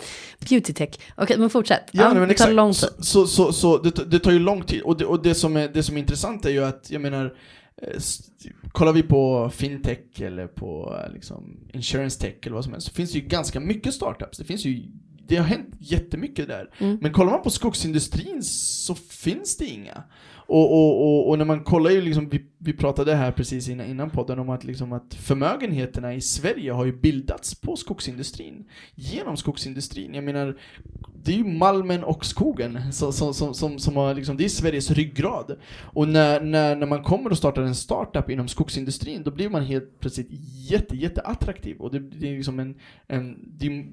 beauty 0.48 0.72
tech. 0.72 0.90
Okej, 1.16 1.38
men 1.38 1.50
fortsätt. 1.50 1.82
Ja, 1.90 2.04
nej, 2.04 2.14
men 2.14 2.20
det 2.20 2.26
tar 2.26 2.32
exakt. 2.32 2.52
lång 2.52 2.72
tid. 2.72 2.88
Så, 2.98 3.04
så, 3.04 3.26
så, 3.26 3.52
så 3.52 3.78
det, 3.78 4.10
det 4.10 4.18
tar 4.18 4.30
ju 4.30 4.38
lång 4.38 4.62
tid. 4.62 4.80
Och, 4.82 4.98
det, 4.98 5.04
och 5.04 5.22
det, 5.22 5.34
som 5.34 5.56
är, 5.56 5.68
det 5.68 5.82
som 5.82 5.96
är 5.96 6.00
intressant 6.00 6.44
är 6.44 6.50
ju 6.50 6.64
att, 6.64 6.86
jag 6.88 7.00
menar, 7.02 7.24
eh, 7.24 7.30
kollar 8.72 8.92
vi 8.92 9.02
på 9.02 9.50
fintech 9.50 10.20
eller 10.20 10.46
på 10.46 11.00
eh, 11.04 11.12
liksom, 11.12 11.60
insurance 11.72 12.20
tech 12.20 12.36
eller 12.42 12.54
vad 12.54 12.64
som 12.64 12.72
helst, 12.72 12.88
så 12.88 12.94
finns 12.94 13.12
det 13.12 13.18
ju 13.18 13.26
ganska 13.26 13.60
mycket 13.60 13.94
startups. 13.94 14.38
Det 14.38 14.44
finns 14.44 14.64
ju 14.64 14.90
det 15.28 15.36
har 15.36 15.44
hänt 15.44 15.74
jättemycket 15.78 16.48
där. 16.48 16.70
Mm. 16.78 16.98
Men 17.00 17.12
kollar 17.12 17.32
man 17.32 17.42
på 17.42 17.50
skogsindustrin 17.50 18.42
så 18.42 18.94
finns 18.94 19.56
det 19.56 19.64
inga. 19.64 20.02
Och, 20.46 20.72
och, 20.72 21.02
och, 21.02 21.28
och 21.28 21.38
när 21.38 21.44
man 21.44 21.64
kollar 21.64 21.90
ju 21.90 22.00
liksom, 22.00 22.28
vi, 22.28 22.44
vi 22.58 22.72
pratade 22.72 23.14
här 23.14 23.32
precis 23.32 23.68
innan, 23.68 23.86
innan 23.86 24.10
podden 24.10 24.38
om 24.38 24.48
att, 24.48 24.64
liksom 24.64 24.92
att 24.92 25.14
förmögenheterna 25.14 26.14
i 26.14 26.20
Sverige 26.20 26.72
har 26.72 26.84
ju 26.84 26.92
bildats 26.92 27.54
på 27.54 27.76
skogsindustrin. 27.76 28.64
Genom 28.94 29.36
skogsindustrin. 29.36 30.14
Jag 30.14 30.24
menar, 30.24 30.58
det 31.24 31.32
är 31.32 31.36
ju 31.36 31.44
malmen 31.44 32.04
och 32.04 32.24
skogen 32.24 32.92
som, 32.92 33.12
som, 33.12 33.34
som, 33.34 33.54
som, 33.54 33.78
som 33.78 33.96
har 33.96 34.14
liksom, 34.14 34.36
det 34.36 34.44
är 34.44 34.48
Sveriges 34.48 34.90
ryggrad. 34.90 35.56
Och 35.80 36.08
när, 36.08 36.40
när, 36.40 36.76
när 36.76 36.86
man 36.86 37.02
kommer 37.02 37.30
och 37.30 37.38
startar 37.38 37.62
en 37.62 37.74
startup 37.74 38.30
inom 38.30 38.48
skogsindustrin, 38.48 39.22
då 39.22 39.30
blir 39.30 39.48
man 39.48 39.62
helt 39.62 40.00
plötsligt 40.00 40.28
jätte, 40.70 40.96
jätte 40.96 41.20
attraktiv. 41.20 41.76
Och 41.76 41.92
det, 41.92 41.98
det 41.98 42.28
är 42.28 42.36
liksom 42.36 42.58
en, 42.58 42.74
en 43.06 43.36
det 43.58 43.86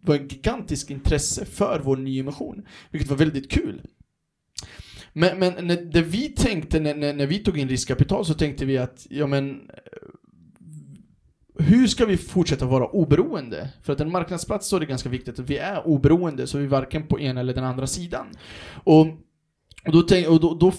var 0.00 0.16
en 0.16 0.28
gigantisk 0.28 0.90
intresse 0.90 1.44
för 1.44 1.80
vår 1.84 1.96
nyemission, 1.96 2.66
vilket 2.90 3.10
var 3.10 3.16
väldigt 3.16 3.50
kul. 3.50 3.82
Men, 5.12 5.38
men 5.38 5.66
när, 5.66 5.76
det 5.76 6.02
vi 6.02 6.28
tänkte 6.28 6.80
när, 6.80 6.94
när, 6.94 7.14
när 7.14 7.26
vi 7.26 7.38
tog 7.38 7.58
in 7.58 7.68
riskkapital 7.68 8.24
så 8.24 8.34
tänkte 8.34 8.64
vi 8.64 8.78
att, 8.78 9.06
ja 9.10 9.26
men 9.26 9.50
eh, 9.50 10.08
hur 11.64 11.86
ska 11.86 12.06
vi 12.06 12.16
fortsätta 12.16 12.66
vara 12.66 12.86
oberoende? 12.86 13.68
För 13.82 13.92
att 13.92 14.00
en 14.00 14.12
marknadsplats 14.12 14.68
så 14.68 14.76
är 14.76 14.80
det 14.80 14.86
ganska 14.86 15.08
viktigt 15.08 15.38
att 15.38 15.50
vi 15.50 15.56
är 15.56 15.86
oberoende, 15.86 16.46
så 16.46 16.58
vi 16.58 16.64
är 16.64 16.68
varken 16.68 17.06
på 17.06 17.20
ena 17.20 17.40
eller 17.40 17.54
den 17.54 17.64
andra 17.64 17.86
sidan. 17.86 18.26
Och, 18.84 19.06
och, 19.86 19.92
då, 19.92 20.02
tänk, 20.02 20.28
och 20.28 20.40
då, 20.40 20.54
då 20.54 20.72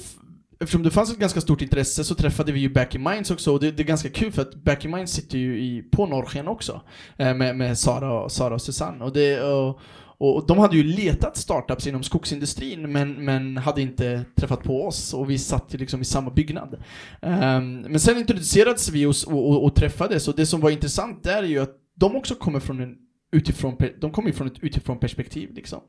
Eftersom 0.61 0.83
det 0.83 0.91
fanns 0.91 1.11
ett 1.11 1.19
ganska 1.19 1.41
stort 1.41 1.61
intresse 1.61 2.03
så 2.03 2.15
träffade 2.15 2.51
vi 2.51 2.59
ju 2.59 2.69
Back 2.69 2.95
in 2.95 3.03
Minds 3.03 3.31
också 3.31 3.53
och 3.53 3.59
det, 3.59 3.71
det 3.71 3.83
är 3.83 3.87
ganska 3.87 4.09
kul 4.09 4.31
för 4.31 4.41
att 4.41 4.55
Back 4.55 4.85
in 4.85 4.91
Minds 4.91 5.13
sitter 5.13 5.37
ju 5.37 5.59
i, 5.59 5.81
på 5.91 6.05
Norrsken 6.05 6.47
också 6.47 6.81
eh, 7.17 7.33
med, 7.33 7.57
med 7.57 7.77
Sara, 7.77 8.13
och, 8.13 8.31
Sara 8.31 8.53
och 8.53 8.61
Susanne 8.61 9.03
och, 9.03 9.13
det, 9.13 9.41
och, 9.41 9.79
och 10.21 10.47
de 10.47 10.57
hade 10.57 10.77
ju 10.77 10.83
letat 10.83 11.37
startups 11.37 11.87
inom 11.87 12.03
skogsindustrin 12.03 12.91
men, 12.91 13.25
men 13.25 13.57
hade 13.57 13.81
inte 13.81 14.25
träffat 14.35 14.63
på 14.63 14.87
oss 14.87 15.13
och 15.13 15.29
vi 15.29 15.37
satt 15.37 15.73
ju 15.73 15.77
liksom 15.77 16.01
i 16.01 16.05
samma 16.05 16.31
byggnad. 16.31 16.73
Um, 17.21 17.81
men 17.81 17.99
sen 17.99 18.17
introducerades 18.17 18.89
vi 18.89 19.05
och, 19.05 19.15
och, 19.27 19.49
och, 19.49 19.63
och 19.63 19.75
träffades 19.75 20.27
och 20.27 20.35
det 20.35 20.45
som 20.45 20.61
var 20.61 20.69
intressant 20.69 21.23
där 21.23 21.43
är 21.43 21.47
ju 21.47 21.59
att 21.59 21.75
de 21.95 22.15
också 22.15 22.35
kommer 22.35 22.59
från 22.59 22.79
en 22.79 22.95
utifrån, 23.31 23.77
de 24.01 24.11
kommer 24.11 24.29
ju 24.29 24.33
från 24.33 24.47
ett 24.47 24.59
utifrån 24.61 24.99
perspektiv 24.99 25.53
liksom. 25.53 25.79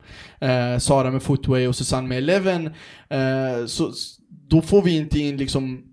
Uh, 0.43 0.77
Sara 0.77 1.11
med 1.11 1.23
Footway 1.23 1.67
och 1.67 1.75
Susanne 1.75 2.07
med 2.07 2.17
Eleven. 2.17 2.65
Uh, 2.65 3.65
så 3.65 3.93
då 4.49 4.61
får 4.61 4.81
vi 4.81 4.97
inte 4.97 5.19
in 5.19 5.37
liksom 5.37 5.83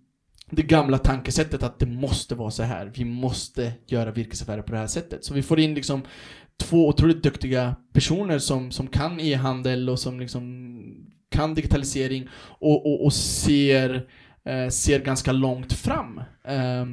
det 0.51 0.63
gamla 0.63 0.99
tankesättet 0.99 1.63
att 1.63 1.79
det 1.79 1.87
måste 1.87 2.35
vara 2.35 2.51
så 2.51 2.63
här. 2.63 2.93
Vi 2.95 3.05
måste 3.05 3.73
göra 3.87 4.11
virkesaffärer 4.11 4.63
på 4.63 4.73
det 4.73 4.79
här 4.79 4.87
sättet. 4.87 5.25
Så 5.25 5.35
vi 5.35 5.43
får 5.43 5.61
in 5.61 5.75
liksom 5.75 6.03
två 6.61 6.89
otroligt 6.89 7.23
duktiga 7.23 7.77
personer 7.93 8.39
som, 8.39 8.71
som 8.71 8.87
kan 8.87 9.21
e-handel 9.21 9.91
och 9.91 9.99
som 9.99 10.21
liksom 10.21 10.71
kan 11.31 11.55
digitalisering 11.55 12.29
och, 12.59 12.87
och, 12.87 13.05
och 13.05 13.13
ser, 13.13 14.07
eh, 14.45 14.69
ser 14.69 15.01
ganska 15.01 15.33
långt 15.33 15.73
fram. 15.73 16.19
Eh, 16.45 16.87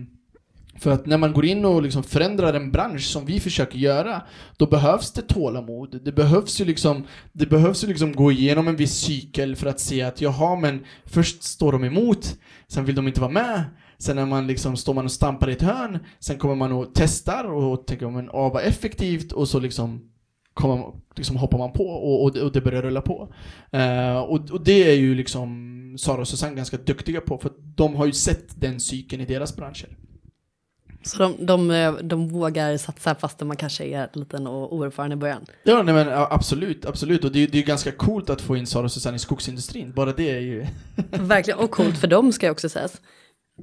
för 0.80 0.92
att 0.92 1.06
när 1.06 1.18
man 1.18 1.34
går 1.34 1.46
in 1.46 1.66
och 1.66 1.82
liksom 1.82 2.04
förändrar 2.04 2.54
en 2.54 2.72
bransch 2.72 3.04
som 3.04 3.26
vi 3.26 3.40
försöker 3.40 3.78
göra, 3.78 4.22
då 4.58 4.68
behövs 4.68 5.12
det 5.12 5.22
tålamod. 5.22 6.00
Det 6.04 6.12
behövs 6.12 6.62
ju 6.62 6.66
liksom, 6.66 7.04
det 7.34 7.46
behövs 7.46 7.84
ju 7.84 7.88
liksom 7.88 8.14
gå 8.14 8.32
igenom 8.32 8.68
en 8.68 8.76
viss 8.76 8.94
cykel 8.94 9.56
för 9.56 9.68
att 9.68 9.80
se 9.80 10.02
att 10.02 10.22
jaha, 10.22 10.56
men 10.56 10.86
först 11.06 11.44
står 11.44 11.72
de 11.72 11.84
emot, 11.84 12.38
sen 12.68 12.86
vill 12.86 12.96
de 12.96 13.08
inte 13.08 13.22
vara 13.22 13.32
med, 13.32 13.64
sen 14.00 14.16
när 14.16 14.26
man 14.26 14.48
liksom, 14.48 14.78
står 14.78 14.94
man 14.94 15.06
och 15.06 15.12
stampar 15.12 15.50
i 15.50 15.54
ett 15.54 15.62
hörn, 15.62 16.00
sen 16.20 16.38
kommer 16.38 16.56
man 16.56 16.72
och 16.72 16.88
testar 16.94 17.44
och 17.44 17.88
tänker 17.88 18.10
men 18.10 18.30
ah, 18.30 18.50
vad 18.50 18.64
effektivt 18.64 19.32
och 19.32 19.48
så 19.48 19.60
liksom 19.60 20.12
kommer 20.54 20.86
liksom 21.16 21.36
hoppar 21.36 21.58
man 21.58 21.72
på 21.72 21.84
och, 21.88 22.24
och, 22.24 22.34
det- 22.34 22.42
och 22.42 22.52
det 22.52 22.62
börjar 22.62 22.82
rulla 22.82 23.02
på. 23.02 23.34
Eh, 23.72 24.18
och, 24.18 24.52
och 24.52 24.64
det 24.64 24.90
är 24.90 24.94
ju 24.96 25.16
liksom 25.16 25.74
Sara 26.00 26.22
och 26.22 26.28
Susanne 26.28 26.56
ganska 26.56 26.78
duktiga 26.78 27.22
på 27.22 27.38
för 27.38 27.52
de 27.76 27.96
har 27.96 28.06
ju 28.06 28.12
sett 28.14 28.62
den 28.62 28.80
cykeln 28.80 29.22
i 29.22 29.26
deras 29.26 29.56
branscher. 29.56 29.98
Så 31.04 31.18
de, 31.18 31.46
de, 31.46 31.98
de 32.04 32.28
vågar 32.30 32.78
satsa 32.78 33.16
fast 33.16 33.42
man 33.42 33.58
kanske 33.58 33.86
är 33.86 34.10
liten 34.14 34.48
och 34.48 34.74
oerfaren 34.76 35.12
i 35.12 35.16
början. 35.16 35.46
Ja, 35.64 35.84
nej 35.84 35.94
men 35.94 36.08
absolut, 36.12 36.86
absolut. 36.86 37.24
Och 37.24 37.32
det, 37.32 37.40
är- 37.44 37.48
det 37.48 37.54
är 37.58 37.60
ju 37.62 37.66
ganska 37.68 37.92
coolt 37.92 38.30
att 38.30 38.42
få 38.42 38.58
in 38.58 38.68
Sara 38.68 38.84
och 38.84 38.92
Susanne 38.92 39.16
i 39.16 39.20
skogsindustrin. 39.20 39.92
Bara 39.96 40.12
det 40.14 40.30
är 40.32 40.40
ju... 40.40 40.66
Verkligen, 41.12 41.60
och 41.60 41.72
coolt 41.72 41.98
för 41.98 42.08
dem 42.08 42.32
ska 42.34 42.46
jag 42.46 42.52
också 42.54 42.70
sägas. 42.70 43.02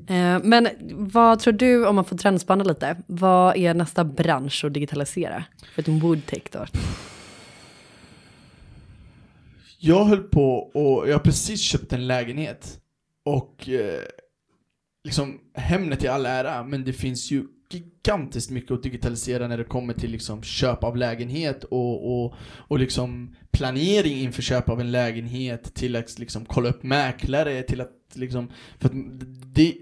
Eh, 0.06 0.38
men 0.42 0.68
vad 0.92 1.38
tror 1.38 1.52
du, 1.52 1.86
om 1.86 1.94
man 1.94 2.04
får 2.04 2.16
trendspanna 2.16 2.64
lite, 2.64 2.96
vad 3.06 3.56
är 3.56 3.74
nästa 3.74 4.04
bransch 4.04 4.64
att 4.64 4.74
digitalisera? 4.74 5.44
För 5.74 5.82
ett 5.82 5.88
woodtech 5.88 6.42
då? 6.50 6.66
Jag 9.78 10.04
höll 10.04 10.22
på 10.22 10.56
och 10.58 11.08
jag 11.08 11.14
har 11.14 11.24
precis 11.24 11.60
köpt 11.60 11.92
en 11.92 12.06
lägenhet. 12.06 12.80
Och 13.24 13.68
eh, 13.68 14.02
liksom 15.04 15.40
Hemnet 15.54 16.04
i 16.04 16.08
all 16.08 16.26
ära, 16.26 16.64
men 16.64 16.84
det 16.84 16.92
finns 16.92 17.30
ju 17.30 17.44
gigantiskt 17.70 18.50
mycket 18.50 18.70
att 18.70 18.82
digitalisera 18.82 19.48
när 19.48 19.58
det 19.58 19.64
kommer 19.64 19.94
till 19.94 20.10
liksom 20.10 20.42
köp 20.42 20.84
av 20.84 20.96
lägenhet 20.96 21.64
och, 21.64 22.24
och, 22.24 22.34
och 22.40 22.78
liksom 22.78 23.36
planering 23.50 24.18
inför 24.18 24.42
köp 24.42 24.68
av 24.68 24.80
en 24.80 24.92
lägenhet 24.92 25.74
till 25.74 25.96
att 25.96 26.18
liksom 26.18 26.44
kolla 26.44 26.68
upp 26.68 26.82
mäklare 26.82 27.62
till 27.62 27.80
att 27.80 27.90
liksom 28.14 28.50
för 28.78 28.88
att 28.88 28.94
det, 29.54 29.74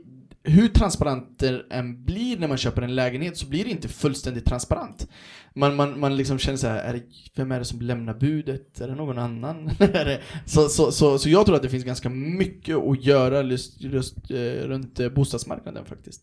hur 0.45 0.69
transparent 0.69 1.39
det 1.39 1.63
än 1.71 2.05
blir 2.05 2.39
när 2.39 2.49
man 2.49 2.57
köper 2.57 2.83
en 2.83 2.95
lägenhet 2.95 3.37
så 3.37 3.47
blir 3.47 3.65
det 3.65 3.71
inte 3.71 3.89
fullständigt 3.89 4.45
transparent. 4.47 5.09
Man, 5.55 5.77
man, 5.77 6.01
man 6.01 6.17
liksom 6.17 6.39
känner 6.39 6.59
så 6.59 6.67
här, 6.67 6.79
är 6.85 6.93
det, 6.93 7.03
vem 7.37 7.53
är 7.53 7.59
det 7.59 7.65
som 7.65 7.81
lämnar 7.81 8.15
budet? 8.15 8.81
Är 8.81 8.89
det 8.89 8.95
någon 8.95 9.19
annan? 9.19 9.71
Det- 9.79 10.21
så, 10.47 10.69
så, 10.69 10.93
så, 10.93 11.19
så 11.19 11.29
jag 11.29 11.47
tror 11.47 11.57
att 11.57 11.63
det 11.63 11.69
finns 11.69 11.85
ganska 11.85 12.09
mycket 12.09 12.77
att 12.77 13.05
göra 13.05 13.43
just, 13.43 13.81
just 13.81 14.31
eh, 14.31 14.37
runt 14.67 15.01
eh, 15.01 15.09
bostadsmarknaden 15.09 15.85
faktiskt. 15.85 16.23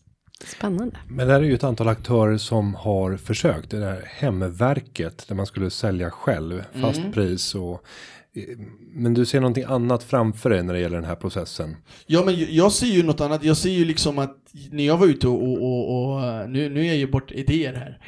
Spännande. 0.58 0.96
Men 1.08 1.28
där 1.28 1.34
är 1.34 1.40
ju 1.44 1.54
ett 1.54 1.64
antal 1.64 1.88
aktörer 1.88 2.36
som 2.36 2.74
har 2.74 3.16
försökt. 3.16 3.70
Det 3.70 3.78
där 3.80 4.02
hemverket 4.06 5.28
där 5.28 5.34
man 5.34 5.46
skulle 5.46 5.70
sälja 5.70 6.10
själv 6.10 6.64
fast 6.80 6.98
Mm. 6.98 7.12
pris 7.12 7.54
och 7.54 7.84
men 8.94 9.14
du 9.14 9.26
ser 9.26 9.40
någonting 9.40 9.64
annat 9.64 10.02
framför 10.02 10.50
dig 10.50 10.62
när 10.62 10.74
det 10.74 10.80
gäller 10.80 10.96
den 10.96 11.04
här 11.04 11.14
processen. 11.14 11.76
Ja 12.06 12.22
men 12.24 12.54
jag- 12.54 12.72
ser 12.72 12.86
ju 12.86 13.02
något 13.02 13.20
annat, 13.20 13.44
jag 13.44 13.56
ser 13.56 13.70
ju 13.70 13.84
liksom 13.84 14.18
att 14.18 14.36
när 14.70 14.86
jag 14.86 14.96
var 14.96 15.06
ute 15.06 15.28
och, 15.28 15.42
och, 15.42 15.62
och, 15.62 16.12
och 16.14 16.24
eh, 16.24 16.48
nu, 16.48 16.68
nu 16.68 16.80
är 16.80 16.84
jag 16.84 16.96
ju 16.96 17.06
bort 17.10 17.30
idéer 17.32 17.72
här. 17.74 17.98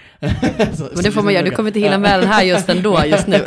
Så- 0.76 0.88
Men 0.94 1.04
det 1.04 1.10
får 1.12 1.22
man 1.22 1.32
göra, 1.34 1.44
du 1.44 1.50
kommer 1.50 1.68
inte 1.70 1.80
hinna 1.80 1.98
med 1.98 2.20
den 2.20 2.28
här 2.28 2.44
just 2.44 2.68
ändå, 2.68 3.04
just 3.06 3.26
nu. 3.26 3.38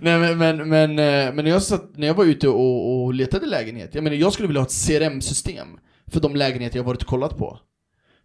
Nej 0.00 0.18
men, 0.18 0.38
men, 0.38 0.68
men, 0.68 0.90
eh, 0.90 1.34
men 1.34 1.44
när, 1.44 1.50
jag 1.50 1.62
satt, 1.62 1.96
när 1.96 2.06
jag 2.06 2.14
var 2.14 2.24
ute 2.24 2.48
och, 2.48 3.04
och 3.04 3.14
letade 3.14 3.46
lägenhet, 3.46 3.94
jag 3.94 4.04
menar 4.04 4.16
jag 4.16 4.32
skulle 4.32 4.46
vilja 4.48 4.60
ha 4.60 4.66
ett 4.66 4.86
CRM-system 4.88 5.68
för 6.12 6.20
de 6.20 6.36
lägenheter 6.36 6.76
jag 6.78 6.84
varit 6.84 7.02
och 7.02 7.08
kollat 7.08 7.38
på. 7.38 7.58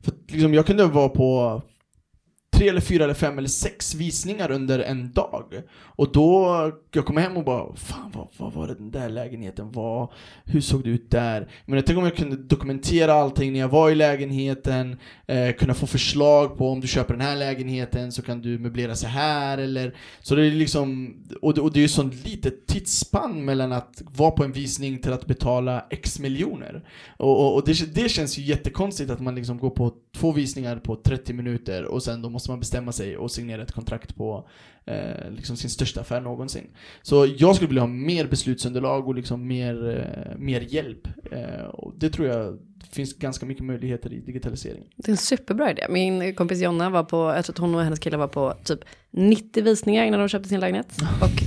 För 0.04 0.14
liksom, 0.28 0.54
jag 0.54 0.66
kunde 0.66 0.86
vara 0.86 1.10
på 1.10 1.62
tre 2.62 2.70
eller 2.70 2.82
fyra 2.82 3.04
eller 3.04 3.14
fem 3.14 3.38
eller 3.38 3.50
sex 3.50 3.96
visningar 3.96 4.52
under 4.52 4.80
en 4.80 5.12
dag. 5.12 5.62
Och 6.02 6.12
då, 6.12 6.72
jag 6.92 7.06
kom 7.06 7.18
hem 7.18 7.38
och 7.38 7.44
bara, 7.44 7.76
fan 7.76 8.12
vad, 8.14 8.28
vad 8.38 8.54
var 8.54 8.68
det 8.68 8.74
den 8.74 8.92
där 8.92 9.10
lägenheten 9.10 9.72
var? 9.72 10.14
Hur 10.46 10.62
såg 10.62 10.84
det 10.84 10.90
ut 10.90 11.12
där? 11.12 11.48
Men 11.66 11.84
tänk 11.84 11.98
om 11.98 12.04
jag 12.04 12.16
kunde 12.16 12.36
dokumentera 12.36 13.14
allting 13.14 13.54
när 13.54 13.60
jag 13.60 13.68
var 13.68 13.90
i 13.90 13.96
lägenheten, 13.96 14.98
eh, 15.26 15.52
kunna 15.52 15.74
få 15.74 15.88
förslag 15.88 16.58
på 16.58 16.70
om 16.70 16.82
du 16.82 16.88
köper 16.88 17.14
den 17.14 17.22
här 17.22 17.36
lägenheten 17.36 18.12
så 18.12 18.22
kan 18.22 18.42
du 18.42 18.60
möblera 18.60 18.96
så 18.96 19.08
här 19.08 19.58
eller 19.58 19.96
så 20.22 20.36
det 20.36 20.46
är 20.46 20.52
liksom, 20.52 21.16
och 21.42 21.54
det, 21.54 21.62
och 21.62 21.74
det 21.74 21.80
är 21.80 21.82
ju 21.82 21.88
sånt 21.88 22.26
litet 22.26 22.68
tidsspann 22.68 23.46
mellan 23.46 23.72
att 23.72 24.02
vara 24.16 24.32
på 24.32 24.44
en 24.44 24.52
visning 24.52 24.98
till 24.98 25.14
att 25.14 25.26
betala 25.26 25.86
x 25.90 26.20
miljoner. 26.20 26.84
Och, 27.18 27.40
och, 27.40 27.56
och 27.56 27.66
det, 27.66 27.96
det 27.96 28.10
känns 28.10 28.38
ju 28.38 28.44
jättekonstigt 28.44 29.12
att 29.12 29.20
man 29.20 29.36
liksom 29.36 29.58
går 29.58 29.70
på 29.70 29.94
två 30.16 30.32
visningar 30.32 30.76
på 30.76 30.96
30 30.96 31.34
minuter 31.34 31.86
och 31.86 32.04
sen 32.04 32.22
då 32.22 32.30
måste 32.30 32.51
man 32.52 32.60
bestämma 32.60 32.92
sig 32.92 33.18
och 33.18 33.32
signera 33.32 33.62
ett 33.62 33.72
kontrakt 33.72 34.16
på 34.16 34.50
eh, 34.86 35.32
liksom 35.32 35.58
sin 35.58 35.70
största 35.70 36.02
affär 36.02 36.22
någonsin. 36.22 36.68
Så 37.02 37.28
jag 37.38 37.56
skulle 37.56 37.68
vilja 37.68 37.82
ha 37.82 37.88
mer 37.88 38.28
beslutsunderlag 38.28 39.08
och 39.08 39.16
liksom 39.16 39.48
mer, 39.48 39.90
eh, 39.90 40.38
mer 40.38 40.62
hjälp. 40.62 41.08
Eh, 41.32 41.66
och 41.66 41.94
det 41.98 42.10
tror 42.10 42.28
jag, 42.28 42.60
det 42.90 42.96
finns 42.96 43.14
ganska 43.14 43.46
mycket 43.46 43.64
möjligheter 43.66 44.14
i 44.14 44.20
digitalisering. 44.20 44.84
Det 44.96 45.08
är 45.08 45.12
en 45.12 45.18
superbra 45.18 45.72
idé. 45.72 45.86
Min 45.90 46.36
kompis 46.36 46.62
Jonna 46.62 46.90
var 46.90 47.04
på, 47.04 47.34
jag 47.36 47.46
tror 47.46 47.54
att 47.54 47.58
hon 47.58 47.76
och 47.76 47.82
hennes 47.84 48.00
kille 48.00 48.18
var 48.18 48.28
på 48.28 48.54
typ 48.64 48.80
90 49.14 49.64
visningar 49.64 50.06
innan 50.06 50.20
de 50.20 50.30
köpte 50.30 50.50
sin 50.50 50.60
lägenhet. 50.60 50.88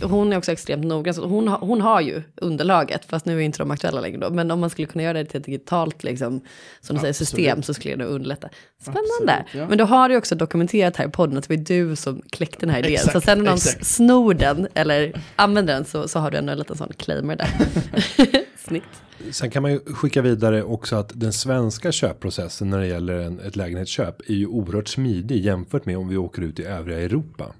Och 0.02 0.08
hon 0.10 0.32
är 0.32 0.36
också 0.38 0.52
extremt 0.52 0.84
noggrann. 0.84 1.14
Så 1.14 1.26
hon, 1.26 1.48
har- 1.48 1.58
hon 1.58 1.80
har 1.80 2.00
ju 2.00 2.22
underlaget, 2.36 3.04
fast 3.04 3.26
nu 3.26 3.36
är 3.38 3.40
inte 3.40 3.58
de 3.58 3.70
aktuella 3.70 4.00
längre 4.00 4.18
då. 4.18 4.30
Men 4.30 4.50
om 4.50 4.60
man 4.60 4.70
skulle 4.70 4.86
kunna 4.88 5.04
göra 5.04 5.12
det 5.12 5.24
till 5.24 5.40
ett 5.40 5.44
digitalt, 5.46 6.04
liksom, 6.04 6.40
som 6.80 6.96
du 6.96 7.00
säger, 7.00 7.12
system 7.12 7.62
så 7.62 7.74
skulle 7.74 7.96
det 7.96 8.04
underlätta. 8.04 8.48
Spännande. 8.80 9.02
Absolut, 9.44 9.54
ja. 9.62 9.68
Men 9.68 9.78
då 9.78 9.84
har 9.84 10.08
du 10.08 10.16
också 10.16 10.34
dokumenterat 10.34 10.96
här 10.96 11.06
i 11.08 11.10
podden 11.10 11.38
att 11.38 11.48
det 11.48 11.56
var 11.56 11.64
du 11.64 11.96
som 11.96 12.22
kläckte 12.30 12.60
den 12.60 12.70
här 12.70 12.78
idén. 12.78 12.92
Exakt, 12.92 13.12
så 13.12 13.20
sen 13.20 13.38
när 13.38 13.44
någon 13.44 13.54
exakt. 13.54 13.86
snor 13.86 14.34
den 14.34 14.68
eller 14.74 15.22
använder 15.36 15.74
den 15.74 15.84
så, 15.84 16.08
så 16.08 16.18
har 16.18 16.30
du 16.30 16.36
ändå 16.38 16.52
en 16.52 16.58
liten 16.58 16.76
sån 16.76 16.92
claimer 16.96 17.36
där. 17.36 17.48
Snitt. 18.74 19.34
Sen 19.34 19.50
kan 19.50 19.62
man 19.62 19.72
ju 19.72 19.80
skicka 19.80 20.22
vidare 20.22 20.62
också 20.62 20.96
att 20.96 21.12
den 21.14 21.32
svenska 21.32 21.92
köpprocessen 21.92 22.70
när 22.70 22.78
det 22.78 22.86
gäller 22.86 23.14
en, 23.14 23.40
ett 23.40 23.56
lägenhetsköp 23.56 24.20
är 24.30 24.34
ju 24.34 24.46
oerhört 24.46 24.88
smidig 24.88 25.44
jämfört 25.44 25.86
med 25.86 25.98
om 25.98 26.08
vi 26.08 26.16
åker 26.16 26.42
ut 26.42 26.60
i 26.60 26.64
övriga 26.64 27.00
Europa. 27.00 27.52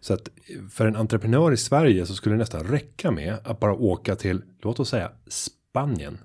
Så 0.00 0.14
att 0.14 0.28
för 0.70 0.86
en 0.86 0.96
entreprenör 0.96 1.52
i 1.52 1.56
Sverige 1.56 2.06
så 2.06 2.14
skulle 2.14 2.34
det 2.34 2.38
nästan 2.38 2.64
räcka 2.64 3.10
med 3.10 3.36
att 3.44 3.60
bara 3.60 3.74
åka 3.74 4.16
till, 4.16 4.42
låt 4.62 4.80
oss 4.80 4.88
säga 4.88 5.10
Spanien 5.26 6.18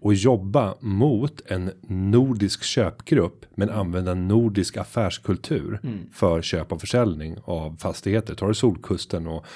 och 0.00 0.14
jobba 0.14 0.74
mot 0.80 1.42
en 1.46 1.70
nordisk 1.88 2.62
köpgrupp 2.62 3.46
men 3.54 3.70
använda 3.70 4.14
nordisk 4.14 4.76
affärskultur 4.76 5.80
för 6.12 6.42
köp 6.42 6.72
och 6.72 6.80
försäljning 6.80 7.36
av 7.44 7.76
fastigheter. 7.76 8.34
Tar 8.34 8.48
du 8.48 8.54
Solkusten 8.54 9.26
och 9.26 9.46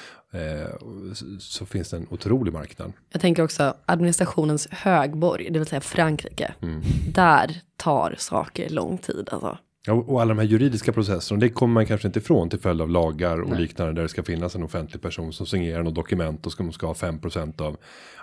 så 1.39 1.67
finns 1.67 1.91
det 1.91 1.97
en 1.97 2.07
otrolig 2.11 2.53
marknad. 2.53 2.93
Jag 3.13 3.21
tänker 3.21 3.45
också 3.45 3.75
administrationens 3.87 4.69
högborg, 4.71 5.51
det 5.51 5.59
vill 5.59 5.69
säga 5.69 5.81
Frankrike. 5.81 6.55
Mm. 6.63 6.81
Där 7.15 7.61
tar 7.77 8.15
saker 8.19 8.69
lång 8.69 8.99
tid 8.99 9.29
alltså. 9.33 9.59
Ja, 9.87 9.93
och 9.93 10.21
alla 10.23 10.29
de 10.35 10.39
här 10.41 10.47
juridiska 10.47 10.93
processerna, 10.93 11.41
det 11.41 11.49
kommer 11.49 11.75
man 11.75 11.87
kanske 11.87 12.07
inte 12.09 12.19
ifrån 12.19 12.51
till 12.51 12.59
följd 12.59 12.81
av 12.81 12.91
lagar 12.91 13.41
och 13.41 13.57
liknande 13.61 13.93
där 13.93 14.03
det 14.03 14.09
ska 14.09 14.23
finnas 14.23 14.55
en 14.55 14.63
offentlig 14.63 15.03
person 15.03 15.33
som 15.33 15.47
signerar 15.47 15.83
något 15.83 15.95
dokument 15.95 16.47
och 16.47 16.53
de 16.59 16.73
ska 16.73 16.87
ha 16.87 16.95
5% 16.95 17.61
av, 17.63 17.77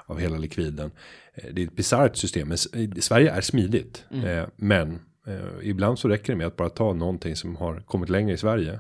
av 0.06 0.20
hela 0.20 0.38
likviden. 0.38 0.92
Eh, 1.34 1.54
Det 1.54 1.62
är 1.62 1.68
ett 1.68 1.76
bisarrt 1.76 2.16
system, 2.16 2.48
men 2.48 2.58
Sverige 3.02 3.32
är 3.32 3.42
smidigt. 3.42 4.06
Eh, 4.12 4.44
men 4.56 5.00
eh, 5.28 5.70
ibland 5.70 6.00
så 6.00 6.08
räcker 6.08 6.34
det 6.34 6.38
med 6.38 6.48
att 6.48 6.56
bara 6.56 6.70
ta 6.70 6.94
någonting 6.94 7.36
som 7.36 7.56
har 7.56 7.80
kommit 7.80 8.10
längre 8.10 8.34
i 8.34 8.38
Sverige, 8.38 8.80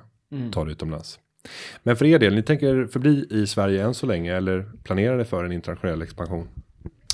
ta 0.52 0.66
det 0.66 0.72
utomlands. 0.72 1.20
Men 1.84 1.96
för 1.96 2.06
er 2.06 2.20
del, 2.20 2.36
ni 2.36 2.44
tänker 2.44 2.88
förbli 2.88 3.28
i 3.30 3.48
Sverige 3.48 3.84
än 3.84 3.94
så 3.94 4.06
länge 4.06 4.36
eller 4.36 4.66
planerar 4.84 5.18
ni 5.18 5.26
för 5.26 5.46
en 5.46 5.52
internationell 5.52 6.02
expansion? 6.02 6.48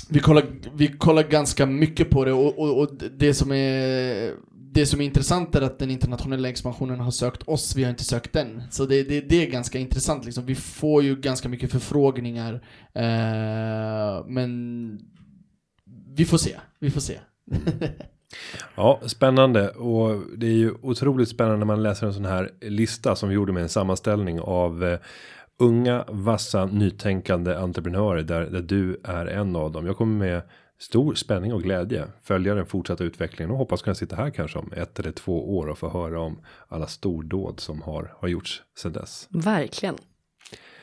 Vi 0.08 0.20
kollar, 0.20 0.44
vi 0.74 0.88
kollar 0.88 1.22
ganska 1.22 1.66
mycket 1.66 2.10
på 2.10 2.24
det 2.24 2.32
och, 2.32 2.58
och, 2.58 2.80
och 2.80 2.88
det 3.18 3.34
som 3.34 3.52
är 3.52 4.32
det 4.74 4.86
som 4.86 5.00
är 5.00 5.04
intressant 5.04 5.54
är 5.54 5.62
att 5.62 5.78
den 5.78 5.90
internationella 5.90 6.48
expansionen 6.48 7.00
har 7.00 7.10
sökt 7.10 7.42
oss, 7.42 7.76
vi 7.76 7.82
har 7.82 7.90
inte 7.90 8.04
sökt 8.04 8.32
den. 8.32 8.62
Så 8.70 8.86
det, 8.86 9.02
det, 9.02 9.20
det 9.20 9.46
är 9.46 9.50
ganska 9.50 9.78
intressant 9.78 10.24
liksom. 10.24 10.46
Vi 10.46 10.54
får 10.54 11.02
ju 11.02 11.16
ganska 11.16 11.48
mycket 11.48 11.72
förfrågningar. 11.72 12.54
Eh, 12.94 14.26
men 14.26 15.00
vi 16.16 16.24
får 16.24 16.38
se, 16.38 16.56
vi 16.78 16.90
får 16.90 17.00
se. 17.00 17.18
Ja, 18.74 19.00
spännande 19.06 19.70
och 19.70 20.20
det 20.36 20.46
är 20.46 20.54
ju 20.54 20.74
otroligt 20.82 21.28
spännande 21.28 21.58
när 21.58 21.66
man 21.66 21.82
läser 21.82 22.06
en 22.06 22.14
sån 22.14 22.24
här 22.24 22.50
lista 22.60 23.16
som 23.16 23.28
vi 23.28 23.34
gjorde 23.34 23.52
med 23.52 23.62
en 23.62 23.68
sammanställning 23.68 24.40
av 24.40 24.84
eh, 24.84 24.98
unga 25.58 26.04
vassa 26.08 26.66
nytänkande 26.66 27.54
entreprenörer 27.54 28.22
där, 28.22 28.40
där 28.40 28.62
du 28.62 29.00
är 29.04 29.26
en 29.26 29.56
av 29.56 29.72
dem. 29.72 29.86
Jag 29.86 29.96
kommer 29.96 30.18
med 30.18 30.42
stor 30.78 31.14
spänning 31.14 31.52
och 31.52 31.62
glädje 31.62 32.06
följa 32.22 32.54
den 32.54 32.66
fortsatta 32.66 33.04
utvecklingen 33.04 33.50
och 33.50 33.58
hoppas 33.58 33.82
kunna 33.82 33.94
sitta 33.94 34.16
här 34.16 34.30
kanske 34.30 34.58
om 34.58 34.72
ett 34.76 34.98
eller 34.98 35.12
två 35.12 35.56
år 35.58 35.66
och 35.66 35.78
få 35.78 35.88
höra 35.88 36.20
om 36.20 36.40
alla 36.68 36.86
stordåd 36.86 37.60
som 37.60 37.82
har 37.82 38.14
har 38.18 38.28
gjorts 38.28 38.62
sedan 38.78 38.92
dess. 38.92 39.28
Verkligen. 39.30 39.94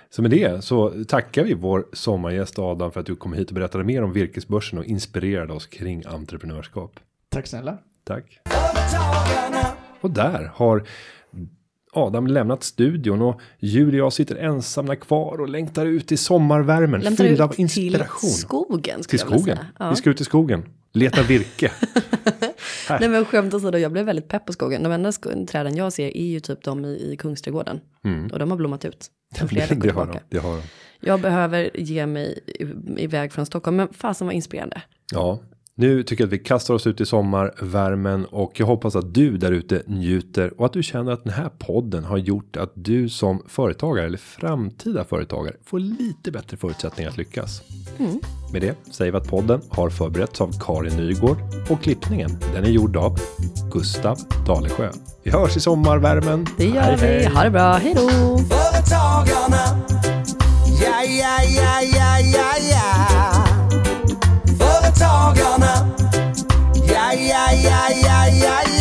Så 0.10 0.22
med 0.22 0.32
det 0.32 0.64
så 0.64 1.04
tackar 1.08 1.44
vi 1.44 1.54
vår 1.54 1.88
sommargäst 1.94 2.60
Adam 2.60 2.92
för 2.92 3.00
att 3.00 3.06
du 3.06 3.16
kom 3.16 3.34
hit 3.34 3.48
och 3.48 3.56
berättade 3.56 3.84
mer 3.84 4.04
om 4.04 4.14
virkesbörsen 4.14 4.80
och 4.80 4.86
inspirerade 4.86 5.54
oss 5.54 5.68
kring 5.68 6.04
entreprenörskap. 6.06 7.00
Tack 7.30 7.48
snälla. 7.48 7.78
Tack. 8.04 8.40
Och 10.02 10.12
där 10.12 10.52
har 10.56 10.84
Adam 11.94 12.28
lämnat 12.28 12.64
studion 12.64 13.22
och 13.22 13.42
Julia 13.60 14.02
och 14.04 14.06
jag 14.06 14.14
sitter 14.14 14.36
ensamma 14.36 14.96
kvar 14.96 15.42
och 15.42 15.50
längtar 15.50 15.86
ut 15.86 16.12
i 16.12 16.18
sommarvärmen 16.18 17.02
Lämnar 17.02 17.18
fyllda 17.18 17.44
av 17.44 17.54
inspiration. 17.58 18.20
till 18.30 18.40
skogen. 18.40 19.02
Till 19.02 19.20
skogen. 19.20 19.58
Ja. 19.80 19.90
Vi 19.90 19.96
ska 19.96 20.10
ut 20.10 20.22
i 20.22 20.24
skogen. 20.24 20.64
Leta 20.94 21.24
virke. 21.24 21.72
Nej 23.00 23.10
men 23.10 23.26
skämt 23.26 23.54
åsido, 23.54 23.78
jag 23.78 23.92
blev 23.92 24.06
väldigt 24.06 24.28
pepp 24.28 24.46
på 24.46 24.54
skogen. 24.54 24.84
De 24.84 24.92
enda 24.92 25.12
sko- 25.12 25.46
träden 25.46 25.76
jag 25.76 25.94
ser 25.94 26.18
är 26.18 26.26
ju 26.26 26.40
typ 26.40 26.64
de 26.64 26.86
i, 26.86 27.12
i 27.14 27.18
Kungsträdgården. 27.18 27.80
Och 28.32 28.40
de 28.40 28.50
har 28.52 28.58
blommat 28.58 28.86
ut. 28.86 29.08
Flera 29.50 29.66
Mm. 29.66 29.80
det 29.80 29.90
har 29.92 30.06
de. 30.06 30.18
Det 30.30 30.38
har 30.38 30.56
de. 30.58 30.62
Jag 31.00 31.22
behöver 31.22 31.70
ge 31.78 32.06
mig 32.06 32.40
i- 32.46 33.04
iväg 33.04 33.32
från 33.34 33.46
Stockholm, 33.46 33.78
men 33.78 33.88
fasen 33.94 34.28
var 34.28 34.34
inspirerande. 34.34 34.82
Ja, 35.14 35.40
nu 35.80 36.04
tycker 36.04 36.24
jag 36.24 36.28
att 36.28 36.34
vi 36.34 36.40
kastar 36.40 36.74
oss 36.74 36.88
ut 36.88 37.02
i 37.02 37.06
sommarvärmen 37.06 38.26
och 38.26 38.60
jag 38.60 38.66
hoppas 38.66 38.96
att 38.96 39.14
du 39.14 39.38
där 39.38 39.52
ute 39.52 39.84
njuter 39.88 40.54
och 40.60 40.66
att 40.66 40.74
du 40.74 40.84
känner 40.84 41.12
att 41.12 41.24
den 41.24 41.34
här 41.34 41.50
podden 41.58 42.04
har 42.04 42.18
gjort 42.18 42.58
att 42.58 42.72
du 42.74 43.10
som 43.10 43.44
företagare 43.48 44.06
eller 44.06 44.18
framtida 44.18 45.04
företagare 45.04 45.56
får 45.66 45.80
lite 45.80 46.32
bättre 46.32 46.58
förutsättningar 46.58 47.10
att 47.10 47.18
lyckas. 47.18 47.62
Mm. 47.98 48.20
Med 48.54 48.62
det 48.62 48.76
säger 48.92 49.12
vi 49.12 49.18
att 49.18 49.28
podden 49.28 49.62
har 49.70 49.90
förberetts 49.90 50.42
av 50.42 50.52
Karin 50.60 50.98
Nygård 50.98 51.38
och 51.70 51.82
klippningen 51.82 52.38
den 52.54 52.64
är 52.64 52.70
gjord 52.70 52.98
av 52.98 53.20
Gustav 53.72 54.18
Dalesjö. 54.48 54.92
Vi 55.24 55.32
hörs 55.32 55.58
i 55.58 55.60
sommarvärmen. 55.60 56.48
Det 56.58 56.66
gör 56.66 56.82
hej, 56.82 56.98
vi. 57.02 57.08
Hej. 57.08 57.26
Ha 57.26 57.44
det 57.44 57.52
bra. 57.52 57.74
Hej 57.74 57.94
då. 57.94 58.10
Företagarna. 58.38 59.80
Ja, 60.84 61.04
ja, 61.04 61.44
ja, 61.44 61.82
ja, 61.82 62.20
ja, 62.20 62.52
ja. 62.72 63.46
Företagarna. 64.60 65.59
ay, 67.10 67.32
ay, 67.32 67.66
ay, 67.66 68.04
ay, 68.06 68.46
ay. 68.46 68.79